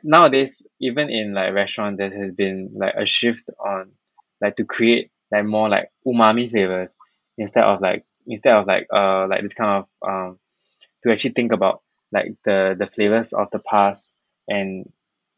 nowadays 0.03 0.65
even 0.79 1.09
in 1.09 1.33
like 1.33 1.53
restaurant 1.53 1.97
there 1.97 2.09
has 2.09 2.33
been 2.33 2.71
like 2.75 2.93
a 2.97 3.05
shift 3.05 3.49
on 3.59 3.91
like 4.39 4.55
to 4.55 4.65
create 4.65 5.11
like 5.31 5.45
more 5.45 5.69
like 5.69 5.89
umami 6.05 6.49
flavors 6.49 6.95
instead 7.37 7.63
of 7.63 7.81
like 7.81 8.05
instead 8.27 8.53
of 8.53 8.67
like 8.67 8.87
uh 8.93 9.27
like 9.27 9.41
this 9.41 9.53
kind 9.53 9.83
of 9.83 10.09
um 10.09 10.39
to 11.03 11.11
actually 11.11 11.31
think 11.31 11.51
about 11.51 11.81
like 12.11 12.33
the 12.45 12.75
the 12.77 12.87
flavors 12.87 13.33
of 13.33 13.49
the 13.51 13.59
past 13.59 14.17
and 14.47 14.91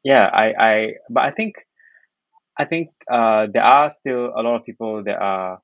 yeah 0.04 0.30
I 0.34 0.54
I 0.60 0.93
but 1.10 1.23
I 1.23 1.32
think 1.32 1.56
I 2.58 2.65
think 2.65 2.89
uh 3.10 3.47
there 3.52 3.63
are 3.63 3.89
still 3.91 4.32
a 4.36 4.41
lot 4.41 4.56
of 4.56 4.65
people 4.65 5.04
that 5.04 5.17
are 5.17 5.62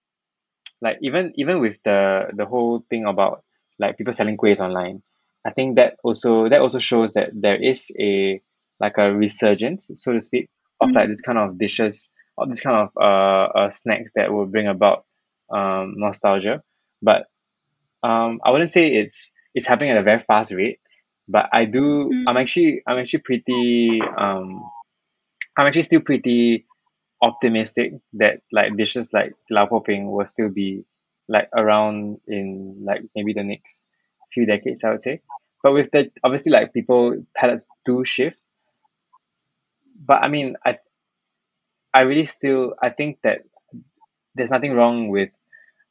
like 0.82 0.98
even 1.02 1.34
even 1.36 1.60
with 1.60 1.82
the 1.84 2.30
the 2.34 2.46
whole 2.46 2.86
thing 2.90 3.06
about 3.06 3.44
like 3.80 3.98
people 3.98 4.14
selling 4.14 4.38
kuehs 4.38 4.60
online. 4.60 5.02
I 5.46 5.52
think 5.52 5.78
that 5.78 5.98
also 6.04 6.50
that 6.50 6.62
also 6.62 6.80
shows 6.80 7.14
that 7.14 7.30
there 7.34 7.62
is 7.62 7.92
a 8.00 8.42
like 8.80 8.98
a 8.98 9.14
resurgence 9.14 9.92
so 9.94 10.14
to 10.14 10.22
speak 10.22 10.50
of 10.82 10.92
like 10.92 11.10
this 11.10 11.22
kind 11.22 11.38
of 11.38 11.58
dishes 11.58 12.12
or 12.38 12.48
this 12.48 12.62
kind 12.62 12.76
of 12.78 12.90
uh, 13.00 13.60
uh 13.60 13.70
snacks 13.70 14.12
that 14.16 14.32
will 14.32 14.46
bring 14.46 14.68
about 14.68 15.06
um 15.54 15.96
nostalgia. 15.98 16.62
But 17.02 17.28
um 18.04 18.42
I 18.44 18.52
wouldn't 18.52 18.70
say 18.70 18.94
it's 18.94 19.32
it's 19.54 19.68
happening 19.68 19.92
at 19.92 19.98
a 19.98 20.04
very 20.04 20.20
fast 20.20 20.52
rate 20.52 20.80
but 21.28 21.48
I 21.54 21.66
do 21.66 22.10
Mm. 22.10 22.24
I'm 22.28 22.38
actually 22.38 22.82
I'm 22.88 22.98
actually 22.98 23.22
pretty 23.22 24.02
um 24.02 24.64
I'm 25.58 25.68
actually 25.68 25.84
still 25.84 26.02
pretty 26.02 26.66
optimistic 27.22 27.94
that 28.14 28.42
like 28.52 28.76
dishes 28.78 29.12
like 29.14 29.34
Lao 29.50 29.66
Po 29.68 29.80
Bing 29.80 30.10
will 30.10 30.26
still 30.26 30.50
be 30.50 30.86
like 31.30 31.50
around 31.56 32.20
in 32.28 32.84
like 32.86 33.04
maybe 33.16 33.34
the 33.34 33.44
next 33.44 33.88
few 34.34 34.46
decades 34.48 34.84
I 34.84 34.92
would 34.92 35.02
say. 35.04 35.22
But 35.64 35.74
with 35.74 35.92
the 35.92 36.12
obviously 36.24 36.52
like 36.54 36.74
people 36.74 37.24
palates 37.36 37.68
do 37.86 38.04
shift. 38.06 38.42
But 40.06 40.24
I 40.24 40.30
mean 40.30 40.58
I 40.66 40.78
I 41.94 42.02
really 42.02 42.26
still 42.26 42.76
I 42.82 42.90
think 42.90 43.20
that 43.24 43.40
there's 44.36 44.52
nothing 44.52 44.74
wrong 44.74 45.10
with 45.10 45.32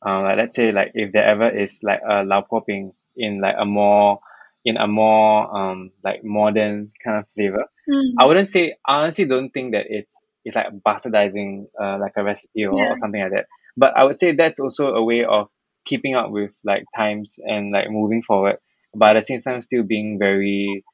um 0.03 0.24
like 0.24 0.37
let's 0.38 0.57
say 0.57 0.72
like 0.72 0.92
if 0.94 1.12
there 1.12 1.24
ever 1.24 1.48
is 1.48 1.83
like 1.83 2.01
a 2.09 2.24
Lao 2.24 2.42
Po 2.42 2.61
Bing 2.66 2.92
in 3.16 3.40
like 3.40 3.57
a 3.59 3.64
more 3.64 4.20
in 4.64 4.77
a 4.77 4.87
more 4.87 5.57
um 5.57 5.90
like 6.05 6.24
modern 6.24 6.92
kind 7.05 7.18
of 7.18 7.31
flavor. 7.31 7.64
Mm. 7.88 8.12
I 8.18 8.27
wouldn't 8.27 8.48
say 8.48 8.77
I 8.87 9.03
honestly 9.03 9.24
don't 9.27 9.51
think 9.51 9.72
that 9.72 9.87
it's 9.88 10.27
it's 10.44 10.57
like 10.57 10.68
bastardizing 10.87 11.66
uh, 11.81 11.98
like 11.98 12.12
a 12.16 12.24
recipe 12.24 12.66
or, 12.66 12.79
Yeah. 12.79 12.90
or 12.90 12.96
something 12.96 13.20
like 13.20 13.33
that. 13.33 13.46
But 13.78 13.96
I 13.96 14.04
would 14.04 14.16
say 14.16 14.32
that's 14.32 14.60
also 14.60 14.94
a 14.94 15.04
way 15.04 15.24
of 15.24 15.48
keeping 15.86 16.16
up 16.16 16.30
with 16.32 16.52
like 16.64 16.84
times 16.96 17.38
and 17.46 17.72
like 17.72 17.90
moving 17.90 18.22
forward, 18.22 18.58
but 18.94 19.10
at 19.16 19.20
the 19.20 19.22
same 19.22 19.40
time 19.40 19.60
still 19.62 19.84
being 19.84 20.18
very 20.18 20.84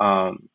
um 0.00 0.48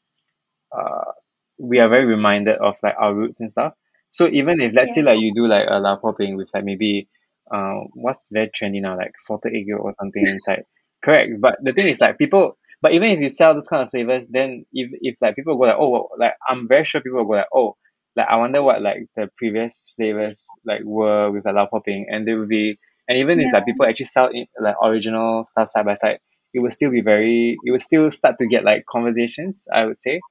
uh 0.78 1.12
we 1.60 1.80
are 1.80 1.90
very 1.90 2.06
reminded 2.06 2.58
of 2.58 2.78
like 2.84 2.96
our 3.00 3.14
roots 3.14 3.40
and 3.42 3.52
stuff. 3.52 3.74
So 4.12 4.28
even 4.28 4.62
if 4.62 4.74
let's 4.74 4.96
say 4.96 5.02
Yeah. 5.02 5.04
like 5.04 5.20
you 5.20 5.34
do 5.34 5.48
like 5.48 5.68
a 5.70 5.80
lao 5.80 5.98
po 5.98 6.14
bing 6.14 6.38
with 6.38 6.50
like 6.54 6.64
maybe 6.66 7.10
uh 7.54 7.82
what's 7.94 8.30
very 8.32 8.50
trendy 8.50 8.82
now 8.82 8.98
like 8.98 9.14
salted 9.20 9.54
egg 9.56 9.66
yolk 9.68 9.84
or 9.84 9.94
something 10.00 10.28
inside. 10.30 10.66
Correct. 11.04 11.34
But 11.42 11.58
the 11.64 11.74
thing 11.74 11.88
is 11.88 12.02
like 12.02 12.18
people 12.18 12.58
but 12.82 12.94
even 12.94 13.10
if 13.12 13.20
you 13.20 13.30
sell 13.30 13.54
those 13.54 13.68
kind 13.68 13.84
of 13.84 13.92
flavors 13.92 14.28
then 14.28 14.66
if 14.74 14.92
if 15.02 15.18
like 15.22 15.36
people 15.36 15.58
go 15.58 15.66
like 15.66 15.78
oh 15.80 15.90
well, 15.90 16.10
like 16.18 16.34
I'm 16.48 16.68
very 16.68 16.86
sure 16.86 17.02
people 17.02 17.20
will 17.20 17.26
go 17.28 17.34
like 17.40 17.48
oh 17.54 17.78
like 18.20 18.28
I 18.30 18.38
wonder 18.38 18.64
what 18.64 18.82
like 18.82 19.08
the 19.16 19.30
previous 19.38 19.94
flavors 19.98 20.60
like 20.66 20.84
were 20.84 21.32
with 21.32 21.46
the 21.46 21.54
lao 21.54 21.68
po 21.68 21.82
bing 21.86 22.08
and 22.12 22.28
they 22.28 22.36
would 22.36 22.50
be 22.50 22.80
and 23.08 23.18
even 23.20 23.40
if 23.42 23.54
like 23.54 23.66
people 23.66 23.86
actually 23.88 24.08
sell 24.08 24.30
it 24.34 24.50
like 24.62 24.76
original 24.84 25.46
stuff 25.46 25.70
side 25.70 25.86
by 25.86 25.96
side 25.96 26.20
it 26.54 26.60
would 26.62 26.74
still 26.74 26.92
be 26.92 27.02
very 27.02 27.62
it 27.66 27.72
would 27.72 27.82
still 27.82 28.12
start 28.12 28.38
to 28.40 28.48
get 28.48 28.66
like 28.66 28.86
conversations 28.88 29.68
I 29.74 29.86
would 29.88 29.98
say 29.98 30.22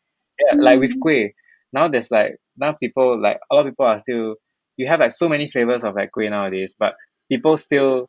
yeah 0.40 0.56
like 0.58 0.80
with 0.80 0.94
Mm. 0.94 1.04
kueh 1.04 1.32
now 1.72 1.88
there's 1.88 2.10
like 2.10 2.36
now 2.56 2.72
people 2.72 3.20
like 3.20 3.40
a 3.50 3.54
lot 3.54 3.66
of 3.66 3.72
people 3.72 3.86
are 3.86 3.98
still 3.98 4.36
you 4.76 4.86
have 4.88 5.00
like 5.00 5.12
so 5.12 5.28
many 5.28 5.48
flavors 5.48 5.84
of 5.84 5.94
like 5.96 6.10
kueh 6.16 6.30
nowadays 6.30 6.76
but 6.78 6.94
people 7.30 7.56
still 7.56 8.08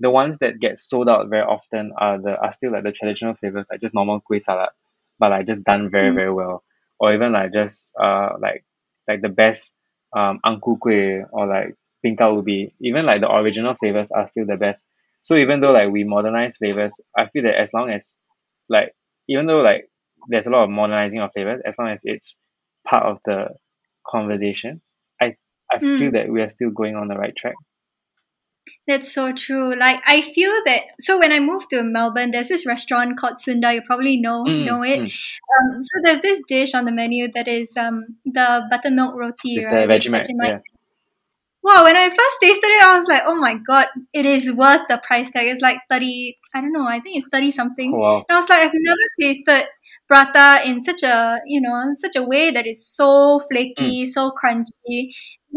the 0.00 0.10
ones 0.10 0.38
that 0.38 0.60
get 0.60 0.78
sold 0.78 1.08
out 1.08 1.28
very 1.28 1.42
often 1.44 1.92
are 1.98 2.20
the 2.20 2.36
are 2.38 2.52
still 2.52 2.72
like 2.72 2.84
the 2.84 2.92
traditional 2.92 3.34
flavors 3.34 3.66
like 3.70 3.80
just 3.80 3.94
normal 3.94 4.20
kueh 4.20 4.40
salat 4.40 4.70
but 5.18 5.30
like 5.30 5.46
just 5.46 5.64
done 5.64 5.90
very 5.90 6.10
Mm. 6.10 6.14
very 6.14 6.32
well 6.32 6.62
or 6.98 7.12
even 7.14 7.32
like 7.32 7.52
just 7.52 7.94
uh 8.00 8.30
like 8.40 8.64
like 9.10 9.22
the 9.22 9.34
best 9.42 9.76
um 10.16 10.40
ang 10.48 10.60
ku 10.64 10.72
kueh 10.82 11.24
or 11.32 11.46
like 11.46 11.70
bingka 12.04 12.26
ubi. 12.38 12.74
Even 12.80 13.06
like 13.06 13.20
the 13.20 13.30
original 13.40 13.74
flavors 13.74 14.10
are 14.12 14.26
still 14.26 14.46
the 14.46 14.56
best. 14.56 14.86
So 15.22 15.36
even 15.36 15.60
though 15.60 15.72
like 15.72 15.90
we 15.90 16.04
modernize 16.04 16.56
flavors 16.56 16.94
I 17.16 17.26
feel 17.30 17.44
that 17.44 17.58
as 17.64 17.72
long 17.74 17.90
as 17.90 18.16
like 18.68 18.94
even 19.28 19.46
though 19.46 19.60
like 19.62 19.90
there's 20.28 20.46
a 20.46 20.50
lot 20.50 20.64
of 20.64 20.70
modernizing 20.70 21.20
of 21.20 21.32
flavors 21.32 21.62
as 21.66 21.74
long 21.78 21.88
as 21.90 22.02
it's 22.04 22.38
part 22.86 23.04
of 23.06 23.18
the 23.24 23.38
conversation 24.06 24.80
I 25.20 25.36
I 25.72 25.78
feel 25.80 26.10
Mm. 26.10 26.14
that 26.14 26.28
we 26.28 26.40
are 26.42 26.48
still 26.48 26.70
going 26.70 26.96
on 26.96 27.08
the 27.08 27.16
right 27.16 27.34
track 27.36 27.54
That's 28.86 29.12
so 29.14 29.32
true. 29.32 29.74
Like 29.76 30.02
I 30.06 30.20
feel 30.20 30.52
that 30.66 30.82
so 30.98 31.18
when 31.18 31.32
I 31.32 31.38
moved 31.38 31.70
to 31.70 31.82
Melbourne, 31.82 32.32
there's 32.32 32.48
this 32.48 32.66
restaurant 32.66 33.16
called 33.16 33.38
Sunda. 33.38 33.72
You 33.74 33.82
probably 33.86 34.20
know 34.20 34.44
mm, 34.44 34.64
know 34.64 34.82
it. 34.82 35.00
mm. 35.00 35.04
Um, 35.04 35.82
so 35.82 36.00
there's 36.04 36.20
this 36.20 36.40
dish 36.48 36.74
on 36.74 36.84
the 36.84 36.92
menu 36.92 37.28
that 37.34 37.48
is 37.48 37.72
um 37.76 38.16
the 38.24 38.66
buttermilk 38.70 39.14
roti, 39.14 39.56
the 39.56 39.64
right? 39.64 39.88
With 39.88 40.02
Vegemite 40.02 40.26
Vegemite. 40.26 40.48
yeah 40.48 40.58
Wow, 41.62 41.84
when 41.84 41.94
I 41.94 42.08
first 42.08 42.36
tasted 42.40 42.66
it, 42.68 42.82
I 42.82 42.98
was 42.98 43.06
like, 43.06 43.22
oh 43.26 43.34
my 43.34 43.54
god, 43.54 43.88
it 44.14 44.24
is 44.24 44.50
worth 44.50 44.80
the 44.88 45.00
price 45.06 45.30
tag. 45.30 45.46
It's 45.46 45.60
like 45.60 45.78
thirty. 45.90 46.38
I 46.54 46.60
don't 46.62 46.72
know. 46.72 46.86
I 46.88 47.00
think 47.00 47.18
it's 47.18 47.28
thirty 47.30 47.52
something. 47.52 47.92
wow 47.92 48.24
And 48.28 48.36
I 48.36 48.40
was 48.40 48.48
like, 48.48 48.60
I've 48.60 48.72
never 48.72 48.96
tasted 49.20 49.66
prata 50.10 50.60
in 50.68 50.80
such 50.80 51.02
a 51.04 51.38
you 51.46 51.60
know 51.60 51.74
in 51.82 51.94
such 51.96 52.16
a 52.16 52.22
way 52.22 52.50
that 52.50 52.66
is 52.66 52.84
so 52.86 53.40
flaky, 53.50 54.04
so 54.04 54.32
crunchy. 54.42 55.10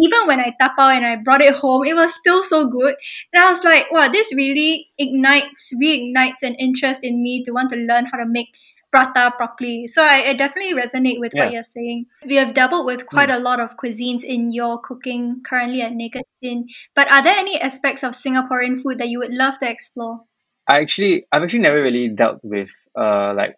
Even 0.04 0.26
when 0.28 0.40
I 0.40 0.52
tap 0.60 0.74
out 0.80 0.94
and 0.94 1.06
I 1.06 1.16
brought 1.18 1.42
it 1.42 1.54
home, 1.56 1.86
it 1.86 1.96
was 1.96 2.14
still 2.16 2.42
so 2.44 2.68
good. 2.68 2.96
And 3.32 3.44
I 3.44 3.50
was 3.50 3.64
like, 3.64 3.92
wow, 3.92 4.08
this 4.08 4.34
really 4.34 4.88
ignites, 4.98 5.72
reignites 5.80 6.42
an 6.42 6.56
interest 6.56 7.04
in 7.04 7.22
me 7.22 7.44
to 7.46 7.52
want 7.52 7.70
to 7.74 7.76
learn 7.78 8.08
how 8.12 8.18
to 8.18 8.26
make 8.26 8.48
prata 8.92 9.32
properly. 9.38 9.86
So 9.88 10.02
I, 10.04 10.30
I 10.30 10.34
definitely 10.34 10.74
resonate 10.74 11.20
with 11.20 11.34
Yeah. 11.36 11.44
what 11.46 11.54
you're 11.54 11.64
saying. 11.64 12.08
We 12.26 12.36
have 12.42 12.56
dabbled 12.56 12.88
with 12.88 13.06
quite 13.06 13.30
Mm. 13.30 13.36
a 13.36 13.40
lot 13.40 13.60
of 13.60 13.78
cuisines 13.78 14.24
in 14.24 14.52
your 14.52 14.80
cooking 14.82 15.42
currently 15.48 15.82
at 15.84 15.94
Naked 15.94 16.24
Finn. 16.42 16.66
But 16.96 17.12
are 17.12 17.24
there 17.24 17.38
any 17.38 17.62
aspects 17.62 18.04
of 18.04 18.14
Singaporean 18.14 18.82
food 18.82 18.98
that 18.98 19.10
you 19.10 19.20
would 19.20 19.34
love 19.34 19.60
to 19.60 19.70
explore? 19.70 20.22
I 20.68 20.80
actually 20.82 21.26
I've 21.32 21.44
actually 21.44 21.60
never 21.70 21.82
really 21.84 22.10
dealt 22.10 22.40
with 22.42 22.72
uh 22.98 23.34
like 23.36 23.56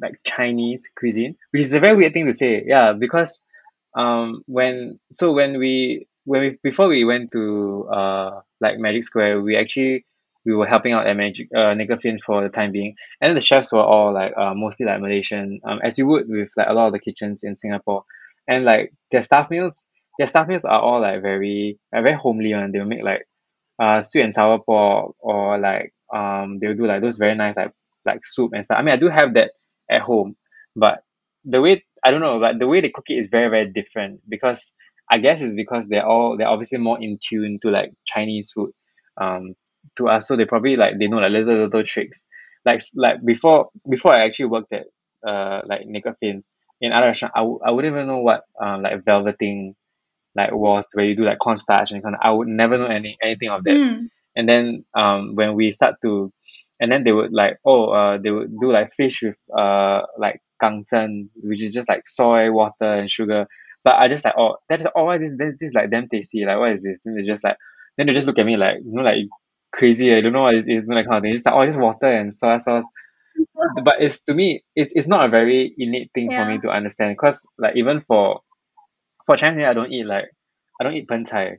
like 0.00 0.20
Chinese 0.24 0.90
cuisine, 0.96 1.36
which 1.50 1.62
is 1.62 1.74
a 1.74 1.80
very 1.80 1.96
weird 1.96 2.12
thing 2.14 2.26
to 2.26 2.32
say. 2.32 2.62
Yeah, 2.66 2.92
because 2.92 3.44
um 3.96 4.42
when 4.46 4.98
so 5.12 5.32
when 5.32 5.58
we 5.58 6.06
when 6.24 6.40
we 6.42 6.58
before 6.62 6.88
we 6.88 7.04
went 7.04 7.32
to 7.32 7.88
uh 7.92 8.40
like 8.60 8.78
Magic 8.78 9.04
Square, 9.04 9.42
we 9.42 9.56
actually 9.56 10.06
we 10.44 10.54
were 10.54 10.66
helping 10.66 10.92
out 10.92 11.06
at 11.06 11.16
Magic 11.16 11.48
uh 11.54 11.74
Naked 11.74 12.00
for 12.24 12.42
the 12.42 12.48
time 12.48 12.72
being, 12.72 12.94
and 13.20 13.36
the 13.36 13.40
chefs 13.40 13.72
were 13.72 13.82
all 13.82 14.12
like 14.12 14.32
uh 14.36 14.54
mostly 14.54 14.86
like 14.86 15.00
Malaysian, 15.00 15.60
um 15.64 15.80
as 15.82 15.98
you 15.98 16.06
would 16.06 16.28
with 16.28 16.50
like 16.56 16.68
a 16.68 16.72
lot 16.72 16.86
of 16.86 16.92
the 16.92 17.00
kitchens 17.00 17.42
in 17.44 17.54
Singapore, 17.54 18.04
and 18.48 18.64
like 18.64 18.92
their 19.10 19.22
staff 19.22 19.50
meals, 19.50 19.88
their 20.18 20.26
staff 20.26 20.48
meals 20.48 20.64
are 20.64 20.80
all 20.80 21.00
like 21.00 21.22
very 21.22 21.78
uh, 21.94 22.02
very 22.02 22.16
homely 22.16 22.52
and 22.52 22.72
They'll 22.74 22.84
make 22.84 23.02
like 23.02 23.26
uh 23.78 24.02
sweet 24.02 24.22
and 24.22 24.34
sour 24.34 24.58
pork 24.60 25.14
or 25.20 25.58
like 25.58 25.92
um 26.14 26.58
they'll 26.60 26.74
do 26.76 26.86
like 26.86 27.02
those 27.02 27.18
very 27.18 27.34
nice 27.34 27.56
like 27.56 27.72
like 28.04 28.24
soup 28.24 28.52
and 28.54 28.64
stuff. 28.64 28.78
I 28.78 28.82
mean 28.82 28.94
I 28.94 28.96
do 28.98 29.08
have 29.08 29.34
that 29.34 29.52
at 29.90 30.02
home, 30.02 30.36
but 30.76 31.02
the 31.44 31.60
way 31.60 31.84
I 32.04 32.10
don't 32.10 32.20
know, 32.20 32.40
but 32.40 32.58
the 32.58 32.68
way 32.68 32.80
they 32.80 32.90
cook 32.90 33.06
it 33.10 33.14
is 33.18 33.28
very 33.28 33.48
very 33.48 33.66
different 33.70 34.20
because 34.28 34.74
I 35.10 35.18
guess 35.18 35.42
it's 35.42 35.54
because 35.54 35.86
they're 35.88 36.06
all 36.06 36.36
they're 36.36 36.48
obviously 36.48 36.78
more 36.78 37.00
in 37.00 37.18
tune 37.22 37.58
to 37.62 37.70
like 37.70 37.92
Chinese 38.06 38.52
food, 38.52 38.70
um, 39.20 39.54
to 39.96 40.08
us. 40.08 40.28
So 40.28 40.36
they 40.36 40.44
probably 40.44 40.76
like 40.76 40.98
they 40.98 41.08
know 41.08 41.18
like 41.18 41.32
little 41.32 41.54
little 41.64 41.84
tricks. 41.84 42.26
Like 42.64 42.82
like 42.94 43.24
before 43.24 43.70
before 43.88 44.12
I 44.12 44.24
actually 44.24 44.46
worked 44.46 44.72
at 44.72 44.86
uh 45.26 45.62
like 45.66 45.86
Naked 45.86 46.14
Finn 46.20 46.44
in 46.80 46.92
other 46.92 47.06
restaurant, 47.06 47.34
I, 47.36 47.40
w- 47.40 47.60
I 47.64 47.70
wouldn't 47.70 47.94
even 47.94 48.06
know 48.08 48.18
what 48.18 48.44
um 48.62 48.82
like 48.82 49.04
velveting 49.04 49.74
like 50.34 50.52
was 50.52 50.88
where 50.94 51.06
you 51.06 51.16
do 51.16 51.24
like 51.24 51.38
cornstarch 51.38 51.92
and 51.92 52.02
kind 52.02 52.14
of 52.14 52.20
I 52.22 52.30
would 52.30 52.48
never 52.48 52.78
know 52.78 52.86
any 52.86 53.16
anything 53.22 53.50
of 53.50 53.64
that 53.64 53.70
Mm. 53.74 54.08
and 54.36 54.48
then 54.48 54.84
um 54.96 55.34
when 55.34 55.54
we 55.54 55.72
start 55.72 55.96
to 56.02 56.32
and 56.80 56.90
then 56.90 57.04
they 57.04 57.12
would 57.12 57.32
like 57.32 57.58
oh 57.64 57.90
uh 57.90 58.18
they 58.18 58.30
would 58.30 58.58
do 58.58 58.72
like 58.72 58.90
fish 58.92 59.22
with 59.22 59.36
uh 59.56 60.02
like 60.18 60.40
kangzhen 60.62 61.28
which 61.42 61.62
is 61.62 61.74
just 61.74 61.88
like 61.88 62.08
soy 62.08 62.50
water 62.52 62.72
and 62.94 63.10
sugar. 63.10 63.46
But 63.84 63.96
I 63.96 64.08
just 64.08 64.24
like 64.24 64.34
oh 64.38 64.56
that 64.68 64.80
is 64.80 64.88
oh 64.94 65.18
this 65.18 65.36
this, 65.36 65.54
this 65.58 65.70
is 65.70 65.74
like 65.74 65.90
damn 65.90 66.08
tasty. 66.08 66.44
Like 66.44 66.58
what 66.58 66.72
is 66.72 66.84
this? 66.84 66.98
Then 67.04 67.14
they 67.16 67.22
just 67.22 67.44
like 67.44 67.56
then 67.96 68.06
they 68.06 68.12
just 68.14 68.26
look 68.26 68.38
at 68.38 68.46
me 68.46 68.56
like 68.56 68.78
you 68.78 68.92
know 68.92 69.02
like 69.02 69.24
crazy. 69.72 70.14
I 70.14 70.20
don't 70.20 70.32
know 70.32 70.42
what 70.42 70.54
it 70.54 70.68
is 70.68 70.84
like 70.86 71.06
kind 71.06 71.18
of 71.18 71.22
thing. 71.22 71.32
Just 71.32 71.46
like 71.46 71.54
oh 71.56 71.64
just 71.66 71.80
water 71.80 72.06
and 72.06 72.34
soy 72.34 72.58
sauce. 72.58 72.86
But 73.84 73.96
it's 74.00 74.22
to 74.24 74.34
me 74.34 74.64
it's, 74.74 74.92
it's 74.94 75.06
not 75.06 75.24
a 75.26 75.28
very 75.28 75.74
innate 75.78 76.10
thing 76.14 76.30
for 76.32 76.44
me 76.44 76.58
to 76.60 76.68
understand. 76.70 77.12
Because 77.12 77.46
like 77.58 77.76
even 77.76 78.00
for 78.00 78.40
for 79.26 79.36
Chinese 79.36 79.64
I 79.66 79.74
don't 79.74 79.92
eat 79.92 80.06
like 80.06 80.26
I 80.80 80.84
don't 80.84 80.94
eat 80.94 81.08
pen 81.08 81.24
cai 81.24 81.58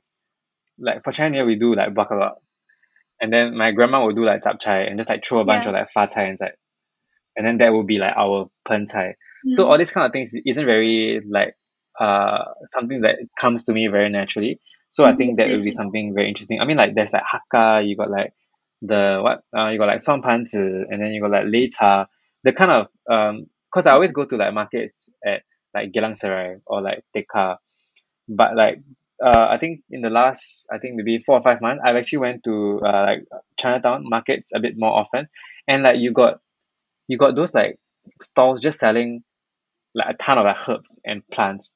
like 0.80 1.04
for 1.04 1.12
Chinese 1.12 1.44
we 1.46 1.56
do 1.56 1.76
like 1.76 1.94
bacalao 1.94 2.36
and 3.22 3.32
then 3.32 3.56
my 3.56 3.72
grandma 3.72 4.04
would 4.06 4.16
do 4.16 4.26
like 4.26 4.42
tap 4.42 4.60
chai 4.60 4.82
and 4.82 4.98
just 4.98 5.10
like 5.10 5.24
throw 5.24 5.40
a 5.40 5.46
bunch 5.46 5.66
yeah. 5.66 5.70
of 5.70 5.76
like 5.76 5.90
fa 5.92 6.08
chai 6.14 6.28
inside. 6.28 6.54
And 7.38 7.46
then 7.46 7.60
that 7.60 7.72
would 7.72 7.88
be 7.88 8.00
like 8.00 8.14
our 8.18 8.50
pen 8.68 8.88
chai. 8.88 9.16
Mm. 9.46 9.54
So 9.54 9.68
all 9.68 9.76
mm. 9.76 9.80
these 9.80 9.92
kind 9.92 10.06
of 10.06 10.12
things 10.12 10.34
isn't 10.46 10.66
very 10.66 11.22
like 11.30 11.56
uh 12.00 12.46
something 12.68 13.02
that 13.02 13.18
comes 13.40 13.66
to 13.66 13.74
me 13.74 13.88
very 13.88 14.10
naturally. 14.10 14.60
So. 14.90 15.06
I 15.06 15.10
mm-hmm. 15.10 15.18
think 15.18 15.38
that 15.38 15.50
would 15.52 15.64
be 15.64 15.72
something 15.72 16.14
very 16.14 16.28
interesting. 16.28 16.60
I 16.60 16.66
mean 16.66 16.78
like 16.78 16.96
there's 16.96 17.14
like 17.14 17.24
hakka, 17.24 17.88
you 17.88 17.96
got 17.96 18.10
like 18.10 18.34
the 18.82 19.22
what 19.24 19.44
uh, 19.58 19.70
you 19.70 19.78
got 19.78 19.88
like 19.88 20.02
song 20.02 20.24
panzi 20.24 20.86
and 20.90 21.02
then 21.02 21.12
you 21.14 21.22
got 21.22 21.32
like 21.32 21.46
lei. 21.46 21.70
The 22.44 22.54
kind 22.54 22.72
of 22.72 22.88
um 23.10 23.46
because 23.72 23.88
I 23.88 23.94
always 23.94 24.12
go 24.12 24.26
to 24.26 24.36
like 24.36 24.54
markets 24.54 25.10
at 25.26 25.44
like 25.74 25.92
Geylang 25.94 26.18
Serai 26.18 26.58
or 26.66 26.82
like 26.82 27.06
Tekka. 27.16 27.58
But 28.28 28.56
like 28.56 28.82
uh 29.24 29.48
I 29.50 29.58
think 29.58 29.84
in 29.90 30.02
the 30.02 30.10
last 30.10 30.68
I 30.72 30.78
think 30.80 30.96
maybe 30.96 31.20
four 31.20 31.36
or 31.38 31.42
five 31.42 31.62
months 31.62 31.84
I've 31.86 31.96
actually 31.96 32.20
went 32.20 32.44
to 32.46 32.82
uh 32.86 33.04
like 33.04 33.26
Chinatown 33.58 34.10
markets 34.10 34.52
a 34.54 34.60
bit 34.60 34.76
more 34.78 34.92
often 34.92 35.28
and 35.68 35.84
like 35.84 36.00
you 36.00 36.12
got 36.14 36.40
you 37.08 37.18
got 37.18 37.36
those 37.36 37.54
like 37.54 37.80
stalls 38.22 38.60
just 38.62 38.80
selling 38.80 39.24
like 39.94 40.16
a 40.16 40.18
ton 40.18 40.38
of 40.38 40.46
like 40.46 40.70
herbs 40.70 41.02
and 41.06 41.28
plants 41.30 41.74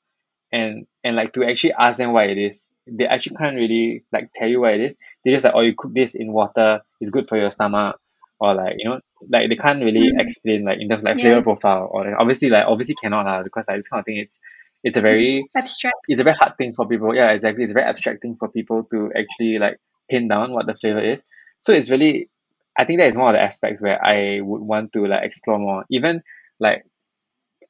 and 0.51 0.87
and 1.03 1.15
like 1.15 1.33
to 1.33 1.43
actually 1.43 1.73
ask 1.73 1.97
them 1.97 2.13
why 2.13 2.25
it 2.25 2.37
is 2.37 2.71
they 2.87 3.05
actually 3.07 3.35
can't 3.37 3.55
really 3.55 4.03
like 4.11 4.29
tell 4.35 4.47
you 4.47 4.61
why 4.61 4.71
it 4.73 4.81
is 4.81 4.95
they 5.23 5.31
just 5.31 5.45
like 5.45 5.53
oh 5.55 5.61
you 5.61 5.73
cook 5.77 5.93
this 5.93 6.15
in 6.15 6.31
water 6.31 6.81
it's 7.01 7.11
good 7.11 7.27
for 7.27 7.37
your 7.37 7.51
stomach 7.51 7.99
or 8.39 8.53
like 8.53 8.75
you 8.77 8.89
know 8.89 8.99
like 9.29 9.49
they 9.49 9.55
can't 9.55 9.83
really 9.83 10.11
Mm. 10.13 10.19
explain 10.19 10.63
like 10.65 10.79
in 10.79 10.89
terms 10.89 10.99
of 11.01 11.05
like 11.05 11.19
Yeah. 11.19 11.19
flavor 11.19 11.41
profile 11.41 11.89
or 11.91 12.05
like 12.05 12.15
obviously 12.19 12.49
like 12.49 12.65
obviously 12.67 12.95
cannot 12.95 13.25
lah 13.25 13.43
because 13.43 13.67
like 13.67 13.77
this 13.79 13.87
kind 13.89 13.99
of 14.01 14.05
thing 14.05 14.17
it's 14.17 14.39
it's 14.85 14.97
a 14.97 15.01
very 15.01 15.49
Abstract. 15.57 15.97
it's 16.07 16.21
a 16.21 16.23
very 16.23 16.35
hard 16.37 16.53
thing 16.57 16.73
for 16.75 16.87
people. 16.87 17.15
Yeah 17.15 17.31
exactly. 17.31 17.63
It's 17.63 17.71
a 17.73 17.75
very 17.75 17.87
abstract 17.87 18.21
thing 18.21 18.35
for 18.37 18.49
people 18.49 18.85
to 18.91 19.11
actually 19.17 19.59
like 19.59 19.79
pin 20.09 20.29
down 20.29 20.53
what 20.53 20.67
the 20.67 20.75
flavor 20.75 21.01
is. 21.01 21.23
So 21.61 21.73
it's 21.73 21.91
really 21.91 22.29
I 22.77 22.85
think 22.85 22.99
that 22.99 23.07
is 23.09 23.17
one 23.17 23.35
of 23.35 23.39
the 23.39 23.43
aspects 23.43 23.81
where 23.81 24.03
I 24.05 24.41
would 24.41 24.61
want 24.61 24.93
to 24.93 25.07
like 25.07 25.23
explore 25.25 25.59
more. 25.59 25.85
Even 25.91 26.21
like 26.59 26.85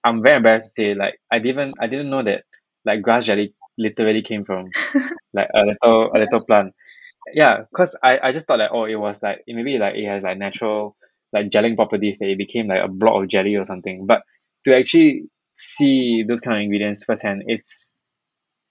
I'm 0.03 0.24
very 0.24 0.38
embarrassed 0.38 0.76
to 0.76 0.82
say 0.82 0.93
like 0.93 1.20
I 1.32 1.39
didn't 1.39 1.76
I 1.82 1.88
didn't 1.88 2.09
know 2.09 2.24
that 2.24 2.43
like 2.86 3.01
grass 3.01 3.26
jelly 3.26 3.55
literally 3.78 4.22
came 4.22 4.45
from 4.45 4.70
like 5.34 5.49
a 5.55 5.61
little 5.66 6.11
a 6.16 6.18
little 6.20 6.45
plant. 6.45 6.74
Yeah 7.34 7.63
cause 7.76 7.95
I 8.03 8.20
I 8.22 8.34
just 8.34 8.47
thought 8.47 8.59
like 8.59 8.72
oh 8.74 8.86
it 8.86 8.95
was 8.95 9.24
like 9.24 9.43
it 9.47 9.55
maybe 9.55 9.78
like 9.80 9.95
it 9.95 10.05
has 10.07 10.24
like 10.24 10.38
natural 10.38 10.95
like 11.34 11.49
gelling 11.49 11.76
properties 11.76 12.18
that 12.20 12.30
it 12.30 12.38
became 12.38 12.68
like 12.68 12.84
a 12.84 12.88
block 12.88 13.22
of 13.24 13.30
jelly 13.30 13.55
or 13.55 13.66
something. 13.66 14.05
But 14.05 14.24
to 14.66 14.78
actually 14.78 15.30
see 15.56 16.24
those 16.28 16.41
kind 16.41 16.58
of 16.58 16.64
ingredients 16.64 17.03
firsthand 17.03 17.43
it's 17.47 17.93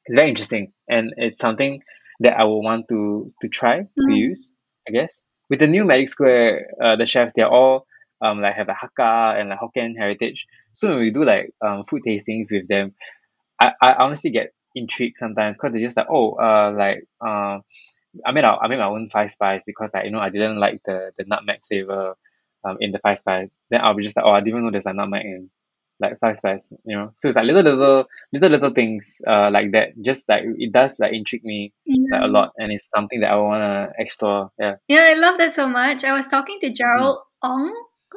it's 0.07 0.16
very 0.16 0.28
interesting 0.28 0.72
and 0.89 1.14
it's 1.16 1.41
something 1.41 1.82
that 2.20 2.39
I 2.39 2.45
will 2.45 2.62
want 2.62 2.89
to 2.89 3.32
to 3.43 3.49
try 3.49 3.80
to 3.82 3.89
Mm. 4.11 4.16
use 4.28 4.53
I 4.89 4.93
guess 4.93 5.22
with 5.51 5.61
the 5.61 5.66
new 5.66 5.85
Magic 5.85 6.09
Square 6.09 6.68
uh 6.82 6.97
the 6.97 7.07
chefs 7.07 7.32
they're 7.35 7.49
all 7.49 7.87
um 8.20 8.41
like 8.41 8.55
have 8.55 8.68
a 8.68 8.74
Hakka 8.74 9.39
and 9.41 9.49
like 9.51 9.59
Hokkien 9.61 9.97
heritage. 9.97 10.47
So 10.72 10.91
when 10.91 11.01
we 11.01 11.11
do 11.11 11.24
like 11.24 11.51
um 11.64 11.85
food 11.85 12.03
tastings 12.07 12.53
with 12.53 12.68
them, 12.68 12.95
I, 13.61 13.72
I 13.82 13.95
honestly 13.95 14.30
get 14.30 14.53
intrigued 14.74 15.16
sometimes 15.16 15.57
because 15.57 15.72
they're 15.72 15.82
just 15.87 15.97
like 15.97 16.09
oh 16.11 16.32
uh 16.32 16.74
like 16.76 17.05
uh 17.20 17.61
I 18.26 18.32
made 18.32 18.45
our, 18.45 18.62
I 18.62 18.68
made 18.68 18.78
my 18.78 18.87
own 18.87 19.07
five 19.09 19.30
spice 19.30 19.64
because 19.64 19.91
like 19.95 20.05
you 20.05 20.11
know 20.11 20.20
I 20.20 20.30
didn't 20.30 20.59
like 20.59 20.82
the 20.85 21.12
the 21.18 21.24
nutmeg 21.26 21.61
flavor 21.66 22.14
um 22.64 22.76
in 22.80 22.93
the 22.93 22.99
five 23.01 23.18
spice. 23.18 23.51
Then 23.70 23.80
I'll 23.82 23.95
be 23.95 24.03
just 24.03 24.16
like 24.16 24.24
oh 24.26 24.30
I 24.30 24.41
didn't 24.41 24.49
even 24.51 24.64
know 24.64 24.70
there's 24.70 24.85
like 24.87 24.95
nutmeg 24.97 25.24
in 25.24 25.51
like 26.11 26.18
five 26.20 26.36
spice, 26.36 26.72
you 26.84 26.96
know. 26.96 27.11
So 27.16 27.28
it's 27.28 27.36
like 27.36 27.46
little 27.46 27.62
little 27.62 28.05
little 28.32 28.50
little 28.50 28.70
things 28.74 29.20
uh 29.26 29.50
like 29.50 29.72
that. 29.72 29.88
Just 30.00 30.28
like 30.28 30.42
it 30.59 30.72
does 30.72 30.98
like 31.00 31.12
intrigue 31.12 31.44
me 31.44 31.72
like 32.12 32.22
a 32.22 32.28
lot 32.28 32.50
and 32.59 32.72
it's 32.72 32.88
something 32.90 33.20
that 33.20 33.30
I 33.32 33.36
wanna 33.36 33.90
explore. 33.98 34.50
Yeah. 34.59 34.76
Yeah, 34.88 35.07
I 35.11 35.14
love 35.14 35.38
that 35.38 35.55
so 35.55 35.66
much. 35.66 36.05
I 36.05 36.12
was 36.16 36.28
talking 36.28 36.59
to 36.61 36.70
Gerald 36.72 37.18
Ong, 37.42 37.72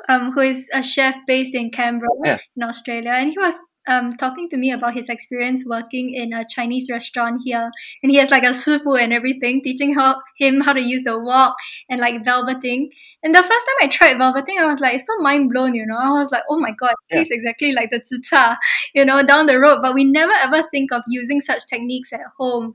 um, 0.10 0.32
who 0.34 0.42
is 0.42 0.70
a 0.74 0.82
chef 0.84 1.16
based 1.26 1.56
in 1.56 1.72
Canberra 1.72 2.10
Yeah. 2.24 2.38
in 2.56 2.64
Australia, 2.64 3.12
and 3.12 3.32
he 3.32 3.38
was 3.40 3.56
um 3.88 4.16
talking 4.18 4.50
to 4.50 4.58
me 4.58 4.72
about 4.72 4.94
his 4.94 5.10
experience 5.10 5.64
working 5.66 6.14
in 6.14 6.34
a 6.34 6.44
Chinese 6.48 6.90
restaurant 6.92 7.42
here. 7.46 7.72
And 8.04 8.12
he 8.12 8.18
has 8.18 8.32
like 8.32 8.44
a 8.44 8.48
sufu 8.48 9.00
and 9.02 9.14
everything, 9.14 9.62
teaching 9.64 9.96
how 9.96 10.22
him 10.38 10.62
how 10.62 10.74
to 10.74 10.82
use 10.82 11.04
the 11.04 11.18
wok 11.20 11.56
and 11.90 12.02
like 12.02 12.24
velveting. 12.26 12.90
And 13.24 13.34
the 13.34 13.42
first 13.42 13.50
time 13.68 13.76
I 13.82 13.88
tried 13.88 14.18
velveting, 14.18 14.58
I 14.60 14.66
was 14.66 14.80
like 14.82 15.00
so 15.00 15.18
mind 15.20 15.50
blown, 15.52 15.74
you 15.76 15.86
know. 15.86 15.98
I 15.98 16.10
was 16.10 16.32
like, 16.32 16.44
oh 16.50 16.60
my 16.60 16.72
god, 16.72 16.92
it 16.92 16.98
Yeah. 17.12 17.18
tastes 17.20 17.32
exactly 17.34 17.72
like 17.74 17.90
the 17.92 18.00
tzuta, 18.00 18.58
you 18.94 19.06
know, 19.06 19.24
down 19.24 19.46
the 19.46 19.60
road. 19.60 19.80
But 19.82 19.94
we 19.94 20.04
never 20.04 20.34
ever 20.34 20.64
think 20.72 20.92
of 20.92 21.02
using 21.08 21.40
such 21.42 21.68
techniques 21.70 22.12
at 22.14 22.22
home. 22.38 22.74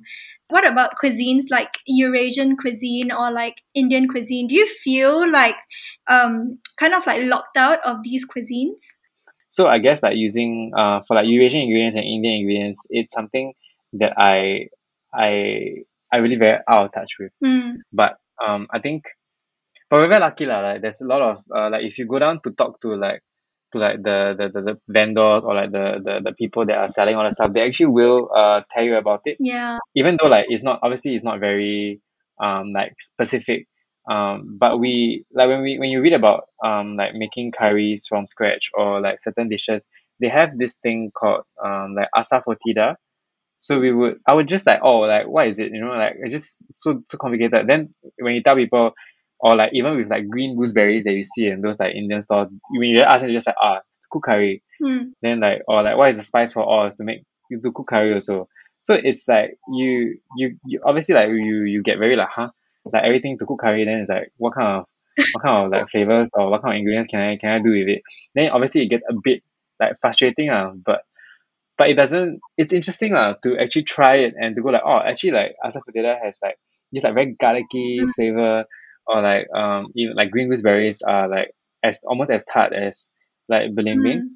What 0.48 0.66
about 0.66 0.92
cuisines 1.02 1.44
like 1.50 1.78
Eurasian 1.86 2.56
cuisine 2.56 3.10
or 3.10 3.30
like 3.32 3.62
Indian 3.74 4.06
cuisine? 4.08 4.46
Do 4.46 4.54
you 4.54 4.66
feel 4.66 5.30
like 5.30 5.56
um 6.08 6.58
kind 6.76 6.94
of 6.94 7.06
like 7.06 7.24
locked 7.24 7.56
out 7.56 7.78
of 7.84 8.02
these 8.02 8.26
cuisines? 8.26 8.84
So 9.52 9.68
I 9.68 9.78
guess 9.78 10.02
like 10.02 10.16
using 10.16 10.72
uh 10.74 11.02
for 11.06 11.14
like 11.14 11.28
Eurasian 11.28 11.60
ingredients 11.68 11.96
and 11.96 12.06
Indian 12.06 12.40
ingredients, 12.40 12.86
it's 12.88 13.12
something 13.12 13.52
that 14.00 14.14
I 14.16 14.68
I 15.12 15.84
I 16.10 16.16
really 16.24 16.36
very 16.36 16.58
out 16.66 16.86
of 16.86 16.92
touch 16.92 17.20
with. 17.20 17.32
Mm. 17.44 17.76
But 17.92 18.16
um 18.42 18.66
I 18.72 18.80
think 18.80 19.04
but 19.90 19.96
we're 20.00 20.08
very 20.08 20.24
lucky 20.24 20.46
lah. 20.46 20.60
Like 20.60 20.80
there's 20.80 21.02
a 21.02 21.06
lot 21.06 21.20
of 21.20 21.44
uh 21.54 21.68
like 21.68 21.84
if 21.84 21.98
you 21.98 22.06
go 22.08 22.18
down 22.18 22.40
to 22.44 22.50
talk 22.52 22.80
to 22.80 22.96
like 22.96 23.20
to 23.72 23.78
like 23.78 24.02
the 24.02 24.32
the, 24.40 24.48
the, 24.48 24.60
the 24.72 24.74
vendors 24.88 25.44
or 25.44 25.52
like 25.54 25.70
the, 25.70 26.00
the 26.00 26.20
the 26.24 26.32
people 26.32 26.64
that 26.64 26.78
are 26.80 26.88
selling 26.88 27.14
all 27.14 27.28
the 27.28 27.36
stuff, 27.36 27.52
they 27.52 27.60
actually 27.60 27.92
will 27.92 28.30
uh 28.34 28.62
tell 28.72 28.84
you 28.84 28.96
about 28.96 29.20
it. 29.26 29.36
Yeah. 29.38 29.76
Even 29.94 30.16
though 30.16 30.28
like 30.28 30.46
it's 30.48 30.64
not 30.64 30.80
obviously 30.82 31.14
it's 31.14 31.24
not 31.24 31.40
very 31.40 32.00
um 32.40 32.72
like 32.72 32.96
specific. 33.00 33.68
Um 34.10 34.58
but 34.58 34.78
we 34.80 35.24
like 35.32 35.48
when 35.48 35.62
we 35.62 35.78
when 35.78 35.90
you 35.90 36.00
read 36.00 36.12
about 36.12 36.48
um 36.64 36.96
like 36.96 37.14
making 37.14 37.52
curries 37.52 38.06
from 38.08 38.26
scratch 38.26 38.70
or 38.74 39.00
like 39.00 39.20
certain 39.20 39.48
dishes, 39.48 39.86
they 40.20 40.28
have 40.28 40.58
this 40.58 40.74
thing 40.74 41.12
called 41.16 41.44
um 41.64 41.94
like 41.94 42.08
asafoetida. 42.16 42.96
So 43.58 43.78
we 43.78 43.92
would 43.92 44.18
I 44.26 44.34
would 44.34 44.48
just 44.48 44.66
like 44.66 44.80
oh 44.82 45.00
like 45.00 45.28
what 45.28 45.46
is 45.48 45.58
it 45.60 45.70
you 45.72 45.80
know 45.80 45.92
like 45.92 46.14
it's 46.18 46.34
just 46.34 46.64
so 46.74 47.02
so 47.06 47.16
complicated. 47.18 47.68
Then 47.68 47.94
when 48.18 48.34
you 48.34 48.42
tell 48.42 48.56
people 48.56 48.92
or 49.38 49.54
like 49.56 49.70
even 49.72 49.96
with 49.96 50.08
like 50.08 50.28
green 50.28 50.56
gooseberries 50.56 51.04
that 51.04 51.12
you 51.12 51.24
see 51.24 51.46
in 51.46 51.60
those 51.60 51.78
like 51.78 51.94
Indian 51.94 52.20
stores, 52.20 52.48
when 52.70 52.88
you 52.88 53.00
ask 53.02 53.22
them 53.22 53.30
just 53.32 53.46
like 53.46 53.56
ah 53.62 53.80
it's 53.88 54.06
cook 54.10 54.24
curry. 54.24 54.62
Mm. 54.82 55.12
Then 55.22 55.40
like 55.40 55.62
or 55.68 55.82
like 55.82 55.96
what 55.96 56.10
is 56.10 56.16
the 56.16 56.24
spice 56.24 56.52
for 56.52 56.64
all 56.64 56.86
is 56.86 56.96
to 56.96 57.04
make 57.04 57.22
you 57.50 57.60
to 57.60 57.70
cook 57.72 57.86
curry 57.88 58.12
also. 58.14 58.48
So 58.80 58.94
it's 58.94 59.28
like 59.28 59.58
you 59.72 60.18
you, 60.36 60.58
you 60.66 60.80
obviously 60.84 61.14
like 61.14 61.28
you 61.28 61.62
you 61.62 61.82
get 61.84 61.98
very 61.98 62.16
like 62.16 62.30
huh 62.34 62.50
like 62.92 63.04
everything 63.04 63.38
to 63.38 63.46
cook 63.46 63.60
curry 63.60 63.84
then 63.84 63.98
it's 64.00 64.08
like 64.10 64.32
what 64.38 64.54
kind 64.54 64.80
of 64.80 64.84
what 65.32 65.42
kind 65.42 65.66
of 65.66 65.70
like 65.72 65.88
flavors 65.88 66.30
or 66.34 66.50
what 66.50 66.62
kind 66.62 66.74
of 66.74 66.78
ingredients 66.78 67.08
can 67.10 67.20
I 67.20 67.36
can 67.36 67.50
I 67.50 67.58
do 67.58 67.70
with 67.70 67.88
it? 67.88 68.02
Then 68.34 68.50
obviously 68.50 68.82
it 68.82 68.88
gets 68.88 69.04
a 69.08 69.14
bit 69.22 69.42
like 69.80 69.94
frustrating 70.00 70.50
ah 70.50 70.72
but 70.74 71.02
but 71.78 71.88
it 71.90 71.94
doesn't 71.94 72.40
it's 72.56 72.72
interesting 72.72 73.12
lah 73.12 73.34
to 73.42 73.58
actually 73.58 73.84
try 73.84 74.16
it 74.16 74.34
and 74.40 74.54
to 74.56 74.62
go 74.62 74.70
like 74.70 74.82
oh 74.84 74.98
actually 75.00 75.32
like 75.32 75.54
asafoetida 75.64 76.18
has 76.22 76.38
like 76.42 76.56
this 76.92 77.04
like 77.04 77.14
very 77.14 77.34
garlicky 77.38 78.00
Mm. 78.02 78.10
flavor 78.14 78.64
or 79.06 79.22
like 79.22 79.46
um 79.54 79.88
even 79.96 80.14
like 80.16 80.30
green 80.30 80.48
gooseberries 80.50 81.02
are 81.02 81.28
like 81.28 81.50
as 81.82 82.00
almost 82.04 82.30
as 82.30 82.44
tart 82.44 82.72
as 82.72 83.10
like 83.48 83.74
belimbing. 83.74 84.20
Mm. 84.22 84.28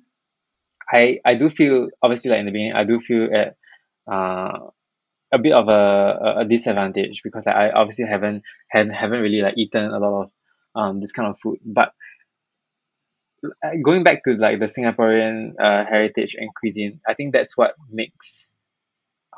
I 0.91 1.21
I 1.25 1.35
do 1.35 1.49
feel 1.51 1.89
obviously 2.03 2.31
like 2.31 2.41
in 2.41 2.47
the 2.47 2.53
beginning 2.53 2.73
I 2.75 2.85
do 2.85 3.01
feel 3.01 3.29
at 3.35 3.57
uh 4.11 4.71
a 5.37 5.43
bit 5.43 5.53
of 5.55 5.69
a, 5.69 6.41
a- 6.41 6.45
disadvantage 6.45 7.23
because 7.25 7.47
like, 7.47 7.57
I 7.57 7.71
obviously 7.71 8.07
haven't 8.07 8.43
haven't 8.69 8.95
haven't 8.95 9.21
really 9.23 9.43
like 9.43 9.57
eaten 9.59 9.87
a 9.87 9.99
lot 9.99 10.23
of 10.25 10.31
um 10.75 11.01
this 11.01 11.13
kind 11.13 11.29
of 11.31 11.39
food 11.41 11.59
but 11.65 11.93
going 13.83 14.03
back 14.03 14.23
to 14.25 14.33
like 14.35 14.59
the 14.59 14.67
Singaporean 14.67 15.53
uh, 15.61 15.85
heritage 15.85 16.35
and 16.39 16.51
cuisine 16.59 17.01
I 17.07 17.15
think 17.15 17.33
that's 17.33 17.57
what 17.57 17.75
makes 17.91 18.55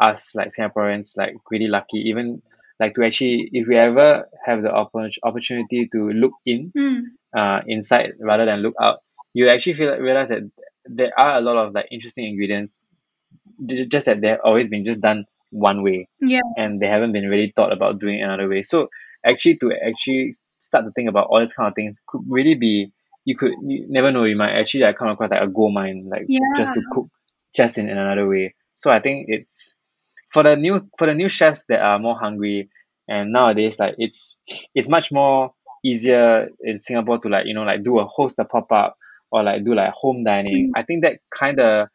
us 0.01 0.35
like 0.35 0.51
Singaporeans 0.59 1.17
like 1.17 1.35
really 1.51 1.69
lucky 1.69 1.99
even 2.11 2.43
like 2.81 2.95
to 2.95 3.05
actually 3.05 3.51
if 3.53 3.69
we 3.69 3.77
ever 3.77 4.29
have 4.47 4.63
the 4.63 4.69
oppor- 4.71 5.11
opportunity 5.25 5.89
to 5.93 6.11
look 6.11 6.35
in 6.47 6.73
Mm. 6.77 7.03
uh, 7.37 7.61
inside 7.67 8.13
rather 8.21 8.47
than 8.47 8.61
look 8.61 8.75
out, 8.81 9.01
you 9.35 9.49
actually 9.49 9.75
feel 9.75 9.99
realize 9.99 10.29
that 10.31 10.43
there 10.87 11.13
are 11.19 11.39
a 11.39 11.41
lot 11.43 11.57
of 11.59 11.75
like 11.75 11.89
interesting 11.93 12.27
ingredients, 12.27 12.85
ju- 13.67 13.87
just 13.87 14.07
that 14.07 14.21
they've 14.21 14.39
always 14.45 14.69
been 14.69 14.85
just 14.85 15.01
done 15.01 15.25
one 15.51 15.83
way, 15.83 16.09
Yeah. 16.21 16.43
and 16.57 16.81
they 16.81 16.89
haven't 16.89 17.13
been 17.13 17.29
really 17.29 17.53
thought 17.55 17.73
about 17.73 17.99
doing 17.99 18.23
another 18.23 18.49
way. 18.49 18.63
So 18.63 18.89
actually, 19.27 19.57
to 19.59 19.73
actually 19.73 20.35
start 20.61 20.85
to 20.87 20.93
think 20.93 21.09
about 21.09 21.29
all 21.31 21.41
these 21.41 21.55
kind 21.55 21.69
of 21.69 21.75
things 21.75 22.03
could 22.07 22.23
really 22.29 22.55
be 22.55 22.93
you 23.25 23.37
could 23.37 23.53
you 23.63 23.85
never 23.89 24.11
know 24.11 24.25
you 24.25 24.37
might 24.37 24.59
actually 24.59 24.83
like 24.83 24.97
come 24.97 25.09
across 25.09 25.31
like 25.31 25.43
a 25.43 25.47
gold 25.49 25.75
mine 25.75 26.09
like 26.11 26.27
just 26.57 26.73
to 26.75 26.83
cook 26.93 27.09
just 27.55 27.79
in 27.79 27.89
another 27.89 28.27
way. 28.27 28.55
So 28.75 28.91
I 28.91 29.01
think 29.01 29.27
it's 29.29 29.75
for 30.33 30.43
the 30.43 30.57
new 30.57 30.89
for 30.99 31.07
the 31.07 31.15
new 31.15 31.29
chefs 31.29 31.65
that 31.69 31.81
are 31.81 31.99
more 31.99 32.19
hungry 32.19 32.71
and 33.09 33.33
nowadays 33.33 33.79
like 33.79 33.95
it's 33.99 34.41
it's 34.75 34.89
much 34.89 35.11
more 35.13 35.53
easier 35.85 36.49
in 36.63 36.79
Singapore 36.79 37.19
to 37.19 37.29
like 37.29 37.47
you 37.47 37.55
know 37.55 37.65
like 37.65 37.83
do 37.85 37.99
a 37.99 38.07
host 38.07 38.39
a 38.39 38.45
pop 38.45 38.71
up 38.73 38.97
or 39.31 39.43
like 39.43 39.65
do 39.65 39.75
like 39.75 39.93
home 39.93 40.25
dining. 40.25 40.73
Mm. 40.75 40.81
I 40.81 40.83
think 40.85 41.03
that 41.03 41.19
kind 41.31 41.61
of 41.61 41.89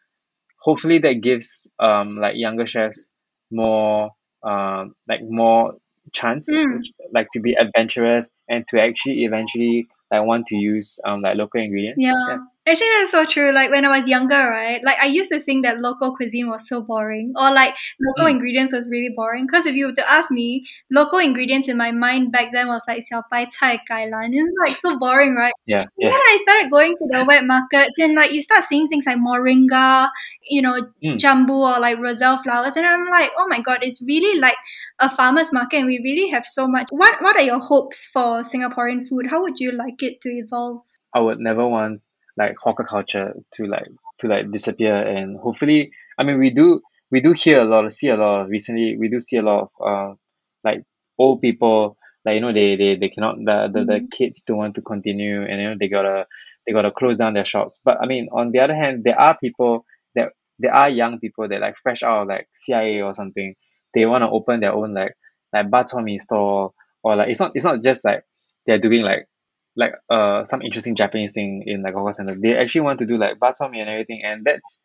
hopefully 0.61 0.99
that 0.99 1.21
gives 1.21 1.71
um 1.79 2.17
like 2.17 2.35
younger 2.35 2.67
chefs 2.67 3.09
more 3.51 4.11
um 4.43 4.95
like 5.07 5.21
more 5.23 5.75
chance 6.11 6.47
Mm. 6.49 6.77
which, 6.77 6.91
like 7.13 7.27
to 7.33 7.39
be 7.39 7.53
adventurous 7.59 8.29
and 8.49 8.65
to 8.69 8.81
actually 8.81 9.23
eventually 9.23 9.87
like 10.11 10.25
want 10.25 10.47
to 10.47 10.55
use 10.55 10.99
um 11.05 11.21
like 11.21 11.37
local 11.37 11.61
ingredients. 11.61 11.99
Yeah. 12.01 12.37
Actually, 12.65 12.87
that's 12.99 13.11
so 13.11 13.25
true. 13.25 13.51
Like 13.53 13.71
when 13.71 13.83
I 13.83 13.89
was 13.89 14.07
younger, 14.07 14.49
right? 14.49 14.79
Like 14.85 14.95
I 15.01 15.07
used 15.07 15.29
to 15.33 15.39
think 15.41 15.65
that 15.65 15.79
local 15.79 16.15
cuisine 16.15 16.47
was 16.49 16.65
so 16.67 16.81
boring, 16.81 17.33
or 17.35 17.51
like 17.51 17.75
local 17.99 18.25
Mm. 18.27 18.35
ingredients 18.37 18.71
was 18.71 18.87
really 18.89 19.09
boring. 19.13 19.45
Because 19.45 19.65
if 19.65 19.75
you 19.75 19.87
were 19.87 19.93
to 19.95 20.09
ask 20.09 20.31
me, 20.31 20.63
local 20.89 21.19
ingredients 21.19 21.67
in 21.67 21.75
my 21.75 21.91
mind 21.91 22.31
back 22.31 22.53
then 22.53 22.69
was 22.69 22.81
like 22.87 22.99
xiao 22.99 23.21
bai 23.29 23.47
cai 23.59 23.79
gai 23.89 24.09
lan. 24.09 24.31
It's 24.33 24.49
like 24.65 24.77
so 24.77 24.97
boring, 24.97 25.35
right? 25.35 25.51
Yeah. 25.65 25.81
And 25.81 25.89
Yeah. 25.97 26.09
then 26.11 26.21
I 26.33 26.37
started 26.41 26.71
going 26.71 26.95
to 26.99 27.05
the 27.11 27.25
wet 27.25 27.43
markets, 27.43 27.99
and 27.99 28.15
like 28.15 28.31
you 28.31 28.41
start 28.41 28.63
seeing 28.63 28.87
things 28.87 29.05
like 29.05 29.17
moringa, 29.17 30.09
you 30.49 30.61
know, 30.61 30.75
Mm. 31.03 31.17
jambu 31.19 31.57
or 31.71 31.81
like 31.81 31.99
roselle 31.99 32.37
flowers, 32.37 32.77
and 32.77 32.87
I'm 32.87 33.05
like, 33.09 33.31
oh 33.37 33.47
my 33.49 33.59
god, 33.59 33.83
it's 33.83 34.01
really 34.07 34.39
like 34.39 34.55
a 34.99 35.09
farmer's 35.09 35.51
market, 35.51 35.77
and 35.79 35.87
we 35.87 35.99
really 36.01 36.29
have 36.29 36.45
so 36.45 36.69
much. 36.69 36.87
What 36.91 37.21
What 37.21 37.35
are 37.35 37.43
your 37.51 37.59
hopes 37.59 38.07
for 38.07 38.39
Singaporean 38.53 39.05
food? 39.09 39.27
How 39.35 39.41
would 39.41 39.59
you 39.59 39.71
like 39.73 40.01
it 40.01 40.21
to 40.21 40.29
evolve? 40.29 40.81
I 41.13 41.19
would 41.19 41.39
never 41.39 41.67
want 41.67 41.99
like 42.37 42.55
hawker 42.61 42.83
culture 42.83 43.33
to 43.53 43.65
like 43.65 43.87
to 44.19 44.27
like 44.27 44.51
disappear 44.51 44.95
and 44.95 45.37
hopefully 45.37 45.91
I 46.17 46.23
mean 46.23 46.39
we 46.39 46.49
do 46.51 46.81
we 47.11 47.21
do 47.21 47.33
hear 47.33 47.61
a 47.61 47.65
lot 47.65 47.91
see 47.93 48.09
a 48.09 48.17
lot 48.17 48.41
of 48.41 48.49
recently 48.49 48.97
we 48.97 49.09
do 49.09 49.19
see 49.19 49.37
a 49.37 49.41
lot 49.43 49.69
of 49.79 49.87
uh 49.87 50.15
like 50.63 50.83
old 51.19 51.41
people 51.41 51.97
like 52.25 52.35
you 52.35 52.41
know 52.41 52.53
they 52.53 52.75
they, 52.75 52.95
they 52.95 53.09
cannot 53.09 53.35
the, 53.37 53.69
the, 53.73 53.85
the 53.85 53.99
Mhm. 53.99 54.11
kids 54.11 54.43
don't 54.43 54.57
want 54.57 54.75
to 54.75 54.81
continue 54.81 55.43
and 55.43 55.61
you 55.61 55.69
know 55.69 55.75
they 55.79 55.87
gotta 55.87 56.25
they 56.65 56.73
gotta 56.73 56.91
close 56.91 57.17
down 57.17 57.33
their 57.33 57.45
shops 57.45 57.79
but 57.83 57.97
I 58.01 58.05
mean 58.07 58.29
on 58.31 58.51
the 58.51 58.59
other 58.59 58.75
hand 58.75 59.03
there 59.03 59.19
are 59.19 59.37
people 59.37 59.85
that 60.15 60.29
there 60.59 60.73
are 60.73 60.89
young 60.89 61.19
people 61.19 61.47
that 61.49 61.61
like 61.61 61.75
fresh 61.77 62.03
out 62.03 62.23
of 62.23 62.27
like 62.27 62.47
CIA 62.53 63.01
or 63.01 63.13
something 63.13 63.55
they 63.93 64.05
want 64.05 64.23
to 64.23 64.29
open 64.29 64.59
their 64.59 64.73
own 64.73 64.93
like 64.93 65.13
like 65.53 65.69
chor 65.87 66.07
store 66.19 66.73
or 67.03 67.15
like 67.15 67.29
it's 67.29 67.39
not 67.39 67.51
it's 67.53 67.65
not 67.65 67.83
just 67.83 68.03
like 68.05 68.23
they're 68.65 68.79
doing 68.79 69.03
like 69.03 69.27
like 69.75 69.93
uh 70.09 70.45
some 70.45 70.61
interesting 70.61 70.95
Japanese 70.95 71.31
thing 71.31 71.63
in 71.65 71.81
like 71.81 71.93
hawker 71.93 72.13
center. 72.13 72.35
They 72.35 72.55
actually 72.55 72.81
want 72.81 72.99
to 72.99 73.05
do 73.05 73.17
like 73.17 73.39
bak 73.39 73.55
and 73.61 73.75
everything, 73.89 74.21
and 74.23 74.45
that's 74.45 74.83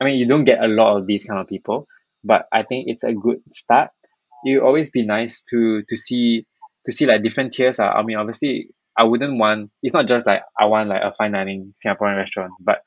I 0.00 0.04
mean 0.04 0.18
you 0.18 0.26
don't 0.26 0.44
get 0.44 0.62
a 0.62 0.68
lot 0.68 0.96
of 0.96 1.06
these 1.06 1.24
kind 1.24 1.40
of 1.40 1.46
people, 1.46 1.86
but 2.24 2.46
I 2.52 2.62
think 2.62 2.86
it's 2.88 3.04
a 3.04 3.12
good 3.12 3.40
start. 3.52 3.90
You 4.44 4.64
always 4.64 4.90
be 4.90 5.04
nice 5.04 5.44
to 5.50 5.82
to 5.88 5.96
see 5.96 6.46
to 6.86 6.92
see 6.92 7.06
like 7.06 7.22
different 7.22 7.52
tiers. 7.52 7.78
Uh. 7.78 7.84
I 7.88 8.02
mean 8.02 8.16
obviously 8.16 8.70
I 8.96 9.04
wouldn't 9.04 9.38
want 9.38 9.70
it's 9.82 9.94
not 9.94 10.08
just 10.08 10.26
like 10.26 10.42
I 10.58 10.66
want 10.66 10.88
like 10.88 11.02
a 11.02 11.12
fine 11.12 11.32
dining 11.32 11.74
Singaporean 11.84 12.16
restaurant, 12.16 12.52
but 12.60 12.80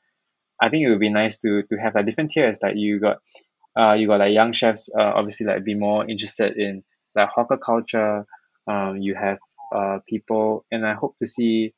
I 0.60 0.68
think 0.68 0.84
it 0.84 0.90
would 0.90 1.00
be 1.00 1.10
nice 1.10 1.38
to 1.40 1.62
to 1.62 1.76
have 1.76 1.94
like 1.94 2.06
different 2.06 2.30
tiers. 2.32 2.58
Like 2.62 2.74
you 2.76 3.00
got 3.00 3.18
uh 3.78 3.92
you 3.92 4.06
got 4.08 4.20
like 4.20 4.32
young 4.34 4.52
chefs 4.52 4.90
uh 4.98 5.12
obviously 5.14 5.46
like 5.46 5.64
be 5.64 5.74
more 5.74 6.08
interested 6.08 6.56
in 6.56 6.82
like 7.14 7.28
hawker 7.28 7.58
culture. 7.58 8.26
Um 8.66 8.96
you 8.98 9.14
have 9.14 9.38
uh 9.72 9.98
people 10.08 10.64
and 10.70 10.86
I 10.86 10.94
hope 10.94 11.16
to 11.22 11.26
see 11.26 11.74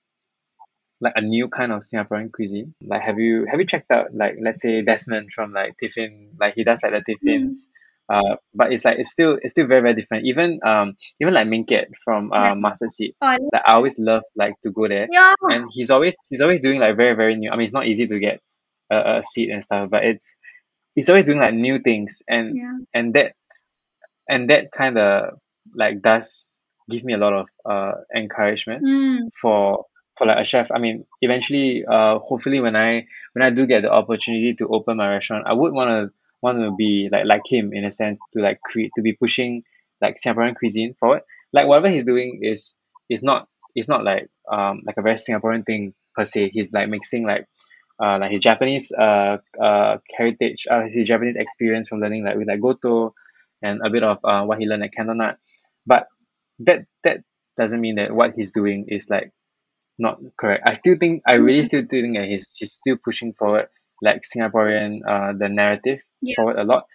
like 1.01 1.13
a 1.17 1.21
new 1.21 1.49
kind 1.49 1.73
of 1.73 1.83
Singaporean 1.83 2.33
cuisine. 2.33 2.75
Like 2.83 3.03
have 3.03 3.19
you 3.19 3.47
have 3.51 3.61
you 3.61 3.67
checked 3.67 3.91
out 3.91 4.15
like 4.15 4.37
let's 4.43 4.63
say 4.63 4.83
Desmond 4.83 5.33
from 5.33 5.53
like 5.53 5.77
Tiffin, 5.79 6.31
like 6.41 6.55
he 6.55 6.65
does 6.65 6.83
like 6.83 6.93
the 6.93 7.03
Tiffins. 7.07 7.71
Uh, 8.09 8.37
but 8.55 8.73
it's 8.73 8.85
like 8.85 8.99
it's 8.99 9.11
still 9.11 9.37
it's 9.43 9.53
still 9.53 9.67
very 9.67 9.83
very 9.83 9.95
different. 9.95 10.25
Even 10.27 10.61
um 10.65 10.95
even 11.21 11.35
like 11.35 11.49
Minket 11.49 11.87
from 12.05 12.33
uh. 12.33 12.55
Mustard 12.55 12.91
Seed. 12.91 13.15
Oh, 13.21 13.27
I 13.27 13.37
Like 13.53 13.63
I 13.67 13.73
always 13.75 13.99
love 13.99 14.23
like 14.37 14.55
to 14.63 14.71
go 14.71 14.89
there. 14.89 15.09
yeah. 15.11 15.35
And 15.43 15.67
he's 15.71 15.91
always 15.91 16.17
he's 16.31 16.41
always 16.41 16.61
doing 16.63 16.81
like 16.81 16.97
very 16.97 17.15
very 17.15 17.35
new. 17.37 17.51
I 17.51 17.57
mean 17.57 17.65
it's 17.65 17.73
not 17.75 17.87
easy 17.87 18.07
to 18.07 18.19
get 18.19 18.41
a, 18.91 19.19
a 19.19 19.23
seat 19.25 19.51
and 19.51 19.63
stuff, 19.65 19.91
but 19.91 20.05
it's 20.05 20.37
he's 20.95 21.11
always 21.11 21.25
doing 21.27 21.41
like 21.41 21.53
new 21.55 21.79
things 21.81 22.23
and 22.29 22.57
Yeah. 22.57 22.79
and 22.95 23.15
that 23.15 23.33
and 24.29 24.51
that 24.51 24.71
kind 24.73 24.97
of 24.99 25.39
like 25.75 26.01
does 26.01 26.56
give 26.89 27.05
me 27.05 27.13
a 27.15 27.19
lot 27.19 27.33
of 27.33 27.47
uh 27.65 27.93
encouragement 28.15 28.83
Mm. 28.85 29.31
for 29.35 29.87
for 30.17 30.27
like 30.27 30.39
a 30.39 30.45
chef. 30.45 30.71
I 30.73 30.79
mean 30.79 31.05
eventually 31.21 31.85
uh 31.85 32.19
hopefully 32.19 32.61
when 32.61 32.77
i 32.77 33.07
when 33.35 33.43
i 33.43 33.51
do 33.51 33.67
get 33.67 33.83
the 33.83 33.91
opportunity 33.93 34.55
to 34.55 34.69
open 34.69 34.97
my 34.97 35.09
restaurant 35.09 35.47
i 35.47 35.53
would 35.53 35.73
want 35.73 35.91
to 35.91 36.15
want 36.43 36.59
to 36.59 36.75
be 36.77 37.09
like 37.11 37.25
like 37.25 37.43
him 37.47 37.73
in 37.73 37.85
a 37.85 37.91
sense 37.91 38.21
to 38.33 38.41
like 38.43 38.61
create 38.63 38.93
to 38.97 39.03
be 39.03 39.13
pushing 39.15 39.63
like 40.01 40.17
singaporean 40.25 40.55
cuisine 40.55 40.95
forward 40.95 41.23
like 41.53 41.67
whatever 41.67 41.91
he's 41.91 42.05
doing 42.05 42.41
is 42.43 42.77
is 43.09 43.23
not 43.23 43.49
is 43.75 43.89
not 43.89 44.05
like 44.05 44.29
um 44.51 44.83
like 44.87 44.97
a 44.97 45.03
very 45.03 45.17
singaporean 45.17 45.65
thing 45.65 45.95
per 46.15 46.25
se. 46.25 46.51
He's 46.51 46.73
like 46.73 46.89
mixing 46.89 47.27
like 47.27 47.47
uh 48.03 48.19
like 48.21 48.31
his 48.31 48.41
japanese 48.43 48.93
uh 48.93 49.39
uh 49.63 49.97
heritage 50.17 50.67
uh 50.71 50.83
his 50.83 51.07
japanese 51.07 51.37
experience 51.37 51.89
from 51.89 52.01
learning 52.01 52.25
like 52.25 52.37
with 52.37 52.49
like 52.49 52.61
goto 52.61 53.15
and 53.63 53.81
a 53.85 53.91
bit 53.91 54.03
of 54.03 54.19
uh 54.25 54.43
what 54.45 54.59
he 54.59 54.67
learned 54.67 54.85
at 54.85 54.93
candlenut 54.95 55.37
but 55.87 56.07
that 56.61 56.87
that 57.05 57.19
doesn't 57.57 57.81
mean 57.81 57.97
that 57.97 58.15
what 58.15 58.35
he's 58.35 58.53
doing 58.53 58.87
is 58.89 59.09
like 59.11 59.33
not 59.99 60.19
correct. 60.39 60.65
I 60.67 60.75
still 60.75 60.97
think 60.99 61.23
I 61.27 61.35
really 61.35 61.63
still 61.63 61.85
think 61.89 62.17
that 62.17 62.27
he's 62.29 62.55
he's 62.57 62.73
still 62.73 62.97
pushing 63.03 63.33
forward 63.35 63.69
like 64.03 64.23
Singaporean 64.25 65.01
uh 65.09 65.33
the 65.39 65.49
narrative 65.49 66.03
Yeah. 66.21 66.35
forward 66.37 66.59
a 66.59 66.65
lot. 66.65 66.87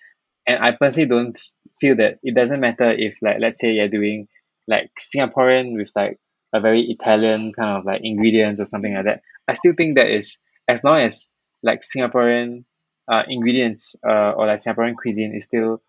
And 0.47 0.64
I 0.64 0.72
personally 0.74 1.09
don't 1.09 1.39
feel 1.80 1.95
that 1.97 2.20
it 2.24 2.36
doesn't 2.36 2.59
matter 2.59 2.91
if 2.91 3.18
like 3.22 3.38
let's 3.39 3.62
say 3.62 3.74
you're 3.74 3.88
doing 3.89 4.28
like 4.68 4.91
Singaporean 4.99 5.78
with 5.78 5.91
like 5.95 6.20
a 6.53 6.59
very 6.59 6.84
Italian 6.89 7.53
kind 7.53 7.78
of 7.78 7.86
like 7.86 8.01
ingredients 8.03 8.59
or 8.62 8.66
something 8.66 8.93
like 8.93 9.05
that. 9.05 9.22
I 9.47 9.53
still 9.53 9.74
think 9.78 9.97
that 9.97 10.09
is 10.09 10.38
as 10.68 10.84
long 10.84 10.99
as 11.01 11.30
like 11.64 11.82
Singaporean 11.84 12.66
uh 13.12 13.24
ingredients 13.28 13.95
uh 14.07 14.32
or 14.32 14.47
like 14.47 14.59
Singaporean 14.59 14.95
cuisine 14.95 15.36
is 15.36 15.45
still 15.45 15.82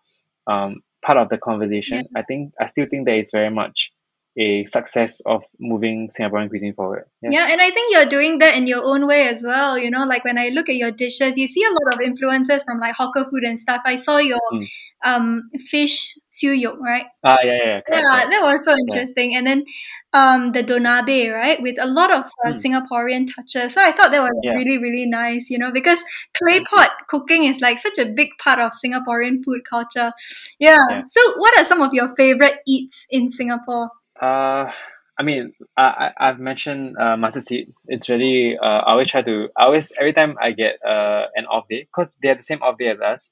um 0.47 0.81
part 1.03 1.17
of 1.17 1.29
the 1.29 1.37
conversation. 1.37 2.05
I 2.15 2.23
think 2.23 2.53
I 2.59 2.67
still 2.67 2.87
think 2.89 3.05
that 3.07 3.15
is 3.17 3.31
very 3.31 3.49
much 3.51 3.91
a 4.35 4.65
success 4.65 5.19
of 5.27 5.43
moving 5.59 6.09
Singaporean 6.09 6.49
cuisine 6.49 6.73
forward. 6.73 7.05
Yeah. 7.21 7.29
Yeah, 7.33 7.47
and 7.51 7.61
I 7.61 7.69
think 7.69 7.93
you're 7.93 8.07
doing 8.09 8.39
that 8.39 8.55
in 8.55 8.65
your 8.65 8.83
own 8.83 9.05
way 9.05 9.27
as 9.27 9.43
well. 9.43 9.77
You 9.77 9.91
know, 9.91 10.05
like 10.05 10.23
when 10.25 10.39
I 10.39 10.49
look 10.49 10.69
at 10.69 10.75
your 10.75 10.89
dishes, 10.89 11.37
you 11.37 11.45
see 11.45 11.63
a 11.63 11.69
lot 11.71 11.93
of 11.93 12.01
influences 12.01 12.63
from 12.63 12.79
like 12.79 12.95
hawker 12.95 13.25
food 13.29 13.43
and 13.43 13.59
stuff. 13.59 13.81
I 13.85 13.95
saw 13.97 14.17
your 14.17 14.41
Mm. 14.53 14.65
um 15.05 15.27
fish 15.69 16.15
siu 16.29 16.51
yok, 16.53 16.77
right? 16.81 17.05
Ah 17.23 17.37
yeah 17.43 17.57
yeah 17.57 17.79
correct, 17.81 17.89
yeah, 17.91 18.01
correct. 18.01 18.29
that 18.31 18.41
was 18.41 18.65
so 18.65 18.73
interesting. 18.87 19.35
And 19.35 19.45
then 19.45 19.65
um 20.13 20.51
the 20.51 20.63
donabe, 20.63 21.33
right, 21.33 21.61
with 21.61 21.77
a 21.81 21.87
lot 21.87 22.11
of 22.11 22.25
uh, 22.45 22.51
Mm. 22.51 22.61
Singaporean 22.63 23.27
touches. 23.33 23.73
So 23.73 23.81
I 23.81 23.91
thought 23.91 24.11
that 24.11 24.21
was 24.21 24.37
Yeah. 24.43 24.53
really 24.53 24.77
really 24.77 25.05
nice, 25.05 25.49
you 25.49 25.57
know, 25.57 25.71
because 25.71 26.03
clay 26.37 26.59
pot 26.63 26.91
cooking 27.07 27.43
is 27.45 27.61
like 27.61 27.79
such 27.79 27.97
a 27.97 28.05
big 28.05 28.29
part 28.43 28.59
of 28.59 28.71
Singaporean 28.73 29.43
food 29.43 29.61
culture. 29.69 30.13
Yeah. 30.59 30.77
Yeah. 30.89 31.03
So 31.05 31.37
what 31.37 31.57
are 31.59 31.63
some 31.65 31.81
of 31.81 31.93
your 31.93 32.15
favorite 32.15 32.59
eats 32.67 33.07
in 33.09 33.29
Singapore? 33.29 33.89
Uh, 34.19 34.71
I 35.17 35.23
mean, 35.23 35.53
I, 35.77 36.11
I 36.17 36.29
I've 36.29 36.39
mentioned 36.39 36.97
uh, 36.97 37.17
mustard 37.17 37.43
seed. 37.43 37.73
It's 37.87 38.09
really 38.09 38.57
uh, 38.57 38.65
I 38.85 38.91
always 38.91 39.09
try 39.09 39.21
to. 39.21 39.49
I 39.55 39.65
always 39.65 39.91
every 39.99 40.13
time 40.13 40.37
I 40.41 40.51
get 40.51 40.75
uh 40.85 41.27
an 41.35 41.45
off 41.45 41.67
day, 41.69 41.87
cause 41.93 42.09
they 42.21 42.29
have 42.29 42.37
the 42.37 42.43
same 42.43 42.61
off 42.63 42.77
day 42.77 42.87
as 42.87 42.99
us. 42.99 43.31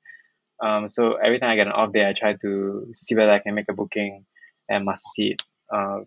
Um, 0.63 0.87
so 0.87 1.15
every 1.15 1.39
time 1.39 1.49
I 1.51 1.55
get 1.55 1.67
an 1.67 1.73
off 1.73 1.93
day, 1.93 2.07
I 2.07 2.13
try 2.13 2.33
to 2.41 2.87
see 2.93 3.15
whether 3.15 3.31
I 3.31 3.39
can 3.39 3.55
make 3.55 3.69
a 3.69 3.73
booking 3.73 4.25
at 4.69 4.83
mustard 4.83 5.11
seed. 5.13 5.41
Um, 5.73 6.05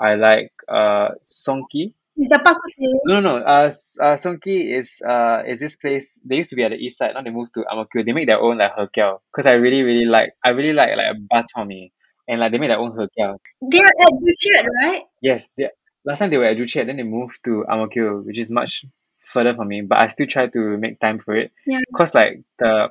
I 0.00 0.14
like 0.14 0.52
uh 0.68 1.10
Songki. 1.26 1.94
The 2.16 2.38
bak 2.44 2.56
kut 2.62 2.72
teh. 2.78 2.86
No, 3.06 3.20
no, 3.20 3.38
no. 3.38 3.44
Uh, 3.44 3.66
S- 3.74 3.98
uh, 4.00 4.14
Songki 4.14 4.70
is 4.78 5.00
uh 5.06 5.42
is 5.46 5.58
this 5.58 5.76
place. 5.76 6.18
They 6.24 6.36
used 6.36 6.50
to 6.50 6.56
be 6.56 6.62
at 6.64 6.70
the 6.70 6.76
east 6.78 6.98
side. 6.98 7.12
Now 7.14 7.22
they 7.22 7.30
moved 7.30 7.54
to 7.54 7.64
Ang 7.70 7.78
Mo 7.78 7.84
Kio. 7.90 8.02
They 8.04 8.12
make 8.12 8.28
their 8.28 8.40
own 8.40 8.58
like 8.58 8.72
herkiao. 8.76 9.18
Cause 9.34 9.46
I 9.46 9.54
really 9.54 9.82
really 9.82 10.04
like. 10.06 10.32
I 10.44 10.50
really 10.50 10.72
like 10.72 10.96
like 10.96 11.16
bak 11.28 11.46
chor 11.54 11.64
mee. 11.64 11.92
and 12.28 12.40
like 12.40 12.52
they 12.52 12.58
make 12.58 12.70
their 12.70 12.78
own 12.78 12.92
herkiao. 12.92 13.38
They're 13.60 13.84
at 13.84 14.12
Joo 14.22 14.34
Chiat, 14.42 14.64
right? 14.84 15.02
Yes, 15.20 15.50
they, 15.56 15.70
last 16.04 16.20
time 16.20 16.30
they 16.30 16.38
were 16.38 16.46
at 16.46 16.56
Joo 16.56 16.64
Chiat, 16.64 16.86
then 16.86 16.96
they 16.96 17.02
moved 17.02 17.40
to 17.44 17.64
Ang 17.68 17.78
Mo 17.78 17.86
Kio, 17.88 18.20
which 18.20 18.38
is 18.38 18.50
much 18.50 18.84
further 19.20 19.54
from 19.54 19.68
me. 19.68 19.82
But 19.82 19.98
I 19.98 20.06
still 20.08 20.26
try 20.26 20.46
to 20.46 20.76
make 20.78 21.00
time 21.00 21.18
for 21.18 21.34
it. 21.34 21.52
Yeah. 21.66 21.80
Cause 21.96 22.14
like 22.14 22.42
the, 22.58 22.90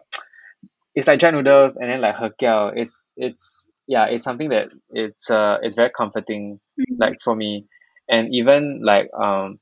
it's 0.96 1.08
like 1.08 1.20
dry 1.20 1.32
noodles 1.32 1.76
and 1.76 1.90
then 1.90 2.02
like 2.02 2.16
herkiao. 2.16 2.74
It's 2.76 3.08
it's 3.18 3.70
yeah, 3.88 4.06
it's 4.06 4.24
something 4.24 4.50
that 4.50 4.70
it's 4.92 5.30
uh 5.30 5.58
it's 5.62 5.76
very 5.76 5.90
comforting 5.92 6.60
Mhm. 6.80 7.00
like 7.00 7.22
for 7.24 7.36
me, 7.36 7.68
and 8.10 8.34
even 8.34 8.82
like 8.84 9.10
um, 9.14 9.60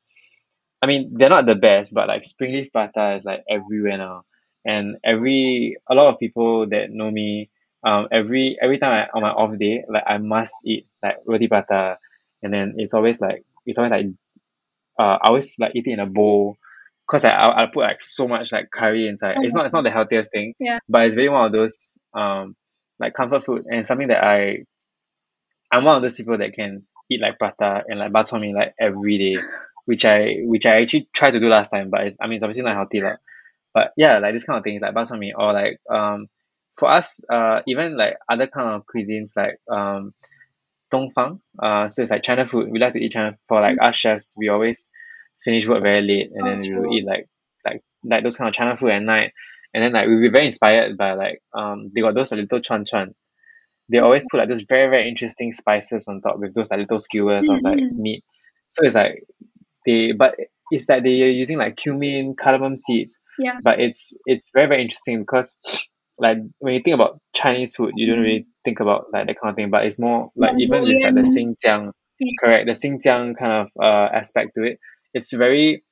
I 0.82 0.88
mean 0.88 1.14
they're 1.18 1.30
not 1.30 1.46
the 1.46 1.56
best, 1.56 1.94
but 1.94 2.08
like 2.08 2.26
spring 2.26 2.54
leaf 2.54 2.72
prata 2.72 3.16
is 3.18 3.26
like 3.26 3.44
everywhere 3.50 3.98
now, 3.98 4.24
and 4.66 4.98
every 5.04 5.78
a 5.90 5.96
lot 5.96 6.08
of 6.14 6.20
people 6.20 6.68
that 6.70 6.92
know 6.92 7.12
me, 7.12 7.50
um, 7.86 8.08
every 8.12 8.58
every 8.62 8.78
time 8.80 8.92
I 8.94 9.08
on 9.16 9.22
my 9.24 9.32
off 9.32 9.58
day, 9.58 9.84
like 9.90 10.04
I 10.08 10.18
must 10.18 10.56
eat 10.66 10.88
like 11.04 11.18
roti 11.26 11.48
prata, 11.48 11.98
and 12.44 12.54
then 12.54 12.76
it's 12.78 12.94
always 12.94 13.22
like 13.22 13.44
it's 13.66 13.78
always 13.78 13.92
like, 13.92 14.08
uh, 15.00 15.18
I 15.22 15.28
always 15.30 15.56
like 15.60 15.74
eat 15.76 15.88
it 15.88 15.92
in 15.94 16.00
a 16.00 16.06
bowl. 16.06 16.58
Cause 17.10 17.26
I 17.26 17.32
I 17.64 17.66
put 17.68 17.82
like 17.82 18.02
so 18.02 18.28
much 18.28 18.52
like 18.54 18.72
curry 18.72 19.08
inside. 19.08 19.38
It's 19.42 19.54
not 19.54 19.66
it's 19.66 19.74
not 19.74 19.84
the 19.84 19.92
healthiest 19.92 20.32
thing. 20.32 20.54
Yeah. 20.60 20.80
But 20.88 21.06
it's 21.06 21.16
really 21.16 21.30
one 21.30 21.46
of 21.46 21.52
those 21.52 21.98
um 22.14 22.56
like 23.02 23.14
comfort 23.16 23.44
food 23.46 23.66
and 23.70 23.86
something 23.86 24.10
that 24.10 24.24
I 24.24 24.66
I'm 25.72 25.86
one 25.86 25.96
of 25.96 26.02
those 26.02 26.16
people 26.16 26.38
that 26.38 26.54
can 26.54 26.86
eat 27.10 27.22
like 27.22 27.40
prata 27.40 27.84
and 27.88 28.00
like 28.00 28.12
bak 28.12 28.28
chor 28.30 28.40
mee 28.40 28.54
like 28.54 28.74
every 28.80 29.18
day, 29.18 29.38
which 29.86 30.06
I 30.06 30.38
which 30.44 30.66
I 30.66 30.82
actually 30.82 31.10
tried 31.14 31.32
to 31.32 31.40
do 31.40 31.50
last 31.50 31.70
time, 31.70 31.90
but 31.90 32.02
it's, 32.08 32.18
I 32.20 32.28
mean 32.28 32.36
it's 32.36 32.44
obviously 32.44 32.64
not 32.64 32.76
healthy 32.76 33.02
lah. 33.02 33.16
But 33.74 33.94
yeah, 33.98 34.20
like 34.20 34.34
this 34.34 34.46
kind 34.46 34.58
of 34.58 34.64
things 34.64 34.82
like 34.82 34.94
bak 34.94 35.08
chor 35.08 35.18
mee 35.18 35.34
or 35.38 35.54
like 35.54 35.80
um 35.90 36.28
for 36.76 36.90
us 36.90 37.24
uh 37.30 37.62
even 37.68 37.98
like 37.98 38.18
other 38.30 38.48
kind 38.48 38.76
of 38.76 38.86
cuisines 38.86 39.36
like 39.36 39.60
um 39.70 40.14
Dongfang 40.94 41.40
uh 41.60 41.88
so 41.90 42.02
it's 42.02 42.12
like 42.12 42.24
China 42.24 42.46
food. 42.46 42.70
We 42.72 42.80
like 42.80 42.94
to 42.94 43.00
eat 43.02 43.14
China 43.14 43.38
for 43.48 43.62
like 43.62 43.78
us 43.82 43.96
chefs. 43.96 44.36
We 44.38 44.50
always 44.50 44.92
finish 45.44 45.68
work 45.68 45.82
very 45.84 46.02
late 46.02 46.32
and 46.34 46.48
Oh, 46.48 46.50
then 46.50 46.60
we 46.62 46.76
will 46.80 46.94
eat 46.98 47.06
like 47.06 47.30
like 47.66 47.84
like 48.04 48.24
those 48.24 48.36
kind 48.38 48.50
of 48.50 48.54
China 48.54 48.76
food 48.76 48.92
at 48.92 49.02
night. 49.02 49.34
And 49.74 49.84
then 49.84 49.94
like 49.94 50.08
we'll 50.08 50.22
be 50.22 50.30
very 50.30 50.48
inspired 50.48 50.98
by 50.98 51.14
like 51.14 51.42
um 51.54 51.92
they 51.94 52.02
got 52.02 52.16
those 52.16 52.32
little 52.32 52.60
chuan 52.62 52.86
chuan. 52.86 53.16
They 53.90 54.00
always 54.00 54.26
put 54.30 54.38
like 54.40 54.50
those 54.50 54.64
very 54.64 54.90
very 54.90 55.08
interesting 55.10 55.52
spices 55.52 56.08
on 56.08 56.22
top 56.22 56.40
with 56.40 56.54
those 56.54 56.72
like 56.72 56.80
little 56.80 57.00
skewers 57.00 57.48
of 57.50 57.62
like 57.64 57.80
Mhm. 57.80 57.98
meat. 57.98 58.24
So 58.70 58.86
it's 58.86 58.96
like 58.96 59.24
they 59.86 60.12
but 60.14 60.36
it's 60.72 60.88
like 60.90 61.04
they 61.04 61.22
are 61.24 61.30
using 61.30 61.58
like 61.58 61.76
cumin, 61.78 62.36
cardamom 62.36 62.78
seeds, 62.78 63.20
Yeah. 63.40 63.58
but 63.64 63.80
it's 63.80 64.14
it's 64.26 64.52
very 64.54 64.68
very 64.68 64.82
interesting 64.82 65.20
because 65.22 65.60
like 66.18 66.38
when 66.60 66.74
you 66.76 66.82
think 66.82 66.96
about 66.96 67.20
Chinese 67.34 67.76
food, 67.76 67.94
you 67.96 68.08
don't 68.08 68.20
Mhm. 68.20 68.24
really 68.24 68.48
think 68.66 68.80
about 68.80 69.08
like 69.14 69.28
that 69.28 69.40
kind 69.42 69.52
of 69.52 69.56
thing. 69.56 69.70
But 69.72 69.86
it's 69.86 70.00
more 70.00 70.32
like 70.36 70.54
even 70.60 70.84
with 70.84 70.98
like 71.04 71.16
the 71.16 71.22
Xinjiang, 71.22 71.92
Yeah. 72.20 72.32
correct, 72.40 72.66
the 72.68 72.74
Xinjiang 72.74 73.38
kind 73.38 73.52
of 73.54 73.68
uh 73.82 74.10
aspect 74.14 74.52
to 74.56 74.64
it. 74.64 74.80
It's 75.14 75.34
very 75.34 75.84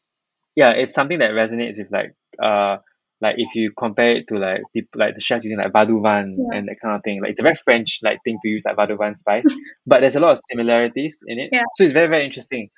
yeah, 0.55 0.71
it's 0.71 0.93
something 0.93 1.19
that 1.19 1.31
resonates 1.31 1.77
with 1.77 1.91
like 1.91 2.13
uh 2.41 2.77
like 3.21 3.35
if 3.37 3.53
you 3.55 3.71
compare 3.77 4.11
it 4.17 4.27
to 4.29 4.37
like 4.37 4.61
people 4.73 4.99
like 4.99 5.13
the 5.15 5.19
chefs 5.21 5.43
using 5.43 5.57
like 5.59 5.73
vadouvan 5.73 6.35
Yeah. 6.37 6.57
and 6.57 6.67
that 6.67 6.77
kind 6.81 6.95
of 6.95 7.03
thing. 7.03 7.21
Like 7.21 7.31
it's 7.31 7.39
a 7.39 7.43
very 7.43 7.55
French 7.55 7.99
like 8.01 8.19
thing 8.23 8.37
to 8.41 8.49
use 8.49 8.63
like 8.65 8.77
vadouvan 8.77 9.15
spice. 9.15 9.43
but 9.85 9.99
there's 10.01 10.15
a 10.15 10.19
lot 10.19 10.31
of 10.31 10.39
similarities 10.49 11.19
in 11.25 11.39
it. 11.39 11.49
Yeah. 11.51 11.63
So 11.75 11.83
it's 11.83 11.93
very, 11.93 12.07
very 12.07 12.25
interesting. 12.25 12.69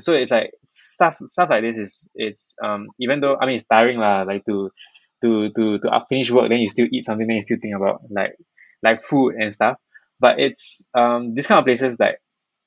So 0.00 0.12
it's 0.14 0.32
like 0.32 0.50
stuff 0.64 1.14
stuff 1.28 1.50
like 1.50 1.62
this 1.62 1.78
is 1.78 2.04
it's 2.14 2.54
um 2.64 2.88
even 2.98 3.20
though 3.20 3.36
I 3.40 3.46
mean 3.46 3.54
it's 3.56 3.64
tiring 3.66 3.98
lah, 3.98 4.22
like 4.22 4.44
to 4.46 4.70
to 5.22 5.50
to 5.56 5.78
to 5.78 6.00
finish 6.08 6.30
work 6.30 6.48
then 6.48 6.58
you 6.58 6.68
still 6.68 6.88
eat 6.90 7.04
something 7.04 7.26
then 7.26 7.36
you 7.36 7.42
still 7.42 7.58
think 7.62 7.76
about 7.76 8.02
like 8.10 8.34
like 8.82 9.00
food 9.00 9.36
and 9.36 9.54
stuff. 9.54 9.76
But 10.18 10.40
it's 10.40 10.82
um 10.94 11.34
this 11.36 11.46
kind 11.46 11.60
of 11.60 11.64
places 11.64 11.96
like 12.00 12.18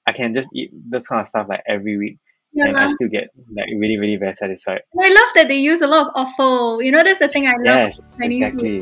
I 0.07 0.13
can 0.13 0.33
just 0.33 0.49
eat 0.55 0.71
this 0.73 1.07
kind 1.07 1.19
of 1.19 1.27
stuff 1.27 1.47
like 1.49 1.63
every 1.67 1.97
week 1.97 2.19
Yeah. 2.57 2.65
and 2.69 2.77
I 2.77 2.89
still 2.89 3.07
get 3.09 3.29
like 3.55 3.67
really, 3.77 3.97
really 3.97 4.15
very 4.17 4.33
satisfied. 4.33 4.81
And 4.93 5.05
I 5.05 5.09
love 5.09 5.29
that 5.35 5.47
they 5.47 5.57
use 5.57 5.81
a 5.81 5.87
lot 5.87 6.07
of 6.07 6.11
offal. 6.15 6.81
You 6.81 6.91
know, 6.91 7.03
that's 7.03 7.19
the 7.19 7.27
thing 7.27 7.45
I 7.47 7.51
love. 7.57 7.77
Yes, 7.87 8.09
Chinese 8.19 8.49
food. 8.49 8.53
exactly. 8.53 8.77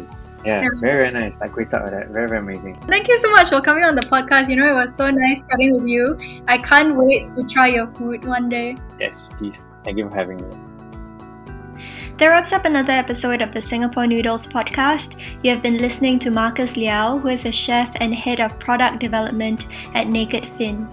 Yeah, 0.46 0.62
Yeah. 0.62 0.70
very, 0.80 1.10
very 1.10 1.12
nice. 1.12 1.38
Like 1.42 1.52
kway 1.54 1.70
chap 1.70 1.82
like 1.84 1.92
that. 1.92 2.08
Very, 2.10 2.28
very 2.30 2.40
amazing. 2.40 2.76
Thank 2.88 3.08
you 3.08 3.18
so 3.20 3.32
much 3.32 3.50
for 3.50 3.62
coming 3.62 3.84
on 3.84 3.96
the 3.96 4.04
podcast. 4.04 4.48
You 4.50 4.58
know, 4.58 4.70
it 4.70 4.76
was 4.76 4.96
so 4.96 5.10
nice 5.10 5.48
chatting 5.50 5.74
with 5.78 5.88
you. 5.88 6.18
I 6.48 6.58
can't 6.60 6.96
wait 6.96 7.32
to 7.36 7.44
try 7.56 7.68
your 7.68 7.88
food 7.98 8.24
one 8.26 8.48
day. 8.48 8.78
Yes, 9.00 9.30
please. 9.38 9.66
Thank 9.84 9.98
you 9.98 10.08
for 10.08 10.16
having 10.16 10.38
me. 10.38 10.56
That 12.18 12.28
wraps 12.28 12.54
up 12.54 12.64
another 12.64 12.94
episode 12.94 13.42
of 13.42 13.52
the 13.52 13.62
Singapore 13.62 14.08
Noodles 14.08 14.48
podcast. 14.48 15.18
You 15.44 15.52
have 15.52 15.62
been 15.62 15.78
listening 15.80 16.20
to 16.20 16.32
Marcus 16.32 16.76
Leow, 16.76 17.20
who 17.22 17.28
is 17.28 17.44
a 17.46 17.52
chef 17.52 17.92
and 17.96 18.16
head 18.16 18.40
of 18.40 18.58
product 18.60 19.00
development 19.00 19.68
at 19.94 20.08
Naked 20.08 20.46
Finn. 20.46 20.88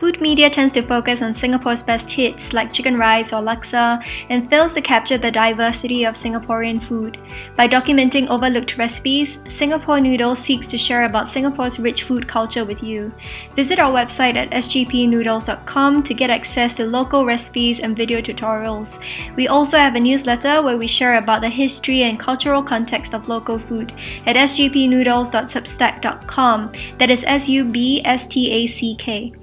Food 0.00 0.20
media 0.22 0.48
tends 0.48 0.72
to 0.72 0.80
focus 0.80 1.20
on 1.20 1.34
Singapore's 1.34 1.82
best 1.82 2.10
hits 2.10 2.54
like 2.54 2.72
chicken 2.72 2.96
rice 2.96 3.34
or 3.34 3.42
laksa 3.42 4.02
and 4.30 4.48
fails 4.48 4.72
to 4.72 4.80
capture 4.80 5.18
the 5.18 5.30
diversity 5.30 6.04
of 6.04 6.14
Singaporean 6.14 6.82
food. 6.82 7.18
By 7.54 7.68
documenting 7.68 8.30
overlooked 8.30 8.78
recipes, 8.78 9.40
Singapore 9.46 10.00
Noodles 10.00 10.38
seeks 10.38 10.66
to 10.68 10.78
share 10.78 11.04
about 11.04 11.28
Singapore's 11.28 11.78
rich 11.78 12.04
food 12.04 12.26
culture 12.26 12.64
with 12.64 12.82
you. 12.82 13.12
Visit 13.54 13.78
our 13.78 13.92
website 13.92 14.36
at 14.36 14.48
sgpnoodles.com 14.52 16.02
to 16.02 16.14
get 16.14 16.30
access 16.30 16.74
to 16.76 16.86
local 16.86 17.26
recipes 17.26 17.80
and 17.80 17.94
video 17.94 18.22
tutorials. 18.22 18.98
We 19.36 19.48
also 19.48 19.76
have 19.76 19.96
a 19.96 20.00
newsletter 20.00 20.62
where 20.62 20.78
we 20.78 20.86
share 20.86 21.18
about 21.18 21.42
the 21.42 21.50
history 21.50 22.04
and 22.04 22.18
cultural 22.18 22.62
context 22.62 23.12
of 23.12 23.28
local 23.28 23.58
food 23.58 23.92
at 24.24 24.36
sgpnoodles.substack.com. 24.36 26.72
That 26.96 27.10
is 27.10 27.22
S 27.24 27.50
U 27.50 27.66
B 27.66 28.00
S 28.02 28.26
T 28.26 28.50
A 28.50 28.66
C 28.66 28.94
K. 28.94 29.34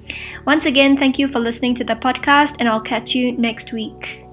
Once 0.46 0.66
again, 0.66 0.96
thank 0.96 1.18
you 1.18 1.28
for 1.28 1.40
listening 1.40 1.74
to 1.74 1.84
the 1.84 1.94
podcast, 1.94 2.56
and 2.58 2.68
I'll 2.68 2.80
catch 2.80 3.14
you 3.14 3.32
next 3.32 3.72
week. 3.72 4.27